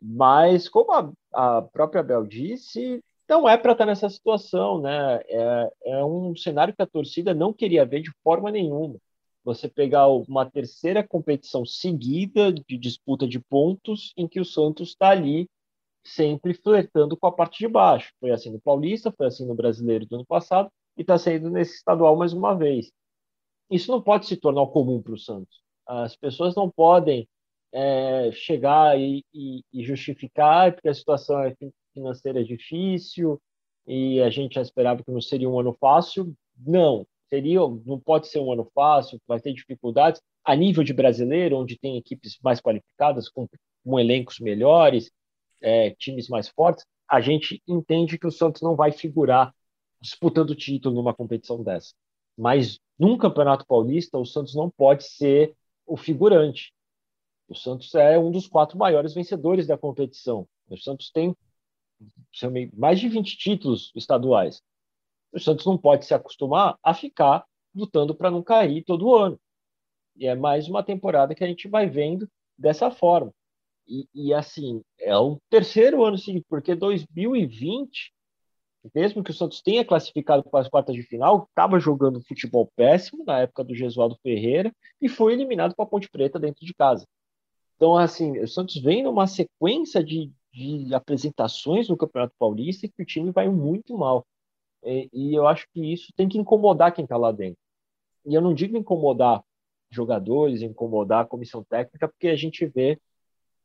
Mas, 0.00 0.68
como 0.68 0.92
a, 0.92 1.12
a 1.32 1.62
própria 1.62 2.02
Bel 2.02 2.26
disse, 2.26 3.02
não 3.28 3.48
é 3.48 3.56
para 3.56 3.72
estar 3.72 3.86
nessa 3.86 4.08
situação, 4.08 4.80
né? 4.80 5.20
É, 5.28 5.72
é 5.86 6.04
um 6.04 6.34
cenário 6.36 6.74
que 6.74 6.82
a 6.82 6.86
torcida 6.86 7.34
não 7.34 7.52
queria 7.52 7.86
ver 7.86 8.02
de 8.02 8.10
forma 8.22 8.50
nenhuma 8.50 8.98
você 9.46 9.68
pegar 9.68 10.08
uma 10.08 10.44
terceira 10.44 11.06
competição 11.06 11.64
seguida 11.64 12.52
de 12.52 12.76
disputa 12.76 13.28
de 13.28 13.38
pontos 13.38 14.12
em 14.16 14.26
que 14.26 14.40
o 14.40 14.44
Santos 14.44 14.88
está 14.88 15.10
ali 15.10 15.48
sempre 16.04 16.52
flertando 16.52 17.16
com 17.16 17.28
a 17.28 17.32
parte 17.32 17.60
de 17.60 17.68
baixo. 17.68 18.12
Foi 18.18 18.32
assim 18.32 18.50
no 18.50 18.60
Paulista, 18.60 19.12
foi 19.12 19.28
assim 19.28 19.46
no 19.46 19.54
Brasileiro 19.54 20.04
do 20.04 20.16
ano 20.16 20.26
passado 20.26 20.68
e 20.96 21.02
está 21.02 21.16
sendo 21.16 21.48
nesse 21.48 21.76
estadual 21.76 22.16
mais 22.16 22.32
uma 22.32 22.56
vez. 22.56 22.90
Isso 23.70 23.92
não 23.92 24.02
pode 24.02 24.26
se 24.26 24.36
tornar 24.36 24.66
comum 24.66 25.00
para 25.00 25.14
o 25.14 25.18
Santos. 25.18 25.62
As 25.86 26.16
pessoas 26.16 26.56
não 26.56 26.68
podem 26.68 27.28
é, 27.70 28.32
chegar 28.32 28.98
e, 28.98 29.24
e, 29.32 29.62
e 29.72 29.84
justificar 29.84 30.72
porque 30.72 30.88
a 30.88 30.94
situação 30.94 31.36
financeira 31.94 32.40
é 32.40 32.44
difícil 32.44 33.40
e 33.86 34.20
a 34.20 34.28
gente 34.28 34.56
já 34.56 34.62
esperava 34.62 35.04
que 35.04 35.12
não 35.12 35.20
seria 35.20 35.48
um 35.48 35.60
ano 35.60 35.72
fácil. 35.72 36.34
Não, 36.58 37.06
seria, 37.28 37.60
não 37.84 37.98
pode 37.98 38.28
ser 38.28 38.38
um 38.40 38.52
ano 38.52 38.70
fácil, 38.74 39.20
vai 39.26 39.40
ter 39.40 39.52
dificuldades 39.52 40.20
a 40.44 40.54
nível 40.54 40.84
de 40.84 40.92
brasileiro, 40.92 41.56
onde 41.56 41.78
tem 41.78 41.96
equipes 41.96 42.38
mais 42.42 42.60
qualificadas, 42.60 43.28
com, 43.28 43.48
com 43.84 43.98
elencos 43.98 44.38
melhores, 44.38 45.10
é, 45.60 45.90
times 45.90 46.28
mais 46.28 46.48
fortes, 46.48 46.84
a 47.08 47.20
gente 47.20 47.62
entende 47.66 48.18
que 48.18 48.26
o 48.26 48.32
Santos 48.32 48.62
não 48.62 48.76
vai 48.76 48.92
figurar 48.92 49.54
disputando 50.00 50.54
título 50.54 50.94
numa 50.94 51.14
competição 51.14 51.62
dessa. 51.62 51.94
Mas 52.36 52.78
num 52.98 53.16
Campeonato 53.16 53.66
Paulista, 53.66 54.18
o 54.18 54.26
Santos 54.26 54.54
não 54.54 54.70
pode 54.70 55.04
ser 55.04 55.54
o 55.86 55.96
figurante. 55.96 56.72
O 57.48 57.54
Santos 57.54 57.94
é 57.94 58.18
um 58.18 58.30
dos 58.30 58.46
quatro 58.46 58.76
maiores 58.76 59.14
vencedores 59.14 59.66
da 59.66 59.78
competição. 59.78 60.46
O 60.68 60.76
Santos 60.76 61.10
tem 61.10 61.34
mais 62.74 63.00
de 63.00 63.08
20 63.08 63.36
títulos 63.36 63.92
estaduais 63.94 64.62
o 65.32 65.40
Santos 65.40 65.66
não 65.66 65.76
pode 65.76 66.06
se 66.06 66.14
acostumar 66.14 66.78
a 66.82 66.94
ficar 66.94 67.44
lutando 67.74 68.14
para 68.14 68.30
não 68.30 68.42
cair 68.42 68.82
todo 68.84 69.14
ano. 69.14 69.38
E 70.16 70.26
é 70.26 70.34
mais 70.34 70.68
uma 70.68 70.82
temporada 70.82 71.34
que 71.34 71.44
a 71.44 71.46
gente 71.46 71.68
vai 71.68 71.86
vendo 71.86 72.28
dessa 72.58 72.90
forma. 72.90 73.32
E, 73.86 74.08
e 74.14 74.34
assim, 74.34 74.82
é 74.98 75.16
o 75.16 75.38
terceiro 75.48 76.04
ano 76.04 76.18
seguinte, 76.18 76.46
porque 76.48 76.74
2020, 76.74 78.12
mesmo 78.94 79.22
que 79.22 79.30
o 79.30 79.34
Santos 79.34 79.60
tenha 79.62 79.84
classificado 79.84 80.42
para 80.42 80.60
as 80.60 80.68
quartas 80.68 80.94
de 80.94 81.02
final, 81.02 81.46
estava 81.48 81.78
jogando 81.78 82.24
futebol 82.24 82.70
péssimo 82.74 83.24
na 83.24 83.40
época 83.40 83.62
do 83.62 83.74
Gesualdo 83.74 84.18
Ferreira 84.22 84.72
e 85.00 85.08
foi 85.08 85.34
eliminado 85.34 85.74
para 85.74 85.84
a 85.84 85.88
Ponte 85.88 86.08
Preta 86.08 86.38
dentro 86.38 86.64
de 86.64 86.74
casa. 86.74 87.06
Então, 87.76 87.96
assim, 87.96 88.38
o 88.38 88.48
Santos 88.48 88.76
vem 88.76 89.02
numa 89.02 89.26
sequência 89.26 90.02
de, 90.02 90.32
de 90.52 90.94
apresentações 90.94 91.88
no 91.88 91.96
Campeonato 91.96 92.34
Paulista 92.38 92.88
que 92.88 93.02
o 93.02 93.06
time 93.06 93.30
vai 93.30 93.48
muito 93.48 93.96
mal. 93.96 94.26
E, 94.84 95.08
e 95.12 95.34
eu 95.34 95.46
acho 95.46 95.66
que 95.72 95.92
isso 95.92 96.12
tem 96.16 96.28
que 96.28 96.38
incomodar 96.38 96.92
quem 96.92 97.04
está 97.04 97.16
lá 97.16 97.32
dentro. 97.32 97.58
E 98.24 98.34
eu 98.34 98.40
não 98.40 98.54
digo 98.54 98.76
incomodar 98.76 99.42
jogadores, 99.90 100.62
incomodar 100.62 101.24
a 101.24 101.26
comissão 101.26 101.64
técnica, 101.64 102.08
porque 102.08 102.28
a 102.28 102.36
gente 102.36 102.66
vê 102.66 103.00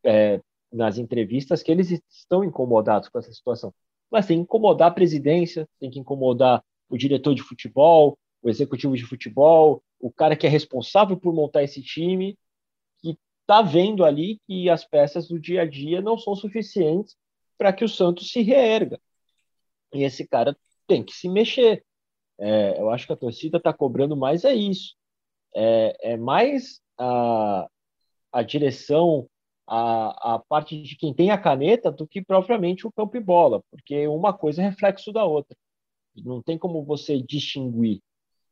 é, 0.04 0.40
nas 0.72 0.98
entrevistas 0.98 1.62
que 1.64 1.72
eles 1.72 1.92
estão 2.10 2.44
incomodados 2.44 3.10
com 3.10 3.20
essa 3.20 3.32
situação. 3.32 3.74
Mas 4.10 4.28
tem 4.28 4.38
que 4.38 4.44
incomodar 4.44 4.90
a 4.90 4.94
presidência, 4.94 5.68
tem 5.80 5.90
que 5.90 6.00
incomodar 6.00 6.64
o 6.90 6.98
diretor 6.98 7.34
de 7.34 7.42
futebol, 7.42 8.18
o 8.42 8.50
executivo 8.50 8.96
de 8.96 9.06
futebol, 9.06 9.82
o 10.00 10.12
cara 10.12 10.36
que 10.36 10.46
é 10.46 10.50
responsável 10.50 11.18
por 11.18 11.34
montar 11.34 11.64
esse 11.64 11.82
time, 11.82 12.38
que 13.00 13.18
está 13.42 13.62
vendo 13.62 14.04
ali 14.04 14.40
que 14.48 14.70
as 14.70 14.84
peças 14.86 15.28
do 15.28 15.40
dia 15.40 15.62
a 15.62 15.66
dia 15.66 16.02
não 16.02 16.18
são 16.18 16.36
suficientes 16.36 17.16
para 17.58 17.72
que 17.72 17.86
o 17.86 17.90
Santos 17.90 18.32
se 18.32 18.42
reerga. 18.42 19.00
E 19.94 20.04
esse 20.04 20.28
cara 20.28 20.58
tem 20.88 21.04
que 21.04 21.14
se 21.14 21.30
mexer. 21.30 21.84
É, 22.40 22.80
eu 22.80 22.90
acho 22.90 23.06
que 23.06 23.14
a 23.14 23.18
torcida 23.18 23.58
está 23.58 23.74
cobrando 23.74 24.16
mais 24.16 24.44
é 24.44 24.54
isso. 24.54 24.96
É, 25.56 26.14
é 26.14 26.18
mais 26.18 26.80
a, 26.98 27.68
a 28.32 28.42
direção, 28.42 29.28
a, 29.68 30.36
a 30.36 30.40
parte 30.40 30.82
de 30.82 30.96
quem 30.96 31.14
tem 31.14 31.32
a 31.32 31.38
caneta 31.38 31.92
do 31.92 32.08
que 32.08 32.22
propriamente 32.22 32.88
o 32.88 32.92
campo 32.92 33.18
e 33.18 33.20
bola, 33.20 33.62
porque 33.70 34.08
uma 34.08 34.34
coisa 34.34 34.62
é 34.62 34.70
reflexo 34.70 35.12
da 35.12 35.26
outra. 35.26 35.56
Não 36.16 36.42
tem 36.42 36.58
como 36.58 36.84
você 36.84 37.22
distinguir 37.22 38.02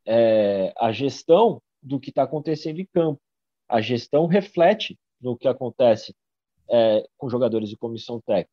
é, 0.06 0.74
a 0.78 0.92
gestão 0.92 1.62
do 1.82 2.00
que 2.00 2.10
está 2.10 2.24
acontecendo 2.24 2.80
em 2.80 2.86
campo. 2.86 3.22
A 3.68 3.82
gestão 3.82 4.28
reflete 4.28 4.98
no 5.22 5.38
que 5.38 5.48
acontece 5.48 6.16
é, 6.70 7.08
com 7.18 7.30
jogadores 7.30 7.70
de 7.70 7.78
comissão 7.78 8.22
técnica. 8.22 8.52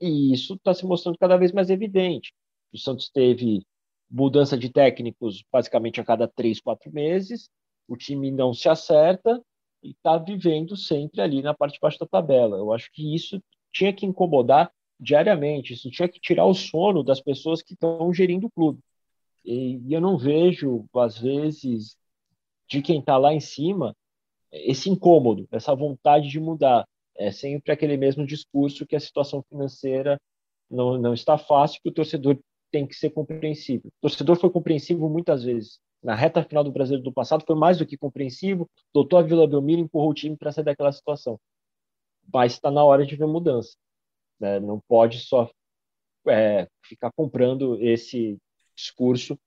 E 0.00 0.32
isso 0.32 0.54
está 0.54 0.74
se 0.74 0.84
mostrando 0.84 1.18
cada 1.18 1.36
vez 1.36 1.52
mais 1.52 1.70
evidente. 1.70 2.34
O 2.74 2.78
Santos 2.78 3.08
teve 3.08 3.64
mudança 4.10 4.58
de 4.58 4.68
técnicos 4.68 5.44
basicamente 5.50 6.00
a 6.00 6.04
cada 6.04 6.26
três, 6.26 6.60
quatro 6.60 6.92
meses. 6.92 7.48
O 7.86 7.96
time 7.96 8.32
não 8.32 8.52
se 8.52 8.68
acerta 8.68 9.40
e 9.80 9.92
está 9.92 10.18
vivendo 10.18 10.76
sempre 10.76 11.20
ali 11.20 11.40
na 11.40 11.54
parte 11.54 11.74
de 11.74 11.80
baixo 11.80 12.00
da 12.00 12.06
tabela. 12.06 12.56
Eu 12.56 12.72
acho 12.72 12.90
que 12.92 13.14
isso 13.14 13.40
tinha 13.72 13.92
que 13.92 14.04
incomodar 14.04 14.72
diariamente, 14.98 15.72
isso 15.72 15.88
tinha 15.90 16.08
que 16.08 16.18
tirar 16.20 16.46
o 16.46 16.54
sono 16.54 17.04
das 17.04 17.20
pessoas 17.20 17.62
que 17.62 17.74
estão 17.74 18.12
gerindo 18.12 18.48
o 18.48 18.50
clube. 18.50 18.80
E, 19.44 19.76
e 19.86 19.92
eu 19.92 20.00
não 20.00 20.18
vejo, 20.18 20.84
às 20.96 21.16
vezes, 21.18 21.96
de 22.68 22.82
quem 22.82 22.98
está 22.98 23.16
lá 23.16 23.32
em 23.32 23.40
cima, 23.40 23.94
esse 24.50 24.90
incômodo, 24.90 25.46
essa 25.52 25.74
vontade 25.76 26.28
de 26.28 26.40
mudar. 26.40 26.84
É 27.16 27.30
sempre 27.30 27.70
aquele 27.70 27.96
mesmo 27.96 28.26
discurso 28.26 28.86
que 28.86 28.96
a 28.96 29.00
situação 29.00 29.44
financeira 29.48 30.20
não, 30.68 30.98
não 30.98 31.14
está 31.14 31.38
fácil, 31.38 31.80
que 31.80 31.88
o 31.88 31.92
torcedor 31.92 32.36
tem 32.74 32.84
que 32.84 32.96
ser 32.96 33.10
compreensível. 33.10 33.86
O 33.86 34.00
torcedor 34.00 34.34
foi 34.34 34.50
compreensivo 34.50 35.08
muitas 35.08 35.44
vezes. 35.44 35.78
Na 36.02 36.16
reta 36.16 36.42
final 36.42 36.64
do 36.64 36.72
Brasileiro 36.72 37.04
do 37.04 37.12
passado 37.12 37.44
foi 37.46 37.54
mais 37.54 37.78
do 37.78 37.86
que 37.86 37.96
compreensivo. 37.96 38.68
Doutor 38.92 39.22
Vila 39.22 39.46
Belmiro 39.46 39.80
empurrou 39.80 40.10
o 40.10 40.14
time 40.14 40.36
para 40.36 40.50
sair 40.50 40.64
daquela 40.64 40.90
situação. 40.90 41.38
Mas 42.32 42.54
está 42.54 42.72
na 42.72 42.82
hora 42.82 43.06
de 43.06 43.14
ver 43.14 43.28
mudança. 43.28 43.76
Né? 44.40 44.58
Não 44.58 44.80
pode 44.88 45.20
só 45.20 45.48
é, 46.26 46.66
ficar 46.84 47.12
comprando 47.12 47.80
esse 47.80 48.36
discurso 48.74 49.38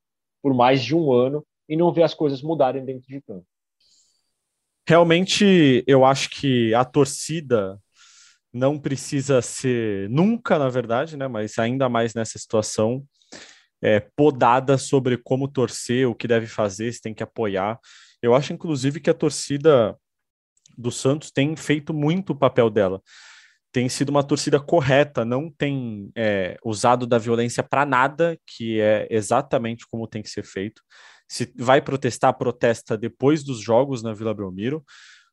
por 0.41 0.53
mais 0.53 0.81
de 0.81 0.95
um 0.95 1.11
ano 1.11 1.45
e 1.67 1.75
não 1.75 1.91
ver 1.91 2.03
as 2.03 2.13
coisas 2.13 2.41
mudarem 2.41 2.85
dentro 2.85 3.09
de 3.09 3.21
campo. 3.23 3.45
Realmente, 4.87 5.83
eu 5.85 6.05
acho 6.05 6.29
que 6.29 6.73
a 6.73 6.85
torcida 6.85 7.77
não 8.53 8.79
precisa 8.79 9.41
ser 9.41 10.09
nunca, 10.09 10.57
na 10.57 10.69
verdade, 10.69 11.17
né? 11.17 11.27
Mas 11.27 11.59
ainda 11.59 11.89
mais 11.89 12.13
nessa 12.13 12.39
situação, 12.39 13.05
é, 13.81 13.99
podada 13.99 14.77
sobre 14.77 15.17
como 15.17 15.47
torcer, 15.47 16.07
o 16.07 16.15
que 16.15 16.27
deve 16.27 16.47
fazer, 16.47 16.91
se 16.91 17.01
tem 17.01 17.13
que 17.13 17.23
apoiar. 17.23 17.79
Eu 18.21 18.33
acho, 18.33 18.53
inclusive, 18.53 18.99
que 18.99 19.09
a 19.09 19.13
torcida 19.13 19.95
do 20.77 20.91
Santos 20.91 21.31
tem 21.31 21.55
feito 21.55 21.93
muito 21.93 22.31
o 22.31 22.35
papel 22.35 22.69
dela. 22.69 23.01
Tem 23.71 23.89
sido 23.89 24.09
uma 24.09 24.23
torcida 24.23 24.59
correta, 24.59 25.25
não 25.25 25.51
tem 25.51 26.09
é, 26.15 26.57
usado 26.63 27.05
da 27.05 27.17
violência 27.17 27.61
para 27.61 27.85
nada, 27.85 28.37
que 28.45 28.79
é 28.79 29.07
exatamente 29.09 29.85
como 29.87 30.07
tem 30.07 30.21
que 30.21 30.29
ser 30.29 30.43
feito. 30.43 30.81
Se 31.27 31.51
vai 31.57 31.81
protestar, 31.81 32.37
protesta 32.37 32.97
depois 32.97 33.43
dos 33.43 33.59
jogos 33.59 34.01
na 34.01 34.13
Vila 34.13 34.33
Belmiro, 34.33 34.83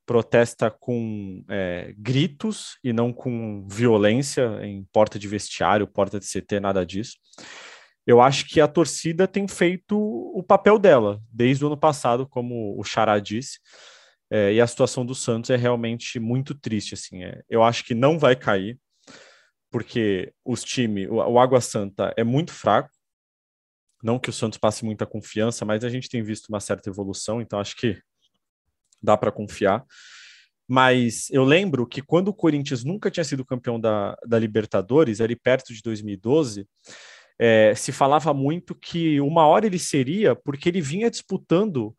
protesta 0.05 0.71
com 0.71 1.43
é, 1.49 1.95
gritos 1.97 2.77
e 2.83 2.93
não 2.93 3.13
com 3.13 3.67
violência 3.69 4.59
em 4.63 4.85
porta 4.93 5.19
de 5.19 5.29
vestiário, 5.29 5.87
porta 5.87 6.19
de 6.19 6.27
CT, 6.27 6.61
nada 6.61 6.85
disso. 6.85 7.17
Eu 8.07 8.21
acho 8.21 8.47
que 8.47 8.61
a 8.61 8.69
torcida 8.69 9.27
tem 9.27 9.49
feito 9.49 9.99
o 9.99 10.43
papel 10.43 10.79
dela 10.79 11.21
desde 11.33 11.65
o 11.65 11.69
ano 11.69 11.77
passado, 11.77 12.27
como 12.27 12.79
o 12.79 12.85
Xará 12.85 13.19
disse. 13.19 13.59
É, 14.31 14.53
e 14.53 14.61
a 14.61 14.67
situação 14.67 15.07
do 15.07 15.15
Santos 15.15 15.51
é 15.51 15.57
realmente 15.57 16.19
muito 16.19 16.55
triste. 16.55 16.95
Assim, 16.95 17.25
é, 17.25 17.43
eu 17.49 17.63
acho 17.63 17.85
que 17.85 17.95
não 17.95 18.19
vai 18.19 18.37
cair, 18.37 18.79
porque 19.71 20.33
os 20.45 20.63
time, 20.63 21.07
o, 21.09 21.15
o 21.15 21.39
Água 21.39 21.61
Santa 21.61 22.13
é 22.17 22.25
muito 22.25 22.53
fraco. 22.53 22.91
Não 24.03 24.19
que 24.19 24.29
o 24.29 24.33
Santos 24.33 24.59
passe 24.59 24.85
muita 24.85 25.07
confiança, 25.07 25.65
mas 25.65 25.83
a 25.83 25.89
gente 25.89 26.11
tem 26.11 26.23
visto 26.23 26.49
uma 26.49 26.61
certa 26.61 26.91
evolução, 26.91 27.41
então 27.41 27.59
acho 27.59 27.75
que 27.75 27.99
dá 29.03 29.17
para 29.17 29.33
confiar. 29.33 29.83
Mas 30.69 31.31
eu 31.31 31.45
lembro 31.45 31.87
que 31.87 32.03
quando 32.03 32.29
o 32.29 32.35
Corinthians 32.35 32.85
nunca 32.85 33.11
tinha 33.11 33.25
sido 33.25 33.45
campeão 33.45 33.79
da, 33.79 34.17
da 34.27 34.39
Libertadores, 34.39 35.21
ali 35.21 35.37
perto 35.37 35.73
de 35.73 35.83
2012, 35.83 36.67
é, 37.39 37.75
se 37.75 37.93
falava 37.93 38.33
muito 38.33 38.75
que 38.75 39.21
uma 39.21 39.47
hora 39.47 39.67
ele 39.67 39.79
seria, 39.79 40.35
porque 40.35 40.69
ele 40.69 40.81
vinha 40.81 41.11
disputando 41.11 41.95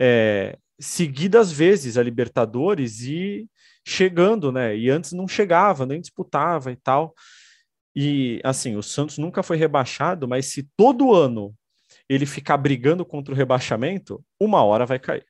é, 0.00 0.56
seguidas 0.78 1.50
vezes 1.50 1.96
a 1.96 2.02
Libertadores 2.02 3.00
e 3.02 3.48
chegando, 3.86 4.52
né? 4.52 4.76
E 4.76 4.90
antes 4.90 5.12
não 5.12 5.26
chegava, 5.26 5.86
nem 5.86 6.00
disputava 6.00 6.70
e 6.70 6.76
tal. 6.76 7.14
E 7.96 8.40
assim, 8.44 8.76
o 8.76 8.82
Santos 8.82 9.18
nunca 9.18 9.42
foi 9.42 9.56
rebaixado, 9.56 10.28
mas 10.28 10.46
se 10.46 10.68
todo 10.76 11.14
ano 11.14 11.54
ele 12.08 12.26
ficar 12.26 12.56
brigando 12.56 13.04
contra 13.04 13.34
o 13.34 13.36
rebaixamento, 13.36 14.22
uma 14.40 14.62
hora 14.62 14.86
vai 14.86 14.98
cair. 14.98 15.24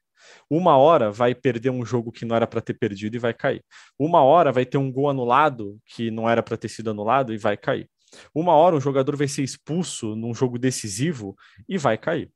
Uma 0.50 0.76
hora 0.76 1.10
vai 1.10 1.34
perder 1.34 1.70
um 1.70 1.84
jogo 1.84 2.12
que 2.12 2.24
não 2.24 2.36
era 2.36 2.46
para 2.46 2.60
ter 2.60 2.74
perdido 2.74 3.14
e 3.14 3.18
vai 3.18 3.32
cair. 3.32 3.64
Uma 3.98 4.22
hora 4.22 4.52
vai 4.52 4.66
ter 4.66 4.78
um 4.78 4.90
gol 4.92 5.08
anulado 5.08 5.78
que 5.86 6.10
não 6.10 6.28
era 6.28 6.42
para 6.42 6.56
ter 6.56 6.68
sido 6.68 6.90
anulado 6.90 7.32
e 7.32 7.38
vai 7.38 7.56
cair. 7.56 7.88
Uma 8.34 8.52
hora 8.52 8.76
um 8.76 8.80
jogador 8.80 9.16
vai 9.16 9.28
ser 9.28 9.42
expulso 9.42 10.14
num 10.14 10.34
jogo 10.34 10.58
decisivo 10.58 11.36
e 11.68 11.76
vai 11.78 11.98
cair. 11.98 12.30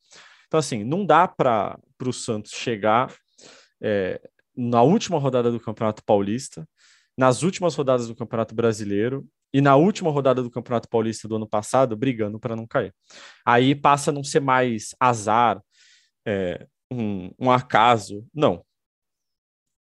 Então, 0.47 0.59
assim, 0.59 0.85
não 0.85 1.05
dá 1.05 1.27
para 1.27 1.79
o 2.05 2.13
Santos 2.13 2.53
chegar 2.53 3.15
é, 3.81 4.21
na 4.57 4.83
última 4.83 5.19
rodada 5.19 5.51
do 5.51 5.59
Campeonato 5.59 6.05
Paulista, 6.05 6.69
nas 7.17 7.43
últimas 7.43 7.75
rodadas 7.75 8.07
do 8.07 8.15
Campeonato 8.15 8.55
Brasileiro 8.55 9.27
e 9.53 9.61
na 9.61 9.77
última 9.77 10.11
rodada 10.11 10.43
do 10.43 10.51
Campeonato 10.51 10.89
Paulista 10.89 11.29
do 11.29 11.37
ano 11.37 11.49
passado, 11.49 11.97
brigando 11.97 12.39
para 12.39 12.57
não 12.57 12.67
cair. 12.67 12.95
Aí 13.45 13.75
passa 13.75 14.11
a 14.11 14.15
não 14.15 14.25
ser 14.25 14.41
mais 14.41 14.95
azar, 14.99 15.63
é, 16.27 16.67
um, 16.91 17.31
um, 17.39 17.51
acaso. 17.51 18.27
Não. 18.35 18.65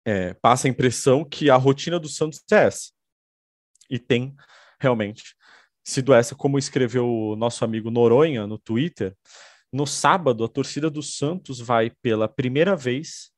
É, 0.07 0.33
passa 0.35 0.67
a 0.67 0.71
impressão 0.71 1.25
que 1.25 1.51
a 1.51 1.57
rotina 1.57 1.99
do 1.99 2.09
Santos 2.09 2.43
é 2.51 2.65
essa. 2.65 2.91
E 3.91 3.99
tem 3.99 4.35
realmente 4.81 5.35
sido 5.89 6.13
essa, 6.13 6.35
como 6.35 6.59
escreveu 6.59 7.09
o 7.09 7.37
nosso 7.37 7.65
amigo 7.65 7.91
Noronha 7.91 8.47
no 8.47 8.59
Twitter. 8.59 9.17
No 9.73 9.87
sábado, 9.87 10.45
a 10.45 10.49
torcida 10.49 10.91
do 10.91 11.03
Santos 11.03 11.61
vai 11.61 11.91
pela 12.03 12.29
primeira 12.29 12.77
vez 12.77 13.31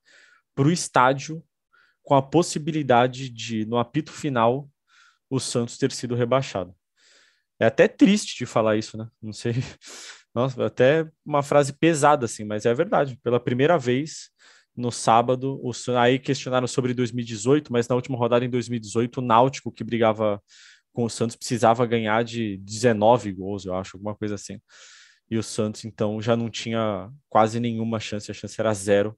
para 0.54 0.66
o 0.66 0.72
estádio 0.72 1.42
com 2.02 2.14
a 2.14 2.22
possibilidade 2.22 3.28
de, 3.28 3.64
no 3.66 3.78
apito 3.78 4.12
final, 4.12 4.68
o 5.28 5.38
Santos 5.38 5.78
ter 5.78 5.92
sido 5.92 6.14
rebaixado. 6.14 6.74
É 7.58 7.66
até 7.66 7.86
triste 7.86 8.36
de 8.38 8.46
falar 8.46 8.76
isso, 8.76 8.96
né? 8.96 9.06
Não 9.22 9.32
sei. 9.32 9.54
Nossa, 10.34 10.66
até 10.66 11.08
uma 11.24 11.42
frase 11.42 11.72
pesada, 11.72 12.24
assim, 12.24 12.44
mas 12.44 12.64
é 12.64 12.74
verdade. 12.74 13.18
Pela 13.22 13.38
primeira 13.38 13.78
vez, 13.78 14.30
no 14.76 14.90
sábado, 14.90 15.60
o, 15.62 15.72
aí 15.96 16.18
questionaram 16.18 16.66
sobre 16.66 16.94
2018, 16.94 17.72
mas 17.72 17.86
na 17.86 17.94
última 17.94 18.16
rodada 18.16 18.44
em 18.44 18.50
2018, 18.50 19.18
o 19.18 19.22
Náutico, 19.22 19.70
que 19.70 19.84
brigava 19.84 20.42
com 20.92 21.04
o 21.04 21.10
Santos, 21.10 21.36
precisava 21.36 21.86
ganhar 21.86 22.24
de 22.24 22.56
19 22.58 23.32
gols, 23.32 23.64
eu 23.64 23.74
acho, 23.74 23.96
alguma 23.96 24.14
coisa 24.14 24.34
assim 24.34 24.60
e 25.30 25.38
o 25.38 25.42
Santos 25.42 25.84
então 25.84 26.20
já 26.20 26.36
não 26.36 26.50
tinha 26.50 27.10
quase 27.28 27.60
nenhuma 27.60 28.00
chance, 28.00 28.30
a 28.30 28.34
chance 28.34 28.60
era 28.60 28.74
zero 28.74 29.16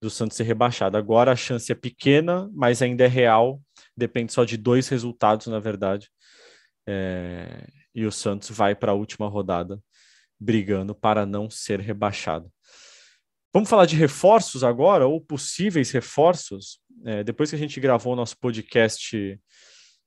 do 0.00 0.08
Santos 0.08 0.36
ser 0.36 0.44
rebaixado. 0.44 0.96
Agora 0.96 1.32
a 1.32 1.36
chance 1.36 1.72
é 1.72 1.74
pequena, 1.74 2.48
mas 2.54 2.80
ainda 2.80 3.04
é 3.04 3.08
real, 3.08 3.60
depende 3.96 4.32
só 4.32 4.44
de 4.44 4.56
dois 4.56 4.86
resultados, 4.88 5.48
na 5.48 5.58
verdade. 5.58 6.08
É... 6.86 7.66
E 7.92 8.06
o 8.06 8.12
Santos 8.12 8.48
vai 8.50 8.76
para 8.76 8.92
a 8.92 8.94
última 8.94 9.28
rodada 9.28 9.82
brigando 10.38 10.94
para 10.94 11.26
não 11.26 11.50
ser 11.50 11.80
rebaixado. 11.80 12.48
Vamos 13.52 13.68
falar 13.68 13.86
de 13.86 13.96
reforços 13.96 14.62
agora, 14.62 15.04
ou 15.04 15.20
possíveis 15.20 15.90
reforços. 15.90 16.78
É, 17.04 17.24
depois 17.24 17.50
que 17.50 17.56
a 17.56 17.58
gente 17.58 17.80
gravou 17.80 18.12
o 18.12 18.16
nosso 18.16 18.38
podcast 18.38 19.40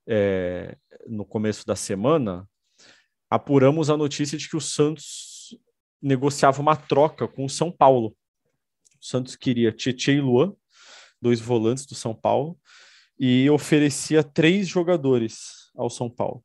é, 0.08 0.78
no 1.08 1.26
começo 1.26 1.66
da 1.66 1.76
semana, 1.76 2.48
apuramos 3.30 3.90
a 3.90 3.98
notícia 3.98 4.38
de 4.38 4.50
que 4.50 4.58
o 4.58 4.62
Santos 4.62 5.58
negociava 6.02 6.62
uma 6.62 6.76
troca 6.76 7.28
com 7.28 7.46
o 7.46 7.50
São 7.50 7.72
Paulo. 7.72 8.16
O 9.00 9.06
Santos 9.06 9.36
queria 9.36 9.72
Tietchan 9.72 10.14
e 10.14 10.22
Luan, 10.22 10.54
dois 11.22 11.40
volantes 11.40 11.86
do 11.86 11.96
São 11.96 12.14
Paulo, 12.14 12.58
e 13.20 13.50
oferecia 13.50 14.24
três 14.24 14.68
jogadores 14.68 15.70
ao 15.76 15.90
São 15.90 16.10
Paulo. 16.10 16.44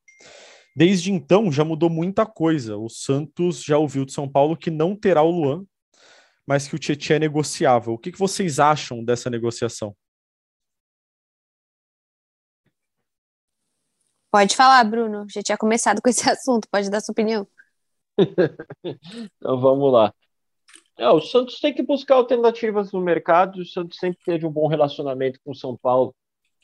Desde 0.77 1.11
então 1.11 1.51
já 1.51 1.65
mudou 1.65 1.89
muita 1.89 2.27
coisa. 2.27 2.77
O 2.77 2.89
Santos 2.89 3.63
já 3.63 3.79
ouviu 3.79 4.05
de 4.05 4.13
São 4.13 4.29
Paulo 4.29 4.57
que 4.57 4.71
não 4.71 4.95
terá 4.95 5.23
o 5.23 5.31
Luan, 5.31 5.65
mas 6.47 6.69
que 6.69 6.77
o 6.77 6.79
Tietchan 6.79 7.15
é 7.15 7.21
negociável. 7.21 7.95
O 7.95 7.99
que, 7.99 8.13
que 8.13 8.19
vocês 8.19 8.61
acham 8.61 9.03
dessa 9.03 9.31
negociação? 9.31 9.97
Pode 14.37 14.55
falar, 14.55 14.85
Bruno. 14.85 15.25
Já 15.31 15.43
tinha 15.43 15.57
começado 15.57 16.03
com 16.03 16.11
esse 16.11 16.21
assunto, 16.29 16.69
pode 16.71 16.91
dar 16.91 17.01
sua 17.01 17.13
opinião. 17.15 17.49
então 18.19 19.59
vamos 19.59 19.91
lá. 19.91 20.13
É, 20.99 21.09
o 21.09 21.23
Santos 21.23 21.59
tem 21.59 21.73
que 21.73 21.83
buscar 21.83 22.17
alternativas 22.17 22.93
no 22.93 23.01
mercado. 23.01 23.63
O 23.63 23.65
Santos 23.65 23.97
sempre 23.99 24.19
teve 24.27 24.45
um 24.45 24.53
bom 24.53 24.67
relacionamento 24.67 25.41
com 25.43 25.53
o 25.53 25.55
São 25.55 25.75
Paulo 25.75 26.15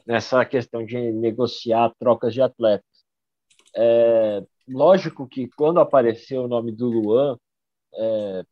nessa 0.06 0.44
questão 0.44 0.84
de 0.84 1.12
negociar 1.12 1.90
trocas 1.98 2.34
de 2.34 2.42
atletas. 2.42 2.84
É, 3.74 4.42
lógico 4.68 5.26
que 5.26 5.48
quando 5.56 5.80
apareceu 5.80 6.44
o 6.44 6.48
nome 6.48 6.72
do 6.72 6.90
Luan, 6.90 7.38
é, 7.94 8.44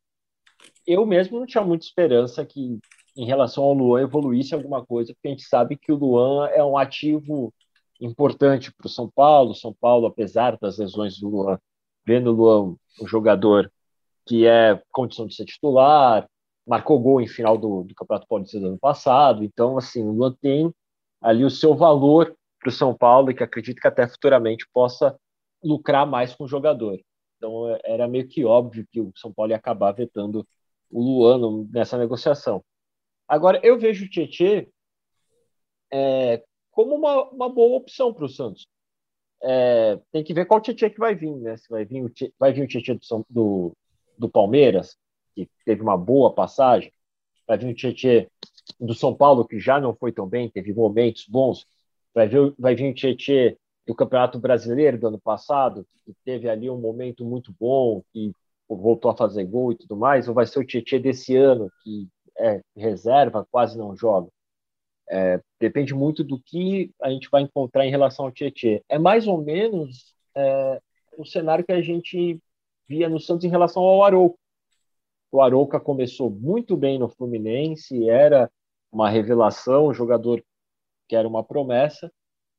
eu 0.87 1.05
mesmo 1.05 1.41
não 1.41 1.47
tinha 1.47 1.63
muita 1.63 1.85
esperança 1.85 2.43
que, 2.47 2.79
em 3.15 3.27
relação 3.27 3.65
ao 3.65 3.75
Luan, 3.75 4.01
evoluísse 4.01 4.55
alguma 4.55 4.83
coisa, 4.83 5.13
porque 5.13 5.29
a 5.29 5.31
gente 5.33 5.45
sabe 5.45 5.77
que 5.77 5.93
o 5.93 5.97
Luan 5.97 6.49
é 6.49 6.65
um 6.65 6.79
ativo 6.79 7.53
importante 8.01 8.73
para 8.73 8.87
o 8.87 8.91
São 8.91 9.09
Paulo. 9.11 9.55
São 9.55 9.75
Paulo, 9.75 10.07
apesar 10.07 10.57
das 10.59 10.79
lesões 10.79 11.19
do 11.19 11.29
Luan, 11.29 11.59
vendo 12.05 12.31
o 12.31 12.35
Luan 12.35 12.77
um 13.01 13.07
jogador 13.07 13.71
que 14.27 14.47
é 14.47 14.81
condição 14.91 15.27
de 15.27 15.35
ser 15.35 15.45
titular, 15.45 16.29
marcou 16.67 17.01
gol 17.01 17.21
em 17.21 17.27
final 17.27 17.59
do, 17.59 17.83
do 17.85 17.95
Campeonato 17.95 18.27
Paulista 18.29 18.61
do 18.61 18.69
ano 18.69 18.79
passado. 18.79 19.43
Então, 19.45 19.77
assim, 19.77 20.03
o 20.03 20.13
Luan 20.13 20.35
tem 20.41 20.73
ali 21.21 21.45
o 21.45 21.51
seu 21.51 21.75
valor 21.75 22.37
para 22.59 22.69
o 22.69 22.73
São 22.73 22.95
Paulo 22.95 23.31
e 23.31 23.35
que 23.35 23.43
acredito 23.43 23.81
que 23.81 23.89
até 23.89 24.07
futuramente 24.07 24.67
possa 24.73 25.19
lucrar 25.63 26.07
mais 26.07 26.35
com 26.35 26.45
o 26.45 26.49
jogador. 26.49 27.01
Então, 27.37 27.77
era 27.85 28.07
meio 28.07 28.29
que 28.29 28.45
óbvio 28.45 28.87
que 28.91 29.01
o 29.01 29.13
São 29.17 29.33
Paulo 29.33 29.51
ia 29.51 29.57
acabar 29.57 29.93
vetando 29.93 30.47
o 30.91 31.03
Luan 31.03 31.67
nessa 31.71 31.99
negociação. 31.99 32.63
Agora, 33.27 33.61
eu 33.63 33.79
vejo 33.79 34.05
o 34.05 34.09
Tietchan 34.09 34.67
é, 35.93 36.43
como 36.81 36.95
uma, 36.95 37.25
uma 37.31 37.49
boa 37.51 37.77
opção 37.77 38.13
para 38.13 38.25
o 38.25 38.29
Santos. 38.29 38.67
É, 39.43 39.99
tem 40.11 40.25
que 40.25 40.33
ver 40.33 40.47
qual 40.47 40.61
Tietchan 40.61 40.89
que 40.89 40.99
vai 40.99 41.15
vir, 41.15 41.37
né? 41.37 41.57
Se 41.59 41.69
vai 41.69 41.85
vir 41.85 42.03
o, 42.05 42.11
vai 42.39 42.53
vir 42.53 42.63
o 42.63 42.67
Tietchan 42.67 42.97
do, 42.97 43.27
do, 43.29 43.77
do, 44.17 44.29
Palmeiras, 44.31 44.97
que 45.35 45.49
teve 45.65 45.83
uma 45.83 45.97
boa 45.97 46.35
passagem, 46.35 46.91
vai 47.47 47.59
vir 47.59 47.71
o 47.71 47.75
Tietchan 47.75 48.27
do 48.79 48.95
São 48.95 49.15
Paulo, 49.15 49.47
que 49.47 49.59
já 49.59 49.79
não 49.79 49.95
foi 49.95 50.11
tão 50.11 50.27
bem, 50.27 50.49
teve 50.49 50.73
momentos 50.73 51.27
bons, 51.27 51.67
vai 52.15 52.29
vir, 52.29 52.55
vai 52.59 52.75
vir 52.75 52.91
o 52.91 52.95
Tietchan 52.95 53.57
do 53.87 53.95
Campeonato 53.95 54.39
Brasileiro 54.39 54.99
do 54.99 55.09
ano 55.09 55.21
passado, 55.21 55.87
que 56.05 56.15
teve 56.25 56.49
ali 56.49 56.71
um 56.71 56.79
momento 56.79 57.25
muito 57.25 57.55
bom, 57.59 58.03
que 58.13 58.33
voltou 58.69 59.11
a 59.11 59.17
fazer 59.17 59.45
gol 59.45 59.73
e 59.73 59.77
tudo 59.77 59.97
mais, 59.97 60.29
ou 60.29 60.35
vai 60.35 60.47
ser 60.47 60.61
o 60.61 60.67
Tietchan 60.67 61.01
desse 61.01 61.37
ano, 61.37 61.71
que 61.83 62.09
é 62.39 62.63
reserva, 62.75 63.47
quase 63.51 63.77
não 63.77 63.95
joga. 63.95 64.31
É, 65.13 65.41
depende 65.59 65.93
muito 65.93 66.23
do 66.23 66.39
que 66.39 66.93
a 67.03 67.11
gente 67.11 67.29
vai 67.29 67.43
encontrar 67.43 67.85
em 67.85 67.91
relação 67.91 68.27
ao 68.27 68.31
Tietchan. 68.31 68.81
É 68.89 68.97
mais 68.97 69.27
ou 69.27 69.43
menos 69.43 70.15
é, 70.37 70.81
o 71.19 71.25
cenário 71.25 71.65
que 71.65 71.73
a 71.73 71.83
gente 71.83 72.41
via 72.89 73.09
no 73.09 73.19
Santos 73.19 73.45
em 73.45 73.51
relação 73.51 73.83
ao 73.83 74.05
Arouca. 74.05 74.39
O 75.33 75.41
Arouca 75.41 75.81
começou 75.81 76.31
muito 76.31 76.77
bem 76.77 76.99
no 76.99 77.09
Fluminense, 77.09 78.09
era 78.09 78.51
uma 78.91 79.09
revelação, 79.09 79.89
um 79.89 79.95
jogador 79.95 80.45
que 81.09 81.17
era 81.17 81.27
uma 81.27 81.43
promessa. 81.43 82.13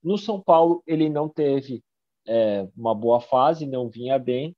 No 0.03 0.17
São 0.17 0.41
Paulo, 0.41 0.83
ele 0.85 1.09
não 1.09 1.29
teve 1.29 1.83
é, 2.25 2.67
uma 2.75 2.93
boa 2.93 3.19
fase, 3.19 3.65
não 3.65 3.89
vinha 3.89 4.17
bem, 4.17 4.55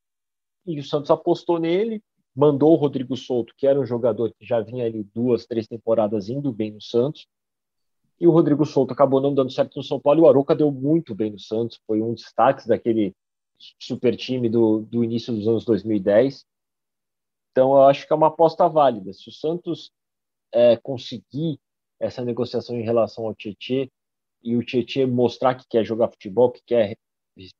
e 0.66 0.80
o 0.80 0.84
Santos 0.84 1.12
apostou 1.12 1.60
nele, 1.60 2.02
mandou 2.36 2.72
o 2.72 2.76
Rodrigo 2.76 3.16
Souto, 3.16 3.54
que 3.58 3.68
era 3.68 3.80
um 3.80 3.86
jogador 3.86 4.34
que 4.34 4.46
já 4.46 4.62
vinha 4.62 4.86
ali 4.86 5.04
duas, 5.04 5.46
três 5.46 5.68
temporadas 5.68 6.30
indo 6.30 6.52
bem 6.52 6.72
no 6.72 6.82
Santos, 6.82 7.28
e 8.24 8.28
o 8.28 8.32
Rodrigo 8.32 8.66
Souto 8.66 8.94
acabou 8.94 9.20
não 9.20 9.36
dando 9.36 9.52
certo 9.52 9.76
no 9.76 9.84
São 9.84 10.00
Paulo, 10.00 10.22
e 10.22 10.24
o 10.24 10.30
Aroca 10.30 10.56
deu 10.56 10.72
muito 10.72 11.14
bem 11.14 11.30
no 11.30 11.38
Santos, 11.38 11.82
foi 11.86 12.02
um 12.02 12.14
destaque 12.14 12.66
daquele 12.66 13.14
super 13.78 14.16
time 14.16 14.48
do, 14.48 14.80
do 14.84 15.04
início 15.04 15.34
dos 15.36 15.46
anos 15.46 15.66
2010. 15.66 16.46
Então, 17.52 17.74
eu 17.74 17.84
acho 17.84 18.08
que 18.08 18.14
é 18.14 18.16
uma 18.16 18.28
aposta 18.28 18.70
válida. 18.70 19.12
Se 19.12 19.28
o 19.28 19.32
Santos 19.34 19.92
é, 20.54 20.78
conseguir 20.78 21.60
essa 22.00 22.24
negociação 22.24 22.78
em 22.78 22.82
relação 22.84 23.26
ao 23.26 23.36
Tietê 23.36 23.92
e 24.42 24.56
o 24.56 24.64
Tietê 24.64 25.06
mostrar 25.06 25.56
que 25.56 25.66
quer 25.70 25.84
jogar 25.84 26.08
futebol, 26.08 26.50
que 26.50 26.62
quer 26.66 26.96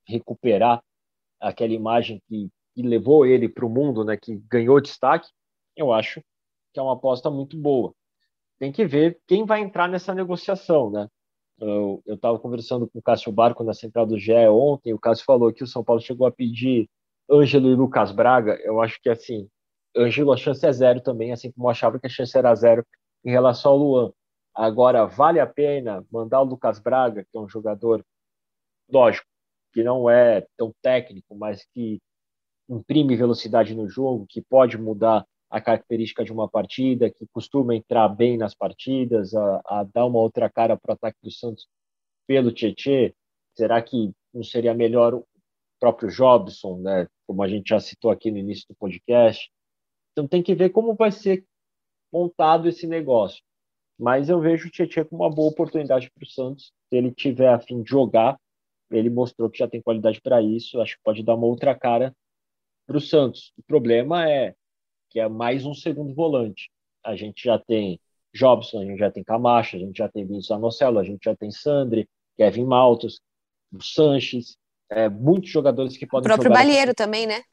recuperar 0.08 0.82
aquela 1.42 1.74
imagem 1.74 2.22
que, 2.30 2.50
que 2.74 2.82
levou 2.82 3.26
ele 3.26 3.50
para 3.50 3.66
o 3.66 3.70
mundo, 3.70 4.06
né, 4.06 4.16
que 4.16 4.38
ganhou 4.50 4.80
destaque, 4.80 5.28
eu 5.76 5.92
acho 5.92 6.22
que 6.74 6.80
é 6.80 6.82
uma 6.82 6.94
aposta 6.94 7.30
muito 7.30 7.58
boa. 7.58 7.94
Tem 8.64 8.72
que 8.72 8.86
ver 8.86 9.20
quem 9.28 9.46
vai 9.46 9.60
entrar 9.60 9.90
nessa 9.90 10.16
negociação, 10.16 10.90
né? 10.90 11.10
Eu 11.60 12.02
estava 12.08 12.40
conversando 12.40 12.88
com 12.88 12.98
o 12.98 13.02
Cássio 13.02 13.30
Barco 13.30 13.62
na 13.62 13.74
central 13.74 14.06
do 14.06 14.18
GE 14.18 14.32
ontem, 14.48 14.94
o 14.94 14.98
Cássio 14.98 15.26
falou 15.26 15.52
que 15.52 15.66
o 15.66 15.68
São 15.68 15.84
Paulo 15.84 16.02
chegou 16.02 16.26
a 16.26 16.32
pedir 16.32 16.90
Ângelo 17.30 17.70
e 17.70 17.76
Lucas 17.76 18.14
Braga. 18.14 18.58
Eu 18.64 18.82
acho 18.82 19.02
que, 19.02 19.10
assim, 19.10 19.50
Ângelo, 19.94 20.32
a 20.32 20.38
chance 20.38 20.66
é 20.66 20.72
zero 20.72 21.02
também, 21.02 21.34
assim 21.34 21.52
como 21.52 21.68
eu 21.68 21.72
achava 21.72 22.00
que 22.00 22.08
a 22.08 22.10
chance 22.10 22.38
era 22.38 22.56
zero 22.56 22.86
em 23.26 23.32
relação 23.32 23.74
ao 23.74 23.78
Luan. 23.78 24.14
Agora, 24.56 25.04
vale 25.08 25.42
a 25.42 25.46
pena 25.46 26.02
mandar 26.10 26.40
o 26.40 26.46
Lucas 26.46 26.80
Braga, 26.80 27.26
que 27.30 27.38
é 27.38 27.42
um 27.42 27.50
jogador, 27.50 28.02
lógico, 28.90 29.28
que 29.74 29.84
não 29.84 30.10
é 30.10 30.48
tão 30.56 30.74
técnico, 30.82 31.36
mas 31.36 31.68
que 31.74 32.00
imprime 32.70 33.18
velocidade 33.18 33.76
no 33.76 33.90
jogo, 33.90 34.26
que 34.26 34.42
pode 34.42 34.78
mudar 34.78 35.26
a 35.54 35.62
característica 35.62 36.26
de 36.26 36.34
uma 36.34 36.50
partida, 36.50 37.12
que 37.12 37.28
costuma 37.32 37.76
entrar 37.76 38.10
bem 38.10 38.38
nas 38.40 38.56
partidas, 38.56 39.36
a, 39.36 39.62
a 39.66 39.84
dar 39.84 40.08
uma 40.08 40.18
outra 40.18 40.50
cara 40.50 40.76
para 40.76 40.90
o 40.90 40.94
ataque 40.96 41.20
do 41.22 41.30
Santos 41.30 41.68
pelo 42.26 42.52
Tietê? 42.52 43.14
Será 43.56 43.80
que 43.80 44.12
não 44.34 44.44
seria 44.44 44.74
melhor 44.74 45.14
o 45.14 45.28
próprio 45.80 46.10
Jobson, 46.10 46.80
né? 46.80 47.08
como 47.28 47.44
a 47.44 47.48
gente 47.48 47.70
já 47.70 47.80
citou 47.80 48.10
aqui 48.10 48.32
no 48.32 48.40
início 48.40 48.66
do 48.68 48.76
podcast? 48.76 49.52
Então 50.12 50.28
tem 50.28 50.42
que 50.42 50.56
ver 50.56 50.72
como 50.72 50.96
vai 50.96 51.12
ser 51.12 51.46
montado 52.12 52.68
esse 52.68 52.88
negócio. 52.88 53.44
Mas 53.96 54.30
eu 54.30 54.42
vejo 54.42 54.68
o 54.70 54.72
Tietchan 54.72 55.06
como 55.06 55.22
uma 55.22 55.30
boa 55.30 55.52
oportunidade 55.52 56.10
para 56.10 56.24
o 56.24 56.28
Santos. 56.28 56.74
Se 56.90 56.98
ele 56.98 57.14
tiver 57.14 57.50
a 57.50 57.60
fim 57.60 57.84
de 57.84 57.92
jogar, 57.92 58.40
ele 58.90 59.12
mostrou 59.12 59.52
que 59.52 59.60
já 59.60 59.68
tem 59.68 59.84
qualidade 59.84 60.20
para 60.20 60.42
isso. 60.42 60.82
Acho 60.82 60.96
que 60.96 61.04
pode 61.04 61.22
dar 61.22 61.36
uma 61.36 61.46
outra 61.46 61.78
cara 61.78 62.12
para 62.88 62.98
o 62.98 63.02
Santos. 63.02 63.54
O 63.56 63.62
problema 63.62 64.28
é 64.28 64.56
que 65.14 65.20
é 65.20 65.30
mais 65.30 65.64
um 65.64 65.76
segundo 65.76 66.14
volante. 66.16 66.72
A 67.04 67.16
gente 67.16 67.44
já 67.44 67.60
tem 67.60 68.00
Jobson, 68.34 68.80
a 68.80 68.86
gente 68.86 68.98
já 68.98 69.12
tem 69.12 69.24
Camacho, 69.24 69.76
a 69.76 69.80
gente 69.80 69.96
já 69.96 70.10
tem 70.10 70.26
Vinícius 70.26 70.50
Anocelo, 70.50 70.98
a 70.98 71.04
gente 71.04 71.24
já 71.24 71.36
tem 71.36 71.52
Sandri, 71.52 72.10
Kevin 72.36 72.66
Maltos, 72.66 73.22
o 73.72 73.82
Sanches, 73.82 74.58
é, 74.90 75.08
muitos 75.08 75.52
jogadores 75.52 75.96
que 75.96 76.08
podem. 76.08 76.26
O 76.26 76.34
próprio 76.34 76.52
Balieiro 76.52 76.96
também, 76.96 77.28
né? 77.28 77.44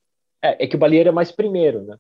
É, 0.40 0.64
é 0.64 0.66
que 0.66 0.74
o 0.74 0.78
Balieiro 0.78 1.10
é 1.10 1.12
mais 1.12 1.30
primeiro, 1.30 1.82
né? 1.82 1.98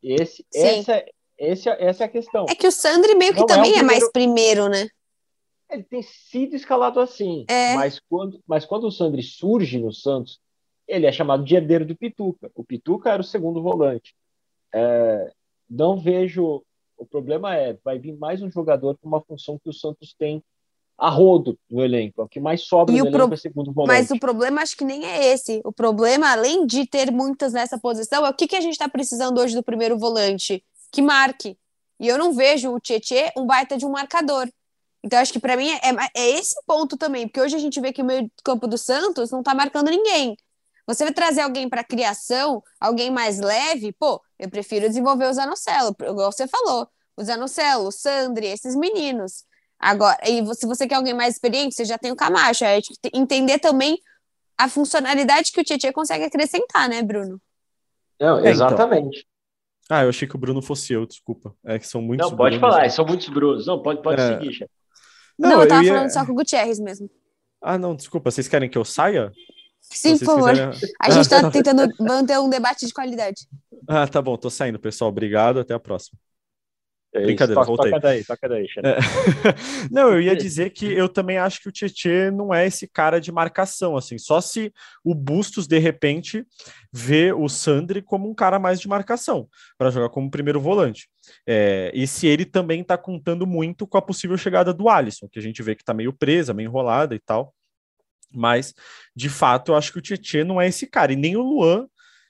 Esse, 0.00 0.46
essa, 0.54 1.04
esse, 1.36 1.68
essa 1.68 2.04
é 2.04 2.06
a 2.06 2.08
questão. 2.08 2.46
É 2.48 2.54
que 2.54 2.66
o 2.66 2.72
Sandri 2.72 3.16
meio 3.16 3.32
que 3.34 3.40
Não 3.40 3.46
também 3.46 3.72
é, 3.72 3.78
primeiro... 3.78 3.84
é, 3.84 3.98
mais 3.98 4.12
primeiro, 4.12 4.68
né? 4.68 4.86
Ele 5.68 5.82
tem 5.82 6.02
sido 6.02 6.54
escalado 6.54 7.00
assim. 7.00 7.44
É. 7.48 7.74
Mas, 7.74 8.00
quando, 8.08 8.40
mas 8.46 8.64
quando 8.64 8.84
o 8.84 8.92
Sandri 8.92 9.22
surge 9.22 9.78
no 9.78 9.92
Santos, 9.92 10.38
ele 10.86 11.06
é 11.06 11.12
chamado 11.12 11.42
de 11.42 11.56
herdeiro 11.56 11.84
do 11.84 11.96
Pituca. 11.96 12.52
O 12.54 12.62
Pituca 12.62 13.10
era 13.10 13.22
o 13.22 13.24
segundo 13.24 13.62
volante. 13.62 14.14
É, 14.72 15.32
não 15.68 15.98
vejo. 15.98 16.62
O 16.96 17.06
problema 17.06 17.56
é, 17.56 17.76
vai 17.84 17.98
vir 17.98 18.16
mais 18.16 18.42
um 18.42 18.50
jogador 18.50 18.96
com 18.98 19.08
uma 19.08 19.20
função 19.20 19.58
que 19.58 19.68
o 19.68 19.72
Santos 19.72 20.14
tem 20.16 20.42
a 20.96 21.08
rodo 21.08 21.58
no 21.68 21.82
elenco. 21.82 22.20
É 22.20 22.24
o 22.24 22.28
que 22.28 22.38
mais 22.38 22.62
sobra 22.62 22.94
e 22.94 22.98
no 22.98 23.06
elenco 23.06 23.26
pro... 23.26 23.34
é 23.34 23.36
segundo 23.36 23.72
volante. 23.72 23.98
Mas 23.98 24.10
o 24.10 24.18
problema 24.18 24.62
acho 24.62 24.76
que 24.76 24.84
nem 24.84 25.04
é 25.04 25.32
esse. 25.32 25.60
O 25.64 25.72
problema, 25.72 26.30
além 26.30 26.66
de 26.66 26.86
ter 26.86 27.10
muitas 27.10 27.52
nessa 27.52 27.78
posição, 27.78 28.24
é 28.24 28.30
o 28.30 28.34
que, 28.34 28.46
que 28.46 28.56
a 28.56 28.60
gente 28.60 28.74
está 28.74 28.88
precisando 28.88 29.38
hoje 29.40 29.54
do 29.54 29.62
primeiro 29.62 29.98
volante? 29.98 30.62
Que 30.92 31.02
marque. 31.02 31.56
E 31.98 32.08
eu 32.08 32.18
não 32.18 32.32
vejo 32.32 32.72
o 32.72 32.80
Tietê 32.80 33.32
um 33.36 33.46
baita 33.46 33.76
de 33.76 33.86
um 33.86 33.90
marcador. 33.90 34.48
Então, 35.04 35.18
acho 35.18 35.32
que 35.32 35.40
para 35.40 35.56
mim 35.56 35.68
é, 35.68 35.80
é, 36.16 36.30
esse 36.38 36.54
ponto 36.64 36.96
também, 36.96 37.26
porque 37.26 37.40
hoje 37.40 37.56
a 37.56 37.58
gente 37.58 37.80
vê 37.80 37.92
que 37.92 38.02
o 38.02 38.04
meio 38.04 38.30
campo 38.44 38.68
do 38.68 38.78
Santos 38.78 39.30
não 39.30 39.40
está 39.40 39.54
marcando 39.54 39.90
ninguém. 39.90 40.36
Você 40.86 41.04
vai 41.04 41.12
trazer 41.12 41.42
alguém 41.42 41.68
para 41.68 41.84
criação, 41.84 42.62
alguém 42.80 43.10
mais 43.10 43.38
leve, 43.38 43.92
pô, 43.92 44.20
eu 44.38 44.50
prefiro 44.50 44.88
desenvolver 44.88 45.26
o 45.26 45.32
Zanocelo, 45.32 45.94
igual 46.02 46.32
você 46.32 46.48
falou, 46.48 46.88
o 47.16 47.22
Zanocelo, 47.22 47.86
o 47.86 47.92
Sandri, 47.92 48.46
esses 48.46 48.74
meninos. 48.74 49.44
Agora, 49.78 50.18
e 50.24 50.44
se 50.54 50.64
você 50.66 50.86
quer 50.86 50.94
alguém 50.94 51.14
mais 51.14 51.34
experiente, 51.34 51.74
você 51.74 51.84
já 51.84 51.98
tem 51.98 52.12
o 52.12 52.16
Camacho. 52.16 52.64
É 52.64 52.78
entender 53.12 53.58
também 53.58 53.98
a 54.56 54.68
funcionalidade 54.68 55.50
que 55.50 55.60
o 55.60 55.64
Tietchan 55.64 55.92
consegue 55.92 56.24
acrescentar, 56.24 56.88
né, 56.88 57.02
Bruno? 57.02 57.40
Não, 58.20 58.44
exatamente. 58.46 59.18
É, 59.18 59.20
então. 59.20 59.32
Ah, 59.90 60.04
eu 60.04 60.10
achei 60.10 60.28
que 60.28 60.36
o 60.36 60.38
Bruno 60.38 60.62
fosse 60.62 60.92
eu, 60.92 61.04
desculpa. 61.04 61.52
É 61.64 61.80
que 61.80 61.86
são 61.86 62.00
muitos 62.00 62.30
Não, 62.30 62.36
pode 62.36 62.56
Brunos, 62.56 62.74
falar, 62.74 62.84
né? 62.84 62.88
são 62.90 63.04
muitos 63.04 63.28
Brunos. 63.28 63.66
Não, 63.66 63.82
pode, 63.82 64.00
pode 64.00 64.20
é... 64.20 64.38
seguir, 64.38 64.52
chefe. 64.52 64.70
Não, 65.36 65.50
não, 65.50 65.62
eu 65.62 65.68
tava 65.68 65.80
eu 65.80 65.86
ia... 65.86 65.94
falando 65.94 66.10
só 66.10 66.24
com 66.24 66.32
o 66.32 66.34
Gutierrez 66.36 66.78
mesmo. 66.78 67.10
Ah, 67.60 67.76
não, 67.76 67.96
desculpa. 67.96 68.30
Vocês 68.30 68.46
querem 68.46 68.70
que 68.70 68.78
eu 68.78 68.84
saia? 68.84 69.32
Sim, 69.92 70.18
por 70.18 70.24
favor. 70.24 70.50
Quiserem... 70.50 70.90
A 71.00 71.10
gente 71.10 71.28
tá 71.28 71.48
tentando 71.50 71.88
manter 72.00 72.38
um 72.38 72.48
debate 72.48 72.86
de 72.86 72.92
qualidade. 72.92 73.46
Ah, 73.86 74.06
tá 74.06 74.20
bom, 74.22 74.36
tô 74.36 74.50
saindo, 74.50 74.78
pessoal. 74.78 75.10
Obrigado, 75.10 75.60
até 75.60 75.74
a 75.74 75.80
próxima. 75.80 76.18
É 77.14 77.24
Brincadeira, 77.24 77.60
toca, 77.60 77.66
voltei. 77.66 77.90
Toca 77.90 78.00
daí, 78.00 78.24
toca 78.24 78.48
daí, 78.48 78.66
é. 78.78 78.96
Não, 79.92 80.14
eu 80.14 80.20
ia 80.22 80.34
dizer 80.34 80.70
que 80.70 80.90
eu 80.90 81.10
também 81.10 81.36
acho 81.36 81.60
que 81.60 81.68
o 81.68 81.72
Tietê 81.72 82.30
não 82.30 82.54
é 82.54 82.66
esse 82.66 82.88
cara 82.88 83.20
de 83.20 83.30
marcação, 83.30 83.98
assim, 83.98 84.16
só 84.16 84.40
se 84.40 84.72
o 85.04 85.14
Bustos, 85.14 85.66
de 85.66 85.78
repente, 85.78 86.46
vê 86.90 87.30
o 87.30 87.50
Sandri 87.50 88.00
como 88.00 88.30
um 88.30 88.34
cara 88.34 88.58
mais 88.58 88.80
de 88.80 88.88
marcação, 88.88 89.46
para 89.76 89.90
jogar 89.90 90.08
como 90.08 90.30
primeiro 90.30 90.58
volante. 90.58 91.06
É, 91.46 91.92
e 91.94 92.06
se 92.06 92.26
ele 92.26 92.46
também 92.46 92.80
está 92.80 92.96
contando 92.96 93.46
muito 93.46 93.86
com 93.86 93.98
a 93.98 94.02
possível 94.02 94.38
chegada 94.38 94.72
do 94.72 94.88
Alisson, 94.88 95.28
que 95.28 95.38
a 95.38 95.42
gente 95.42 95.62
vê 95.62 95.74
que 95.74 95.82
está 95.82 95.92
meio 95.92 96.14
presa, 96.14 96.54
meio 96.54 96.68
enrolada 96.68 97.14
e 97.14 97.18
tal. 97.18 97.52
Mas, 98.34 98.74
de 99.14 99.28
fato, 99.28 99.72
eu 99.72 99.76
acho 99.76 99.92
que 99.92 99.98
o 99.98 100.02
Tietê 100.02 100.44
não 100.44 100.60
é 100.60 100.68
esse 100.68 100.86
cara, 100.86 101.12
e 101.12 101.16
nem 101.16 101.36
o 101.36 101.42
Luan 101.42 101.86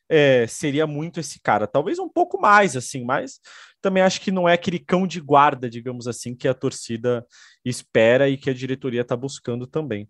é, 0.08 0.46
seria 0.46 0.86
muito 0.86 1.20
esse 1.20 1.40
cara. 1.40 1.66
Talvez 1.66 1.98
um 1.98 2.08
pouco 2.08 2.40
mais, 2.40 2.76
assim, 2.76 3.04
mas 3.04 3.40
também 3.80 4.02
acho 4.02 4.20
que 4.20 4.30
não 4.30 4.48
é 4.48 4.52
aquele 4.52 4.78
cão 4.78 5.06
de 5.06 5.20
guarda, 5.20 5.68
digamos 5.68 6.06
assim, 6.06 6.34
que 6.34 6.46
a 6.46 6.54
torcida 6.54 7.26
espera 7.64 8.28
e 8.28 8.36
que 8.36 8.50
a 8.50 8.54
diretoria 8.54 9.00
está 9.00 9.16
buscando 9.16 9.66
também. 9.66 10.08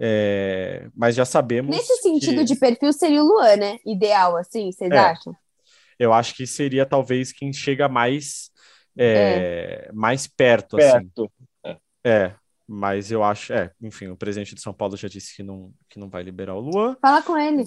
É, 0.00 0.88
mas 0.94 1.14
já 1.14 1.24
sabemos. 1.24 1.74
Nesse 1.74 1.96
sentido 2.02 2.38
que... 2.38 2.44
de 2.44 2.56
perfil 2.56 2.92
seria 2.92 3.22
o 3.22 3.26
Luan, 3.26 3.56
né? 3.56 3.78
Ideal, 3.86 4.36
assim, 4.36 4.72
vocês 4.72 4.90
é, 4.90 4.98
acham? 4.98 5.34
Eu 5.98 6.12
acho 6.12 6.34
que 6.34 6.46
seria 6.46 6.86
talvez 6.86 7.32
quem 7.32 7.52
chega 7.52 7.88
mais 7.88 8.50
é, 8.96 9.86
é. 9.88 9.92
mais 9.92 10.26
perto, 10.26 10.76
assim. 10.76 10.92
perto. 10.92 11.32
assim. 11.64 11.78
É, 12.04 12.32
mas 12.66 13.10
eu 13.10 13.22
acho, 13.22 13.52
é, 13.52 13.72
enfim, 13.80 14.08
o 14.08 14.16
presidente 14.16 14.54
de 14.54 14.60
São 14.60 14.72
Paulo 14.72 14.96
já 14.96 15.08
disse 15.08 15.36
que 15.36 15.42
não, 15.42 15.72
que 15.88 15.98
não 15.98 16.08
vai 16.08 16.22
liberar 16.22 16.54
o 16.54 16.60
Luan. 16.60 16.96
Fala 17.00 17.22
com 17.22 17.36
ele. 17.36 17.64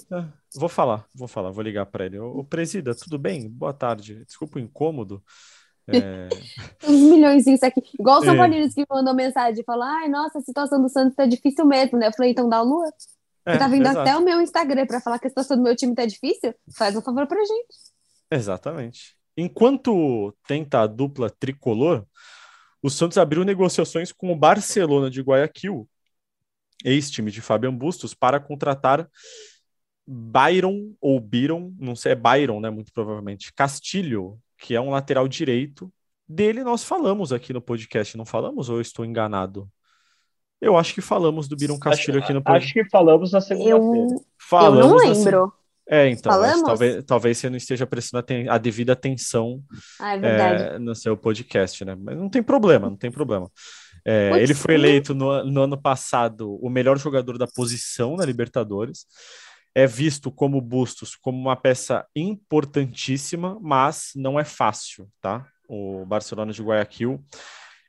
Vou 0.55 0.69
falar, 0.69 1.05
vou 1.13 1.27
falar, 1.27 1.51
vou 1.51 1.63
ligar 1.63 1.85
para 1.85 2.05
ele. 2.05 2.17
O, 2.19 2.43
presida, 2.43 2.95
tudo 2.95 3.17
bem? 3.17 3.49
Boa 3.49 3.73
tarde. 3.73 4.23
Desculpa 4.25 4.57
o 4.57 4.61
incômodo. 4.61 5.23
É... 5.87 6.29
Uns 6.87 7.01
milhões 7.01 7.45
isso 7.45 7.65
aqui. 7.65 7.81
Igual 7.99 8.21
o 8.21 8.25
São 8.25 8.43
é... 8.43 8.69
que 8.69 8.85
mandou 8.89 9.13
mensagem 9.13 9.61
e 9.61 9.65
falou: 9.65 9.83
ai, 9.83 10.07
nossa, 10.07 10.39
a 10.39 10.41
situação 10.41 10.81
do 10.81 10.89
Santos 10.89 11.15
tá 11.15 11.25
difícil 11.25 11.65
mesmo, 11.65 11.99
né? 11.99 12.07
Eu 12.07 12.13
falei, 12.13 12.31
então 12.31 12.49
dá 12.49 12.61
o 12.61 12.65
Lua. 12.65 12.85
Você 13.45 13.55
é, 13.55 13.57
tá 13.57 13.67
vindo 13.67 13.83
exato. 13.83 13.99
até 13.99 14.17
o 14.17 14.23
meu 14.23 14.41
Instagram 14.41 14.87
para 14.87 14.99
falar 14.99 15.19
que 15.19 15.27
a 15.27 15.29
situação 15.29 15.57
do 15.57 15.63
meu 15.63 15.75
time 15.75 15.93
tá 15.93 16.05
difícil? 16.05 16.53
Faz 16.75 16.95
um 16.95 17.01
favor 17.01 17.27
pra 17.27 17.37
gente. 17.37 17.75
Exatamente. 18.31 19.15
Enquanto 19.37 20.35
tenta 20.47 20.81
a 20.81 20.87
dupla 20.87 21.29
tricolor, 21.29 22.05
o 22.85 22.89
Santos 22.91 23.17
abriu 23.17 23.43
negociações 23.43 24.11
com 24.11 24.31
o 24.31 24.35
Barcelona 24.35 25.09
de 25.09 25.19
Guayaquil, 25.19 25.89
ex-time 26.83 27.31
de 27.31 27.41
Fabian 27.41 27.73
Bustos, 27.73 28.13
para 28.13 28.39
contratar 28.39 29.09
Byron 30.05 30.93
ou 31.01 31.19
Byron, 31.19 31.73
não 31.79 31.95
sei, 31.95 32.11
é 32.11 32.15
Byron, 32.15 32.59
né? 32.59 32.69
Muito 32.69 32.93
provavelmente, 32.93 33.51
Castilho, 33.51 34.37
que 34.55 34.75
é 34.75 34.79
um 34.79 34.91
lateral 34.91 35.27
direito. 35.27 35.91
Dele 36.29 36.63
nós 36.63 36.83
falamos 36.83 37.33
aqui 37.33 37.51
no 37.51 37.59
podcast, 37.59 38.15
não 38.15 38.25
falamos 38.25 38.69
ou 38.69 38.75
eu 38.75 38.81
estou 38.81 39.03
enganado? 39.03 39.67
Eu 40.61 40.77
acho 40.77 40.93
que 40.93 41.01
falamos 41.01 41.47
do 41.47 41.55
Byron 41.55 41.79
Castilho 41.79 42.19
acho, 42.19 42.25
aqui 42.25 42.33
no 42.35 42.43
podcast. 42.43 42.65
Acho 42.65 42.73
que 42.85 42.91
falamos 42.91 43.31
na 43.31 43.41
segunda-feira. 43.41 44.21
Eu, 44.51 44.75
eu 44.75 44.89
não 44.89 44.95
lembro. 44.95 45.53
É, 45.87 46.09
então, 46.09 46.31
talvez, 46.63 47.03
talvez 47.03 47.37
você 47.37 47.49
não 47.49 47.57
esteja 47.57 47.85
prestando 47.85 48.25
a, 48.49 48.55
a 48.55 48.57
devida 48.57 48.93
atenção 48.93 49.61
ah, 49.99 50.15
é 50.15 50.75
é, 50.75 50.79
no 50.79 50.95
seu 50.95 51.15
podcast, 51.15 51.85
né? 51.85 51.95
Mas 51.95 52.17
não 52.17 52.27
tem 52.27 52.41
problema, 52.41 52.89
não 52.89 52.97
tem 52.97 53.11
problema. 53.11 53.51
É, 54.03 54.31
ele 54.39 54.53
foi 54.53 54.75
eleito 54.75 55.13
no, 55.13 55.43
no, 55.43 55.61
ano 55.61 55.79
passado 55.79 56.55
o 56.61 56.69
melhor 56.69 56.97
jogador 56.97 57.37
da 57.37 57.47
posição 57.47 58.15
na 58.15 58.25
Libertadores. 58.25 59.05
É 59.75 59.85
visto 59.85 60.31
como 60.31 60.61
Bustos 60.61 61.15
como 61.15 61.37
uma 61.37 61.55
peça 61.55 62.05
importantíssima, 62.15 63.59
mas 63.61 64.11
não 64.15 64.39
é 64.39 64.43
fácil, 64.43 65.07
tá? 65.21 65.45
O 65.67 66.05
Barcelona 66.05 66.53
de 66.53 66.63
Guayaquil 66.63 67.23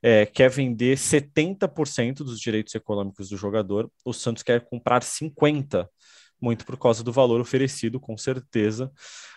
é, 0.02 0.26
quer 0.26 0.50
vender 0.50 0.96
70% 0.96 2.18
dos 2.18 2.40
direitos 2.40 2.74
econômicos 2.74 3.28
do 3.28 3.36
jogador, 3.36 3.90
o 4.04 4.12
Santos 4.12 4.42
quer 4.42 4.60
comprar 4.60 5.02
50%, 5.02 5.88
muito 6.40 6.64
por 6.64 6.78
causa 6.78 7.02
do 7.02 7.12
valor 7.12 7.40
oferecido, 7.40 7.98
com 7.98 8.16
certeza. 8.16 8.90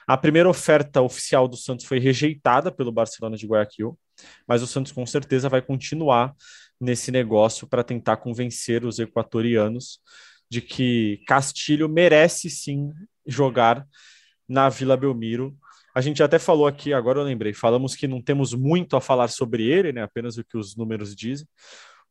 A 0.08 0.18
primeira 0.18 0.50
oferta 0.50 1.02
oficial 1.02 1.48
do 1.48 1.56
Santos 1.56 1.86
foi 1.86 2.00
rejeitada 2.00 2.72
pelo 2.72 2.92
Barcelona 2.92 3.38
de 3.38 3.48
Guayaquil, 3.48 3.98
mas 4.48 4.62
o 4.62 4.68
Santos 4.68 4.92
com 4.92 5.06
certeza 5.06 5.50
vai 5.50 5.62
continuar 5.62 6.34
nesse 6.80 7.12
negócio 7.12 7.68
para 7.68 7.84
tentar 7.84 8.18
convencer 8.18 8.86
os 8.86 9.00
equatorianos 9.00 10.00
de 10.50 10.62
que 10.62 11.22
Castilho 11.28 11.88
merece 11.88 12.50
sim 12.50 12.92
jogar 13.26 13.86
na 14.48 14.68
Vila 14.68 14.98
Belmiro 14.98 15.56
a 15.94 16.02
gente 16.02 16.22
até 16.22 16.38
falou 16.38 16.68
aqui, 16.68 16.94
agora 16.94 17.20
eu 17.20 17.24
lembrei, 17.24 17.54
falamos 17.54 17.96
que 17.96 18.08
não 18.08 18.22
temos 18.22 18.54
muito 18.54 18.96
a 18.96 19.02
falar 19.02 19.28
sobre 19.28 19.66
ele, 19.66 19.92
né? 19.92 20.04
Apenas 20.04 20.38
o 20.38 20.44
que 20.44 20.58
os 20.58 20.76
números 20.76 21.16
dizem. 21.16 21.48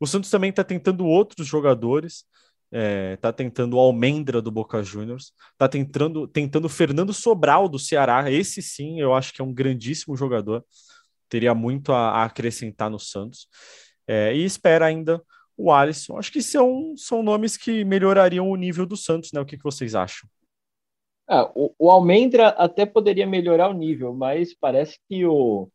O 0.00 0.06
Santos 0.06 0.30
também 0.30 0.50
está 0.50 0.64
tentando 0.64 1.06
outros 1.06 1.46
jogadores, 1.46 2.24
é, 2.70 3.16
tá 3.16 3.32
tentando 3.32 3.76
o 3.76 3.80
Almendra 3.80 4.42
do 4.42 4.50
Boca 4.50 4.82
Juniors, 4.82 5.32
está 5.52 5.68
tentando 5.68 6.26
tentando 6.28 6.68
Fernando 6.68 7.12
Sobral 7.12 7.68
do 7.68 7.78
Ceará. 7.78 8.30
Esse 8.30 8.60
sim, 8.62 9.00
eu 9.00 9.14
acho 9.14 9.32
que 9.32 9.40
é 9.40 9.44
um 9.44 9.52
grandíssimo 9.52 10.16
jogador, 10.16 10.64
teria 11.28 11.54
muito 11.54 11.92
a, 11.92 12.10
a 12.10 12.24
acrescentar 12.24 12.90
no 12.90 12.98
Santos. 12.98 13.48
É, 14.06 14.34
e 14.34 14.44
espera 14.44 14.86
ainda 14.86 15.22
o 15.56 15.72
Alisson. 15.72 16.16
Acho 16.16 16.32
que 16.32 16.40
são, 16.40 16.94
são 16.96 17.22
nomes 17.22 17.56
que 17.56 17.84
melhorariam 17.84 18.48
o 18.48 18.56
nível 18.56 18.86
do 18.86 18.96
Santos, 18.96 19.32
né? 19.32 19.40
O 19.40 19.44
que, 19.44 19.56
que 19.56 19.64
vocês 19.64 19.94
acham? 19.94 20.28
Ah, 21.26 21.50
o, 21.54 21.74
o 21.78 21.90
Almendra 21.90 22.48
até 22.50 22.86
poderia 22.86 23.26
melhorar 23.26 23.68
o 23.68 23.74
nível, 23.74 24.14
mas 24.14 24.54
parece 24.54 24.98
que 25.06 25.26
o, 25.26 25.68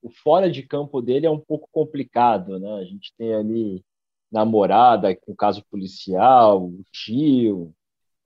o 0.00 0.10
fora 0.22 0.48
de 0.48 0.62
campo 0.62 1.02
dele 1.02 1.26
é 1.26 1.30
um 1.30 1.40
pouco 1.40 1.68
complicado, 1.72 2.60
né? 2.60 2.70
A 2.74 2.84
gente 2.84 3.12
tem 3.18 3.34
ali 3.34 3.84
namorada 4.34 5.14
com 5.14 5.34
caso 5.34 5.64
policial, 5.70 6.64
o 6.64 6.82
tio, 6.92 7.72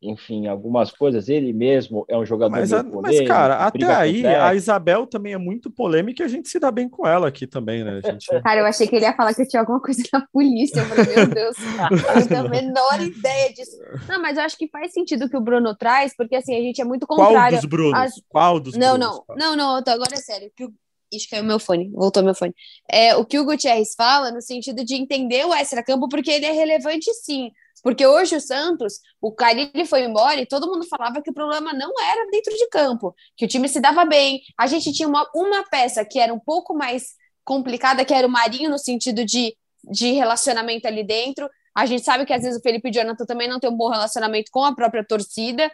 enfim, 0.01 0.47
algumas 0.47 0.91
coisas. 0.91 1.29
Ele 1.29 1.53
mesmo 1.53 2.05
é 2.09 2.17
um 2.17 2.25
jogador. 2.25 2.53
Mas, 2.53 2.73
a, 2.73 2.83
polêmico, 2.83 3.03
mas 3.03 3.29
cara, 3.29 3.57
até 3.57 3.95
aí 3.95 4.25
a 4.27 4.55
Isabel 4.55 5.07
também 5.07 5.35
é 5.35 5.39
muito 5.39 5.71
polêmica 5.71 6.23
e 6.23 6.27
a 6.27 6.29
gente 6.29 6.49
se 6.49 6.59
dá 6.59 6.71
bem 6.71 6.89
com 6.89 7.07
ela 7.07 7.29
aqui 7.29 7.47
também, 7.47 7.85
né? 7.85 8.01
Gente... 8.03 8.27
Cara, 8.43 8.61
eu 8.61 8.67
achei 8.67 8.87
que 8.87 8.97
ele 8.97 9.05
ia 9.05 9.15
falar 9.15 9.35
que 9.35 9.47
tinha 9.47 9.61
alguma 9.61 9.81
coisa 9.81 10.03
na 10.13 10.25
polícia. 10.33 10.81
Eu 10.81 10.87
falei, 10.87 11.05
meu 11.05 11.27
Deus, 11.27 11.57
eu 11.59 12.15
não 12.15 12.27
tenho 12.27 12.41
a 12.41 12.49
menor 12.49 13.01
ideia 13.03 13.53
disso. 13.53 13.77
Não, 14.09 14.23
mas 14.23 14.39
eu 14.39 14.45
acho 14.45 14.57
que 14.57 14.69
faz 14.69 14.93
sentido 14.93 15.27
o 15.27 15.29
que 15.29 15.37
o 15.37 15.41
Bruno 15.43 15.75
traz, 15.77 16.15
porque 16.17 16.37
assim, 16.37 16.57
a 16.57 16.61
gente 16.61 16.81
é 16.81 16.85
muito 16.85 17.07
contrário. 17.07 17.35
Qual 17.35 17.51
dos 17.51 17.65
Brunos? 17.65 18.01
As... 18.01 18.23
Qual 18.29 18.61
dos 18.61 18.77
não, 18.77 18.97
Brunos? 18.97 19.23
Não, 19.29 19.37
não, 19.37 19.57
não, 19.57 19.83
não, 19.85 19.93
agora 19.93 20.15
é 20.15 20.17
sério. 20.17 20.51
Que 20.57 20.65
o... 20.65 20.73
Ixi, 21.13 21.29
caiu 21.29 21.45
meu 21.45 21.59
fone, 21.59 21.91
voltou 21.91 22.23
meu 22.23 22.35
fone. 22.35 22.55
É, 22.91 23.17
o 23.17 23.25
que 23.25 23.39
o 23.39 23.45
Gutierrez 23.45 23.95
fala 23.97 24.31
no 24.31 24.43
sentido 24.43 24.85
de 24.85 24.95
entender 24.95 25.45
o 25.47 25.55
extra-campo, 25.55 26.09
porque 26.09 26.31
ele 26.31 26.47
é 26.47 26.53
relevante 26.53 27.13
sim. 27.15 27.51
Porque 27.83 28.07
hoje 28.07 28.37
o 28.37 28.41
Santos, 28.41 29.01
o 29.21 29.33
Carilli 29.33 29.87
foi 29.87 30.03
embora 30.05 30.41
e 30.41 30.47
todo 30.47 30.67
mundo 30.67 30.87
falava 30.87 31.23
que 31.23 31.31
o 31.31 31.35
problema 31.35 31.73
não 31.73 31.93
era 32.01 32.27
dentro 32.31 32.55
de 32.55 32.69
campo, 32.69 33.15
que 33.37 33.45
o 33.45 33.49
time 33.49 33.69
se 33.69 33.81
dava 33.81 34.05
bem. 34.05 34.41
A 34.59 34.67
gente 34.67 34.93
tinha 34.93 35.09
uma, 35.09 35.29
uma 35.35 35.65
peça 35.65 36.05
que 36.05 36.19
era 36.19 36.33
um 36.35 36.41
pouco 36.41 36.75
mais 36.75 37.15
complicada, 37.45 38.05
que 38.05 38.13
era 38.13 38.27
o 38.27 38.31
Marinho, 38.31 38.69
no 38.69 38.79
sentido 38.79 39.25
de, 39.25 39.57
de 39.91 40.13
relacionamento 40.13 40.87
ali 40.87 41.05
dentro. 41.05 41.49
A 41.75 41.87
gente 41.87 42.05
sabe 42.05 42.27
que 42.27 42.33
às 42.33 42.43
vezes 42.43 42.59
o 42.59 42.63
Felipe 42.63 42.91
Jonathan 42.91 43.25
também 43.25 43.49
não 43.49 43.61
tem 43.61 43.71
um 43.71 43.77
bom 43.77 43.89
relacionamento 43.89 44.51
com 44.51 44.65
a 44.65 44.75
própria 44.75 45.05
torcida, 45.05 45.71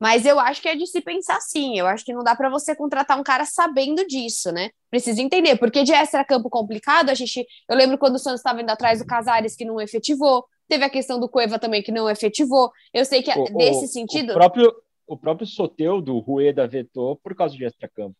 mas 0.00 0.26
eu 0.26 0.38
acho 0.40 0.60
que 0.60 0.68
é 0.68 0.74
de 0.74 0.86
se 0.86 1.00
pensar 1.00 1.40
sim. 1.40 1.78
Eu 1.78 1.86
acho 1.86 2.04
que 2.04 2.12
não 2.12 2.24
dá 2.24 2.34
para 2.34 2.50
você 2.50 2.74
contratar 2.74 3.18
um 3.18 3.22
cara 3.22 3.44
sabendo 3.44 4.06
disso, 4.06 4.52
né? 4.52 4.70
Precisa 4.90 5.22
entender, 5.22 5.56
porque 5.56 5.82
de 5.82 5.92
extra-campo 5.92 6.50
complicado, 6.50 7.10
a 7.10 7.14
gente. 7.14 7.46
Eu 7.68 7.76
lembro 7.76 7.98
quando 7.98 8.16
o 8.16 8.18
Santos 8.18 8.40
estava 8.40 8.60
indo 8.60 8.70
atrás 8.70 8.98
do 8.98 9.06
Casares, 9.06 9.56
que 9.56 9.64
não 9.64 9.80
efetivou. 9.80 10.44
Teve 10.68 10.84
a 10.84 10.90
questão 10.90 11.20
do 11.20 11.28
Cueva 11.28 11.58
também, 11.58 11.82
que 11.82 11.92
não 11.92 12.08
efetivou. 12.08 12.70
Eu 12.92 13.04
sei 13.04 13.22
que 13.22 13.30
o, 13.30 13.44
nesse 13.52 13.84
o, 13.84 13.88
sentido. 13.88 14.30
O 14.30 14.34
próprio, 14.34 14.72
o 15.06 15.16
próprio 15.16 15.46
Soteu 15.46 16.00
do 16.00 16.18
Rueda 16.18 16.66
vetou 16.66 17.16
por 17.16 17.34
causa 17.34 17.56
de 17.56 17.64
extra-campo. 17.64 18.16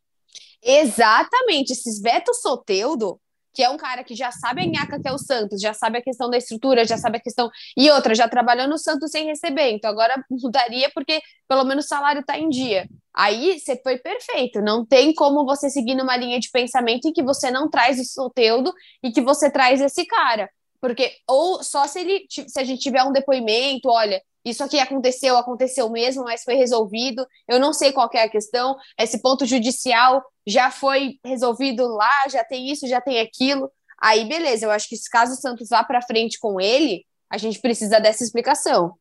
Exatamente. 0.62 1.72
Esses 1.72 2.00
vetos 2.00 2.40
Soteudo 2.40 3.20
que 3.54 3.62
é 3.62 3.70
um 3.70 3.76
cara 3.76 4.02
que 4.02 4.14
já 4.16 4.32
sabe 4.32 4.62
a 4.62 4.66
nhaca 4.66 5.00
que 5.00 5.08
é 5.08 5.12
o 5.12 5.18
Santos, 5.18 5.60
já 5.60 5.72
sabe 5.72 5.98
a 5.98 6.02
questão 6.02 6.28
da 6.28 6.36
estrutura, 6.36 6.84
já 6.84 6.98
sabe 6.98 7.18
a 7.18 7.20
questão. 7.20 7.48
E 7.76 7.88
outra, 7.90 8.14
já 8.14 8.28
trabalhou 8.28 8.66
no 8.66 8.76
Santos 8.76 9.12
sem 9.12 9.26
receber, 9.26 9.70
então 9.70 9.90
agora 9.90 10.22
mudaria 10.28 10.90
porque 10.92 11.22
pelo 11.48 11.64
menos 11.64 11.84
o 11.84 11.88
salário 11.88 12.20
está 12.20 12.36
em 12.36 12.48
dia. 12.48 12.88
Aí 13.14 13.60
você 13.60 13.80
foi 13.80 13.96
perfeito, 13.98 14.60
não 14.60 14.84
tem 14.84 15.14
como 15.14 15.44
você 15.44 15.70
seguir 15.70 15.94
numa 15.94 16.16
linha 16.16 16.40
de 16.40 16.50
pensamento 16.50 17.06
em 17.06 17.12
que 17.12 17.22
você 17.22 17.50
não 17.50 17.70
traz 17.70 18.00
o 18.00 18.04
Soteudo 18.04 18.72
e 19.02 19.12
que 19.12 19.20
você 19.20 19.48
traz 19.48 19.80
esse 19.80 20.04
cara. 20.04 20.50
Porque, 20.80 21.12
ou 21.28 21.62
só 21.62 21.86
se 21.86 22.00
ele 22.00 22.26
se 22.28 22.60
a 22.60 22.64
gente 22.64 22.82
tiver 22.82 23.04
um 23.04 23.12
depoimento, 23.12 23.88
olha, 23.88 24.20
isso 24.44 24.62
aqui 24.62 24.78
aconteceu, 24.78 25.36
aconteceu 25.36 25.88
mesmo, 25.90 26.24
mas 26.24 26.44
foi 26.44 26.54
resolvido. 26.54 27.26
Eu 27.48 27.58
não 27.58 27.72
sei 27.72 27.92
qual 27.92 28.10
é 28.12 28.22
a 28.22 28.28
questão. 28.28 28.76
Esse 28.98 29.22
ponto 29.22 29.46
judicial 29.46 30.22
já 30.46 30.70
foi 30.70 31.18
resolvido 31.24 31.86
lá, 31.86 32.28
já 32.28 32.44
tem 32.44 32.70
isso, 32.70 32.86
já 32.86 33.00
tem 33.00 33.20
aquilo. 33.20 33.70
Aí, 33.98 34.26
beleza, 34.28 34.66
eu 34.66 34.70
acho 34.70 34.88
que 34.88 34.96
se 34.96 35.08
caso 35.08 35.32
o 35.32 35.36
Santos 35.36 35.68
vá 35.70 35.82
para 35.82 36.02
frente 36.02 36.38
com 36.38 36.60
ele, 36.60 37.06
a 37.30 37.38
gente 37.38 37.58
precisa 37.60 37.98
dessa 37.98 38.22
explicação. 38.22 38.94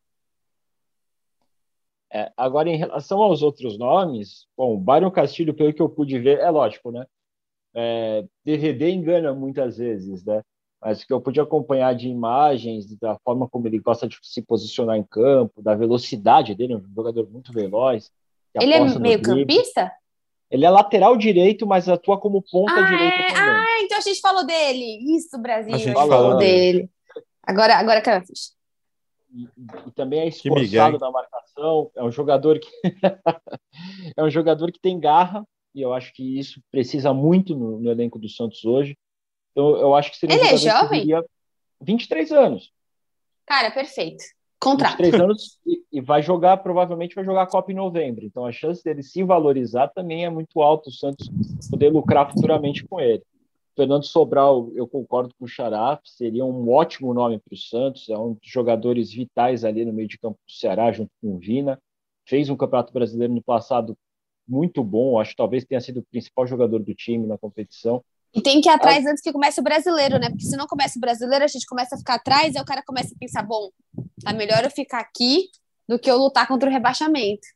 É, 2.12 2.32
agora, 2.38 2.70
em 2.70 2.78
relação 2.78 3.22
aos 3.22 3.42
outros 3.42 3.78
nomes, 3.78 4.46
bom, 4.56 4.78
Byron 4.78 5.12
Castilho, 5.12 5.54
pelo 5.54 5.74
que 5.74 5.82
eu 5.82 5.90
pude 5.90 6.18
ver, 6.20 6.40
é 6.40 6.50
lógico, 6.50 6.92
né? 6.92 7.06
É, 7.76 8.24
DVD 8.46 8.92
engana 8.92 9.34
muitas 9.34 9.78
vezes, 9.78 10.24
né? 10.24 10.42
Mas 10.84 11.04
que 11.04 11.14
eu 11.14 11.22
pude 11.22 11.40
acompanhar 11.40 11.96
de 11.96 12.10
imagens, 12.10 12.86
da 12.98 13.18
forma 13.24 13.48
como 13.48 13.68
ele 13.68 13.80
gosta 13.80 14.08
de 14.08 14.18
se 14.22 14.42
posicionar 14.42 14.98
em 14.98 15.04
campo, 15.04 15.62
da 15.62 15.74
velocidade 15.74 16.54
dele, 16.54 16.76
um 16.76 16.94
jogador 16.94 17.30
muito 17.30 17.54
veloz. 17.54 18.12
Ele 18.54 18.74
é 18.74 19.00
meio 19.00 19.22
campista? 19.22 19.92
Ele 20.52 20.66
é 20.66 20.70
lateral 20.70 21.16
direito, 21.16 21.66
mas 21.66 21.88
atua 21.88 22.20
como 22.20 22.44
ponta 22.44 22.74
ah, 22.74 22.84
direita 22.84 23.16
é? 23.16 23.28
também. 23.28 23.44
Ah, 23.44 23.82
então 23.82 23.98
a 23.98 24.02
gente 24.02 24.20
falou 24.20 24.46
dele. 24.46 25.16
Isso, 25.16 25.38
Brasil, 25.40 25.74
a 25.74 25.78
gente 25.78 25.94
falou, 25.94 26.10
falou 26.10 26.38
dele. 26.38 26.90
Agora, 27.42 27.76
agora 27.78 28.02
Campos. 28.02 28.54
E, 29.34 29.48
e, 29.88 29.92
também 29.96 30.20
é 30.20 30.28
esforçado 30.28 31.00
na 31.00 31.10
marcação. 31.10 31.90
É 31.96 32.04
um 32.04 32.12
jogador 32.12 32.60
que 32.60 32.70
é 34.16 34.24
um 34.24 34.30
jogador 34.30 34.72
que 34.72 34.80
tem 34.80 35.00
garra 35.00 35.44
e 35.74 35.82
eu 35.82 35.92
acho 35.92 36.14
que 36.14 36.38
isso 36.38 36.62
precisa 36.70 37.14
muito 37.14 37.56
no, 37.56 37.80
no 37.80 37.90
elenco 37.90 38.20
do 38.20 38.30
Santos 38.30 38.64
hoje. 38.64 38.96
Então, 39.54 39.78
eu 39.78 39.96
acho 39.96 40.12
que 40.12 40.18
seria 40.18 40.36
Ele 40.36 40.48
é 40.48 40.58
jovem? 40.58 41.08
23 41.82 42.32
anos. 42.32 42.72
Cara, 43.46 43.72
perfeito. 43.72 44.24
Contrato. 44.60 44.98
23 44.98 45.22
anos 45.22 45.60
e, 45.66 45.84
e, 45.92 46.02
vai 46.02 46.22
jogar, 46.22 46.58
provavelmente 46.58 47.16
vai 47.16 47.26
jogar 47.26 47.44
a 47.44 47.48
Copa 47.48 47.72
em 47.72 47.76
novembro. 47.76 48.26
Então 48.26 48.46
a 48.46 48.52
chance 48.52 48.84
dele 48.84 49.04
se 49.04 49.22
valorizar 49.22 49.90
também 49.90 50.26
é 50.26 50.30
muito 50.30 50.62
alta, 50.62 50.90
o 50.90 50.94
Santos 50.94 51.30
poder 51.70 51.90
lucrar 51.90 52.32
futuramente 52.32 52.86
com 52.86 53.00
ele. 53.00 53.22
Fernando 53.76 54.06
Sobral, 54.06 54.72
eu 54.76 54.88
concordo 54.88 55.34
com 55.38 55.46
o 55.46 55.48
Xará, 55.48 56.00
seria 56.06 56.46
um 56.46 56.72
ótimo 56.72 57.14
nome 57.14 57.40
para 57.40 57.54
o 57.54 57.58
Santos, 57.58 58.08
é 58.08 58.18
um 58.18 58.34
dos 58.34 58.50
jogadores 58.50 59.12
vitais 59.12 59.66
ali 59.66 59.84
no 59.84 59.92
meio 59.92 60.08
de 60.08 60.18
campo 60.18 60.40
do 60.48 60.52
Ceará, 60.52 60.92
junto 60.92 61.12
com 61.22 61.36
o 61.36 61.40
Vina. 61.40 61.78
Fez 62.26 62.50
um 62.50 62.56
Campeonato 62.56 62.94
Brasileiro 62.94 63.34
no 63.34 63.44
passado 63.44 63.98
muito 64.48 64.84
bom, 64.84 65.20
acho 65.20 65.32
que 65.32 65.38
talvez 65.38 65.66
tenha 65.66 65.82
sido 65.82 66.00
o 66.00 66.04
principal 66.04 66.46
jogador 66.46 66.80
do 66.80 66.94
time 66.94 67.26
na 67.26 67.38
competição. 67.38 68.04
E 68.34 68.42
tem 68.42 68.60
que 68.62 68.68
ir 68.68 68.72
atrás 68.72 69.06
antes 69.06 69.22
que 69.22 69.32
comece 69.32 69.60
o 69.60 69.64
brasileiro, 69.64 70.18
né? 70.18 70.30
Porque 70.30 70.46
se 70.46 70.58
não 70.58 70.66
começa 70.66 70.98
o 70.98 71.02
brasileiro, 71.02 71.46
a 71.46 71.48
gente 71.48 71.68
começa 71.68 71.96
a 71.96 71.98
ficar 71.98 72.16
atrás 72.16 72.56
e 72.56 72.60
o 72.60 72.66
cara 72.66 72.82
começa 72.86 73.14
a 73.14 73.18
pensar: 73.18 73.44
bom, 73.44 73.70
tá 74.24 74.34
melhor 74.34 74.64
eu 74.64 74.72
ficar 74.72 75.00
aqui 75.00 75.50
do 75.88 76.00
que 76.00 76.10
eu 76.10 76.18
lutar 76.18 76.48
contra 76.48 76.70
o 76.70 76.72
rebaixamento. 76.72 77.48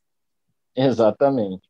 Exatamente. 0.76 1.68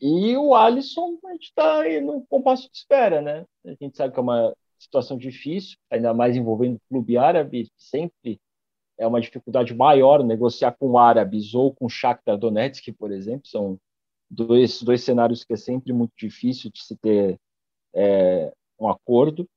E 0.00 0.36
o 0.36 0.54
Alisson, 0.54 1.18
a 1.24 1.32
gente 1.32 1.44
está 1.44 1.80
aí 1.80 2.00
no 2.00 2.24
compasso 2.26 2.70
de 2.70 2.76
espera, 2.76 3.20
né? 3.20 3.44
A 3.64 3.70
gente 3.70 3.96
sabe 3.96 4.12
que 4.12 4.18
é 4.18 4.22
uma 4.22 4.54
situação 4.78 5.16
difícil, 5.16 5.76
ainda 5.90 6.12
mais 6.14 6.36
envolvendo 6.36 6.76
o 6.76 6.80
clube 6.88 7.16
árabe, 7.16 7.70
sempre 7.76 8.38
é 8.98 9.06
uma 9.06 9.20
dificuldade 9.20 9.74
maior 9.74 10.22
negociar 10.22 10.72
com 10.72 10.98
árabes 10.98 11.54
ou 11.54 11.74
com 11.74 11.88
Shakhtar 11.88 12.38
Donetsk, 12.38 12.92
por 12.92 13.10
exemplo, 13.10 13.46
são 13.46 13.78
dois, 14.30 14.82
dois 14.82 15.02
cenários 15.02 15.44
que 15.44 15.54
é 15.54 15.56
sempre 15.56 15.92
muito 15.92 16.12
difícil 16.16 16.70
de 16.70 16.82
se 16.82 16.96
ter 16.96 17.38
é, 17.96 18.52
um 18.78 18.88
acordo, 18.88 19.48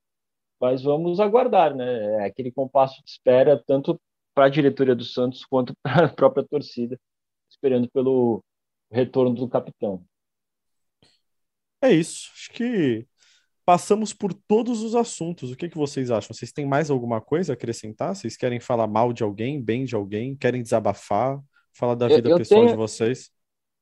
mas 0.59 0.81
vamos 0.81 1.19
aguardar, 1.19 1.75
né? 1.75 2.23
É 2.23 2.25
aquele 2.25 2.51
compasso 2.51 3.01
de 3.03 3.09
espera 3.09 3.61
tanto 3.65 3.99
para 4.33 4.45
a 4.45 4.49
diretoria 4.49 4.95
do 4.95 5.03
Santos 5.03 5.45
quanto 5.49 5.73
para 5.83 6.07
a 6.07 6.13
própria 6.13 6.45
torcida, 6.47 6.99
esperando 7.49 7.89
pelo 7.91 8.43
retorno 8.91 9.35
do 9.35 9.47
capitão. 9.47 10.03
É 11.81 11.91
isso. 11.91 12.29
Acho 12.33 12.51
que 12.51 13.07
passamos 13.65 14.13
por 14.13 14.33
todos 14.33 14.81
os 14.81 14.95
assuntos. 14.95 15.51
O 15.51 15.55
que, 15.55 15.69
que 15.69 15.77
vocês 15.77 16.09
acham? 16.11 16.33
Vocês 16.33 16.51
têm 16.51 16.65
mais 16.65 16.89
alguma 16.89 17.21
coisa 17.21 17.53
a 17.53 17.55
acrescentar? 17.55 18.15
Vocês 18.15 18.35
querem 18.35 18.59
falar 18.59 18.87
mal 18.87 19.13
de 19.13 19.23
alguém, 19.23 19.61
bem 19.61 19.85
de 19.85 19.95
alguém? 19.95 20.35
Querem 20.35 20.61
desabafar? 20.61 21.39
Falar 21.71 21.95
da 21.95 22.07
vida 22.07 22.27
eu, 22.27 22.31
eu 22.31 22.37
pessoal 22.37 22.61
tenho... 22.61 22.71
de 22.71 22.77
vocês? 22.77 23.31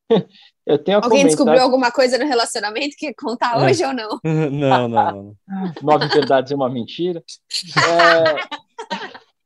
eu 0.66 0.78
tenho 0.78 0.98
Alguém 0.98 1.10
comentar... 1.10 1.28
descobriu 1.28 1.62
alguma 1.62 1.92
coisa 1.92 2.18
no 2.18 2.26
relacionamento 2.26 2.96
que 2.98 3.14
contar 3.14 3.60
é. 3.60 3.66
hoje 3.66 3.86
ou 3.86 3.94
não? 3.94 4.20
não, 4.52 4.88
não, 4.88 4.88
não. 4.90 5.36
Nove 5.82 6.08
verdades 6.08 6.52
e 6.52 6.56
uma 6.56 6.70
mentira. 6.70 7.24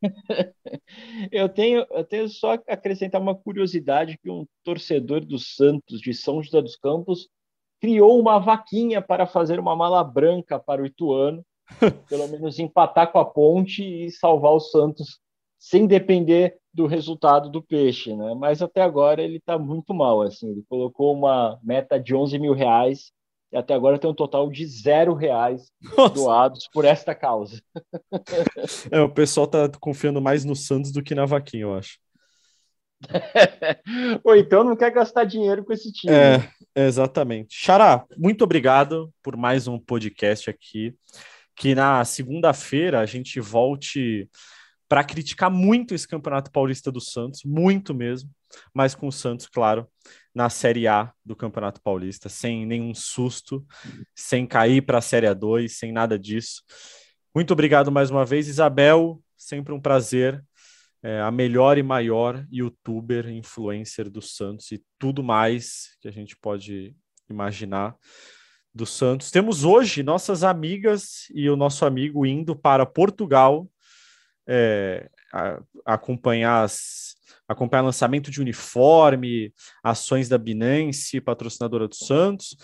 É... 0.02 0.12
eu, 1.32 1.50
tenho, 1.50 1.86
eu 1.92 2.04
tenho 2.04 2.28
só 2.30 2.54
acrescentar 2.68 3.22
uma 3.22 3.36
curiosidade 3.36 4.18
que 4.22 4.30
um 4.30 4.46
torcedor 4.64 5.26
do 5.26 5.38
Santos 5.38 6.00
de 6.00 6.14
São 6.14 6.42
José 6.42 6.62
dos 6.62 6.76
Campos 6.76 7.28
criou 7.80 8.20
uma 8.20 8.38
vaquinha 8.38 9.02
para 9.02 9.26
fazer 9.26 9.60
uma 9.60 9.76
mala 9.76 10.04
branca 10.04 10.60
para 10.60 10.84
o 10.84 10.86
Ituano, 10.86 11.44
pelo 12.08 12.28
menos 12.28 12.60
empatar 12.60 13.12
com 13.12 13.18
a 13.18 13.26
ponte 13.26 13.84
e 13.84 14.12
salvar 14.12 14.54
o 14.54 14.60
Santos 14.60 15.20
sem 15.62 15.86
depender 15.86 16.58
do 16.74 16.88
resultado 16.88 17.48
do 17.48 17.62
peixe, 17.62 18.16
né? 18.16 18.34
Mas 18.34 18.64
até 18.64 18.82
agora 18.82 19.22
ele 19.22 19.38
está 19.38 19.60
muito 19.60 19.94
mal, 19.94 20.24
assim. 20.24 20.50
Ele 20.50 20.66
colocou 20.68 21.14
uma 21.14 21.60
meta 21.62 22.00
de 22.00 22.16
11 22.16 22.40
mil 22.40 22.54
reais 22.54 23.12
e 23.54 23.58
até 23.58 23.76
agora 23.76 24.00
tem 24.00 24.10
um 24.10 24.14
total 24.16 24.50
de 24.50 24.66
zero 24.66 25.14
reais 25.14 25.72
Nossa. 25.96 26.16
doados 26.16 26.68
por 26.74 26.84
esta 26.84 27.14
causa. 27.14 27.62
É, 28.92 29.02
o 29.02 29.10
pessoal 29.10 29.46
tá 29.46 29.70
confiando 29.80 30.22
mais 30.22 30.44
no 30.44 30.56
Santos 30.56 30.92
do 30.92 31.04
que 31.04 31.14
na 31.14 31.26
vaquinha, 31.26 31.64
eu 31.64 31.76
acho. 31.76 32.00
Ou 34.24 34.36
então 34.36 34.64
não 34.64 34.76
quer 34.76 34.92
gastar 34.92 35.26
dinheiro 35.26 35.64
com 35.64 35.74
esse 35.74 35.92
time. 35.92 36.14
É, 36.14 36.88
exatamente. 36.88 37.56
Xará, 37.56 38.06
muito 38.18 38.44
obrigado 38.44 39.14
por 39.22 39.36
mais 39.38 39.68
um 39.68 39.78
podcast 39.78 40.50
aqui. 40.50 40.96
Que 41.56 41.76
na 41.76 42.04
segunda-feira 42.06 43.00
a 43.00 43.06
gente 43.06 43.40
volte 43.40 44.30
para 44.92 45.06
criticar 45.06 45.50
muito 45.50 45.96
esse 45.96 46.06
Campeonato 46.06 46.52
Paulista 46.52 46.92
do 46.92 47.00
Santos, 47.00 47.46
muito 47.46 47.96
mesmo, 47.96 48.30
mas 48.74 48.94
com 48.94 49.08
o 49.08 49.12
Santos, 49.12 49.48
claro, 49.48 49.88
na 50.36 50.50
Série 50.50 50.86
A 50.86 51.14
do 51.24 51.34
Campeonato 51.34 51.82
Paulista, 51.82 52.28
sem 52.28 52.66
nenhum 52.66 52.94
susto, 52.94 53.66
sem 54.14 54.46
cair 54.46 54.82
para 54.82 54.98
a 54.98 55.02
Série 55.02 55.28
A2, 55.28 55.70
sem 55.70 55.94
nada 55.94 56.20
disso. 56.20 56.62
Muito 57.34 57.54
obrigado 57.54 57.90
mais 57.90 58.12
uma 58.12 58.26
vez, 58.26 58.50
Isabel. 58.50 59.24
Sempre 59.38 59.72
um 59.74 59.80
prazer 59.80 60.44
é, 61.02 61.22
a 61.22 61.32
melhor 61.32 61.78
e 61.78 61.84
maior 61.84 62.46
youtuber, 62.52 63.30
influencer 63.30 64.10
do 64.10 64.22
Santos 64.22 64.74
e 64.74 64.84
tudo 65.00 65.24
mais 65.24 65.96
que 66.02 66.10
a 66.10 66.12
gente 66.12 66.36
pode 66.36 66.94
imaginar 67.30 67.96
do 68.76 68.86
Santos. 68.86 69.32
Temos 69.32 69.64
hoje 69.64 70.04
nossas 70.04 70.44
amigas 70.44 71.30
e 71.34 71.50
o 71.50 71.56
nosso 71.56 71.86
amigo 71.86 72.26
indo 72.26 72.58
para 72.58 72.86
Portugal 72.86 73.72
é, 74.48 75.10
a, 75.34 75.60
acompanhar 75.86 76.64
as, 76.64 77.16
acompanhar 77.48 77.84
lançamento 77.84 78.32
de 78.32 78.42
uniforme, 78.42 79.54
ações 79.84 80.28
da 80.28 80.38
Binance, 80.38 81.22
patrocinadora 81.22 81.88
do 81.88 81.96
Santos. 81.96 82.56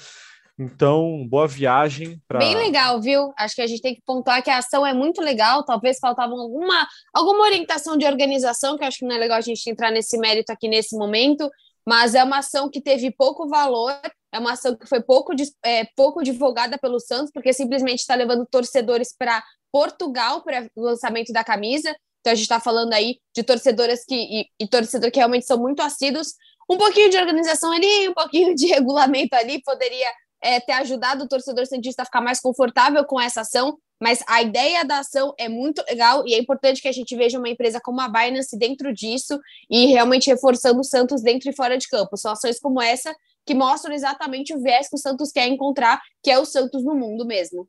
Então, 0.60 1.24
boa 1.30 1.48
viagem. 1.48 2.20
Pra... 2.28 2.40
Bem 2.40 2.56
legal, 2.56 3.00
viu? 3.00 3.32
Acho 3.38 3.56
que 3.56 3.62
a 3.62 3.68
gente 3.68 3.82
tem 3.82 3.94
que 3.94 4.02
pontuar 4.04 4.44
que 4.44 4.50
a 4.50 4.58
ação 4.58 4.86
é 4.86 4.92
muito 4.92 5.22
legal. 5.22 5.64
Talvez 5.64 6.00
faltava 6.00 6.34
alguma, 6.34 6.88
alguma 7.14 7.44
orientação 7.44 7.96
de 7.96 8.06
organização, 8.06 8.76
que 8.76 8.84
acho 8.84 9.00
que 9.00 9.06
não 9.06 9.16
é 9.16 9.20
legal 9.20 9.38
a 9.38 9.42
gente 9.42 9.70
entrar 9.70 9.92
nesse 9.92 10.18
mérito 10.18 10.52
aqui 10.52 10.68
nesse 10.68 10.98
momento, 10.98 11.48
mas 11.88 12.16
é 12.16 12.24
uma 12.24 12.40
ação 12.40 12.70
que 12.70 12.82
teve 12.82 13.12
pouco 13.12 13.48
valor, 13.48 13.94
é 14.34 14.40
uma 14.40 14.54
ação 14.54 14.76
que 14.76 14.88
foi 14.88 15.02
pouco, 15.02 15.32
é, 15.64 15.86
pouco 15.96 16.24
divulgada 16.24 16.78
pelo 16.80 17.00
Santos, 17.00 17.32
porque 17.32 17.54
simplesmente 17.54 18.00
está 18.00 18.16
levando 18.16 18.46
torcedores 18.50 19.16
para 19.18 19.44
Portugal 19.72 20.42
para 20.42 20.70
o 20.76 20.82
lançamento 20.82 21.32
da 21.32 21.44
camisa. 21.44 21.96
Então 22.22 22.32
a 22.34 22.36
gente 22.36 22.44
está 22.44 22.60
falando 22.60 22.94
aí 22.94 23.20
de 23.36 23.44
torcedoras 23.44 24.04
que 24.06 24.16
e, 24.16 24.48
e 24.60 24.68
torcedor 24.68 25.12
que 25.12 25.20
realmente 25.20 25.46
são 25.46 25.58
muito 25.58 25.82
assíduos. 25.82 26.34
Um 26.70 26.78
pouquinho 26.78 27.10
de 27.10 27.18
organização 27.18 27.72
ali, 27.72 28.10
um 28.10 28.14
pouquinho 28.14 28.54
de 28.54 28.68
regulamento 28.74 29.36
ali 29.36 29.62
poderia 29.62 30.12
é, 30.42 30.60
ter 30.60 30.74
ajudado 30.74 31.24
o 31.24 31.28
torcedor 31.28 31.66
santista 31.66 32.02
a 32.02 32.06
ficar 32.06 32.22
mais 32.22 32.40
confortável 32.40 33.04
com 33.06 33.20
essa 33.20 33.42
ação, 33.42 33.78
mas 34.00 34.24
a 34.28 34.42
ideia 34.42 34.86
da 34.86 35.00
ação 35.00 35.34
é 35.38 35.50
muito 35.50 35.84
legal 35.90 36.28
e 36.28 36.34
é 36.34 36.38
importante 36.38 36.82
que 36.82 36.88
a 36.88 36.92
gente 36.92 37.16
veja 37.16 37.40
uma 37.40 37.50
empresa 37.50 37.80
como 37.82 38.00
a 38.02 38.08
Binance 38.08 38.58
dentro 38.58 38.94
disso 38.94 39.40
e 39.70 39.88
realmente 39.88 40.30
reforçando 40.30 40.82
o 40.82 40.84
Santos 40.84 41.22
dentro 41.22 41.50
e 41.50 41.56
fora 41.56 41.78
de 41.78 41.88
campo. 41.88 42.18
São 42.18 42.32
ações 42.32 42.60
como 42.60 42.82
essa 42.82 43.16
que 43.46 43.56
mostram 43.56 43.94
exatamente 43.94 44.54
o 44.54 44.62
viés 44.62 44.90
que 44.90 44.96
o 44.96 45.00
Santos 45.00 45.32
quer 45.32 45.48
encontrar, 45.48 46.02
que 46.22 46.30
é 46.30 46.38
o 46.38 46.46
Santos 46.46 46.84
no 46.84 46.94
mundo 46.94 47.26
mesmo. 47.26 47.68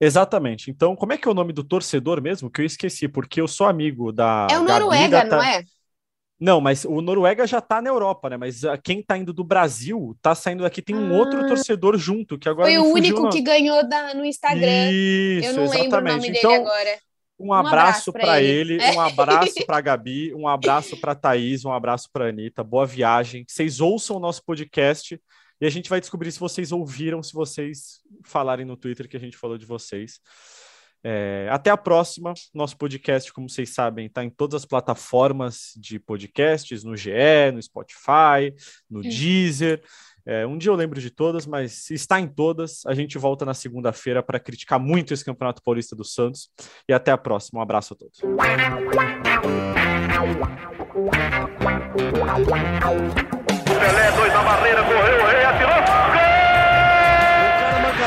Exatamente. 0.00 0.70
Então, 0.70 0.96
como 0.96 1.12
é 1.12 1.18
que 1.18 1.28
é 1.28 1.30
o 1.30 1.34
nome 1.34 1.52
do 1.52 1.62
torcedor 1.62 2.22
mesmo? 2.22 2.50
Que 2.50 2.62
eu 2.62 2.66
esqueci, 2.66 3.06
porque 3.06 3.40
eu 3.40 3.46
sou 3.46 3.66
amigo 3.66 4.10
da. 4.10 4.46
É 4.50 4.58
o 4.58 4.62
Noruega, 4.62 5.24
Gabi, 5.24 5.30
não 5.30 5.42
é? 5.42 5.64
Não, 6.40 6.58
mas 6.58 6.86
o 6.86 7.02
Noruega 7.02 7.46
já 7.46 7.60
tá 7.60 7.82
na 7.82 7.90
Europa, 7.90 8.30
né? 8.30 8.38
Mas 8.38 8.62
uh, 8.62 8.80
quem 8.82 9.02
tá 9.02 9.18
indo 9.18 9.30
do 9.30 9.44
Brasil 9.44 10.16
tá 10.22 10.34
saindo 10.34 10.62
daqui. 10.62 10.80
Tem 10.80 10.96
um 10.96 11.14
ah, 11.14 11.18
outro 11.18 11.46
torcedor 11.46 11.98
junto, 11.98 12.38
que 12.38 12.48
agora. 12.48 12.66
Foi 12.66 12.78
o 12.78 12.94
único 12.94 13.28
que 13.28 13.42
ganhou 13.42 13.86
da, 13.86 14.14
no 14.14 14.24
Instagram. 14.24 14.90
Isso, 14.90 15.50
Eu 15.50 15.52
não 15.52 15.64
exatamente. 15.64 15.82
lembro 15.82 15.98
o 15.98 16.16
nome 16.16 16.28
então, 16.30 16.50
dele 16.50 16.62
agora. 16.62 16.98
Um 17.38 17.52
abraço, 17.54 18.12
para 18.12 18.42
ele, 18.42 18.74
ele. 18.74 18.96
um 18.96 19.00
abraço 19.00 19.66
para 19.66 19.80
Gabi, 19.80 20.34
um 20.34 20.46
abraço 20.46 20.98
para 20.98 21.14
Thaís, 21.14 21.64
um 21.64 21.72
abraço 21.72 22.08
para 22.12 22.28
Anitta. 22.28 22.62
Boa 22.62 22.84
viagem. 22.84 23.44
Vocês 23.48 23.80
ouçam 23.80 24.16
o 24.16 24.20
nosso 24.20 24.42
podcast 24.44 25.18
e 25.60 25.66
a 25.66 25.70
gente 25.70 25.90
vai 25.90 26.00
descobrir 26.00 26.32
se 26.32 26.40
vocês 26.40 26.72
ouviram, 26.72 27.22
se 27.22 27.32
vocês 27.32 28.00
falarem 28.24 28.64
no 28.64 28.76
Twitter 28.76 29.08
que 29.08 29.16
a 29.16 29.20
gente 29.20 29.36
falou 29.36 29.58
de 29.58 29.66
vocês. 29.66 30.20
É, 31.02 31.48
até 31.50 31.70
a 31.70 31.76
próxima. 31.76 32.34
Nosso 32.54 32.76
podcast, 32.76 33.32
como 33.32 33.48
vocês 33.48 33.70
sabem, 33.70 34.06
está 34.06 34.22
em 34.24 34.30
todas 34.30 34.62
as 34.62 34.64
plataformas 34.64 35.72
de 35.76 35.98
podcasts, 35.98 36.84
no 36.84 36.96
GE, 36.96 37.10
no 37.52 37.62
Spotify, 37.62 38.54
no 38.88 39.00
Deezer. 39.00 39.82
É, 40.26 40.46
um 40.46 40.58
dia 40.58 40.70
eu 40.70 40.74
lembro 40.74 41.00
de 41.00 41.10
todas, 41.10 41.46
mas 41.46 41.90
está 41.90 42.20
em 42.20 42.28
todas. 42.28 42.84
A 42.86 42.94
gente 42.94 43.16
volta 43.16 43.44
na 43.44 43.54
segunda-feira 43.54 44.22
para 44.22 44.38
criticar 44.38 44.78
muito 44.78 45.14
esse 45.14 45.24
Campeonato 45.24 45.62
Paulista 45.62 45.96
do 45.96 46.04
Santos. 46.04 46.50
E 46.88 46.92
até 46.92 47.10
a 47.10 47.18
próxima. 47.18 47.60
Um 47.60 47.62
abraço 47.62 47.94
a 47.94 47.96
todos. 47.96 48.20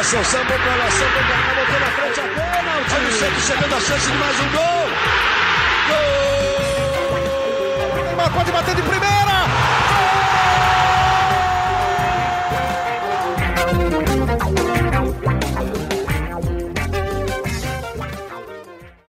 Marcação, 0.04 0.24
samba 0.26 0.54
pra 0.54 0.76
lá, 0.76 0.92
samba 0.92 1.24
pra 1.24 1.38
botou 1.56 1.80
na 1.80 1.86
frente 1.88 2.20
a 2.20 2.24
pênalti. 2.24 2.94
Olha 2.94 3.08
o 3.08 3.12
Santos 3.12 3.44
chegando 3.46 3.74
a 3.74 3.80
chance 3.80 4.12
de 4.12 4.18
mais 4.18 4.40
um 4.40 4.50
gol. 4.50 4.90
Gol! 7.96 8.04
Neymar 8.04 8.30
pode 8.34 8.52
bater 8.52 8.76
de 8.76 8.82
primeira. 8.82 9.33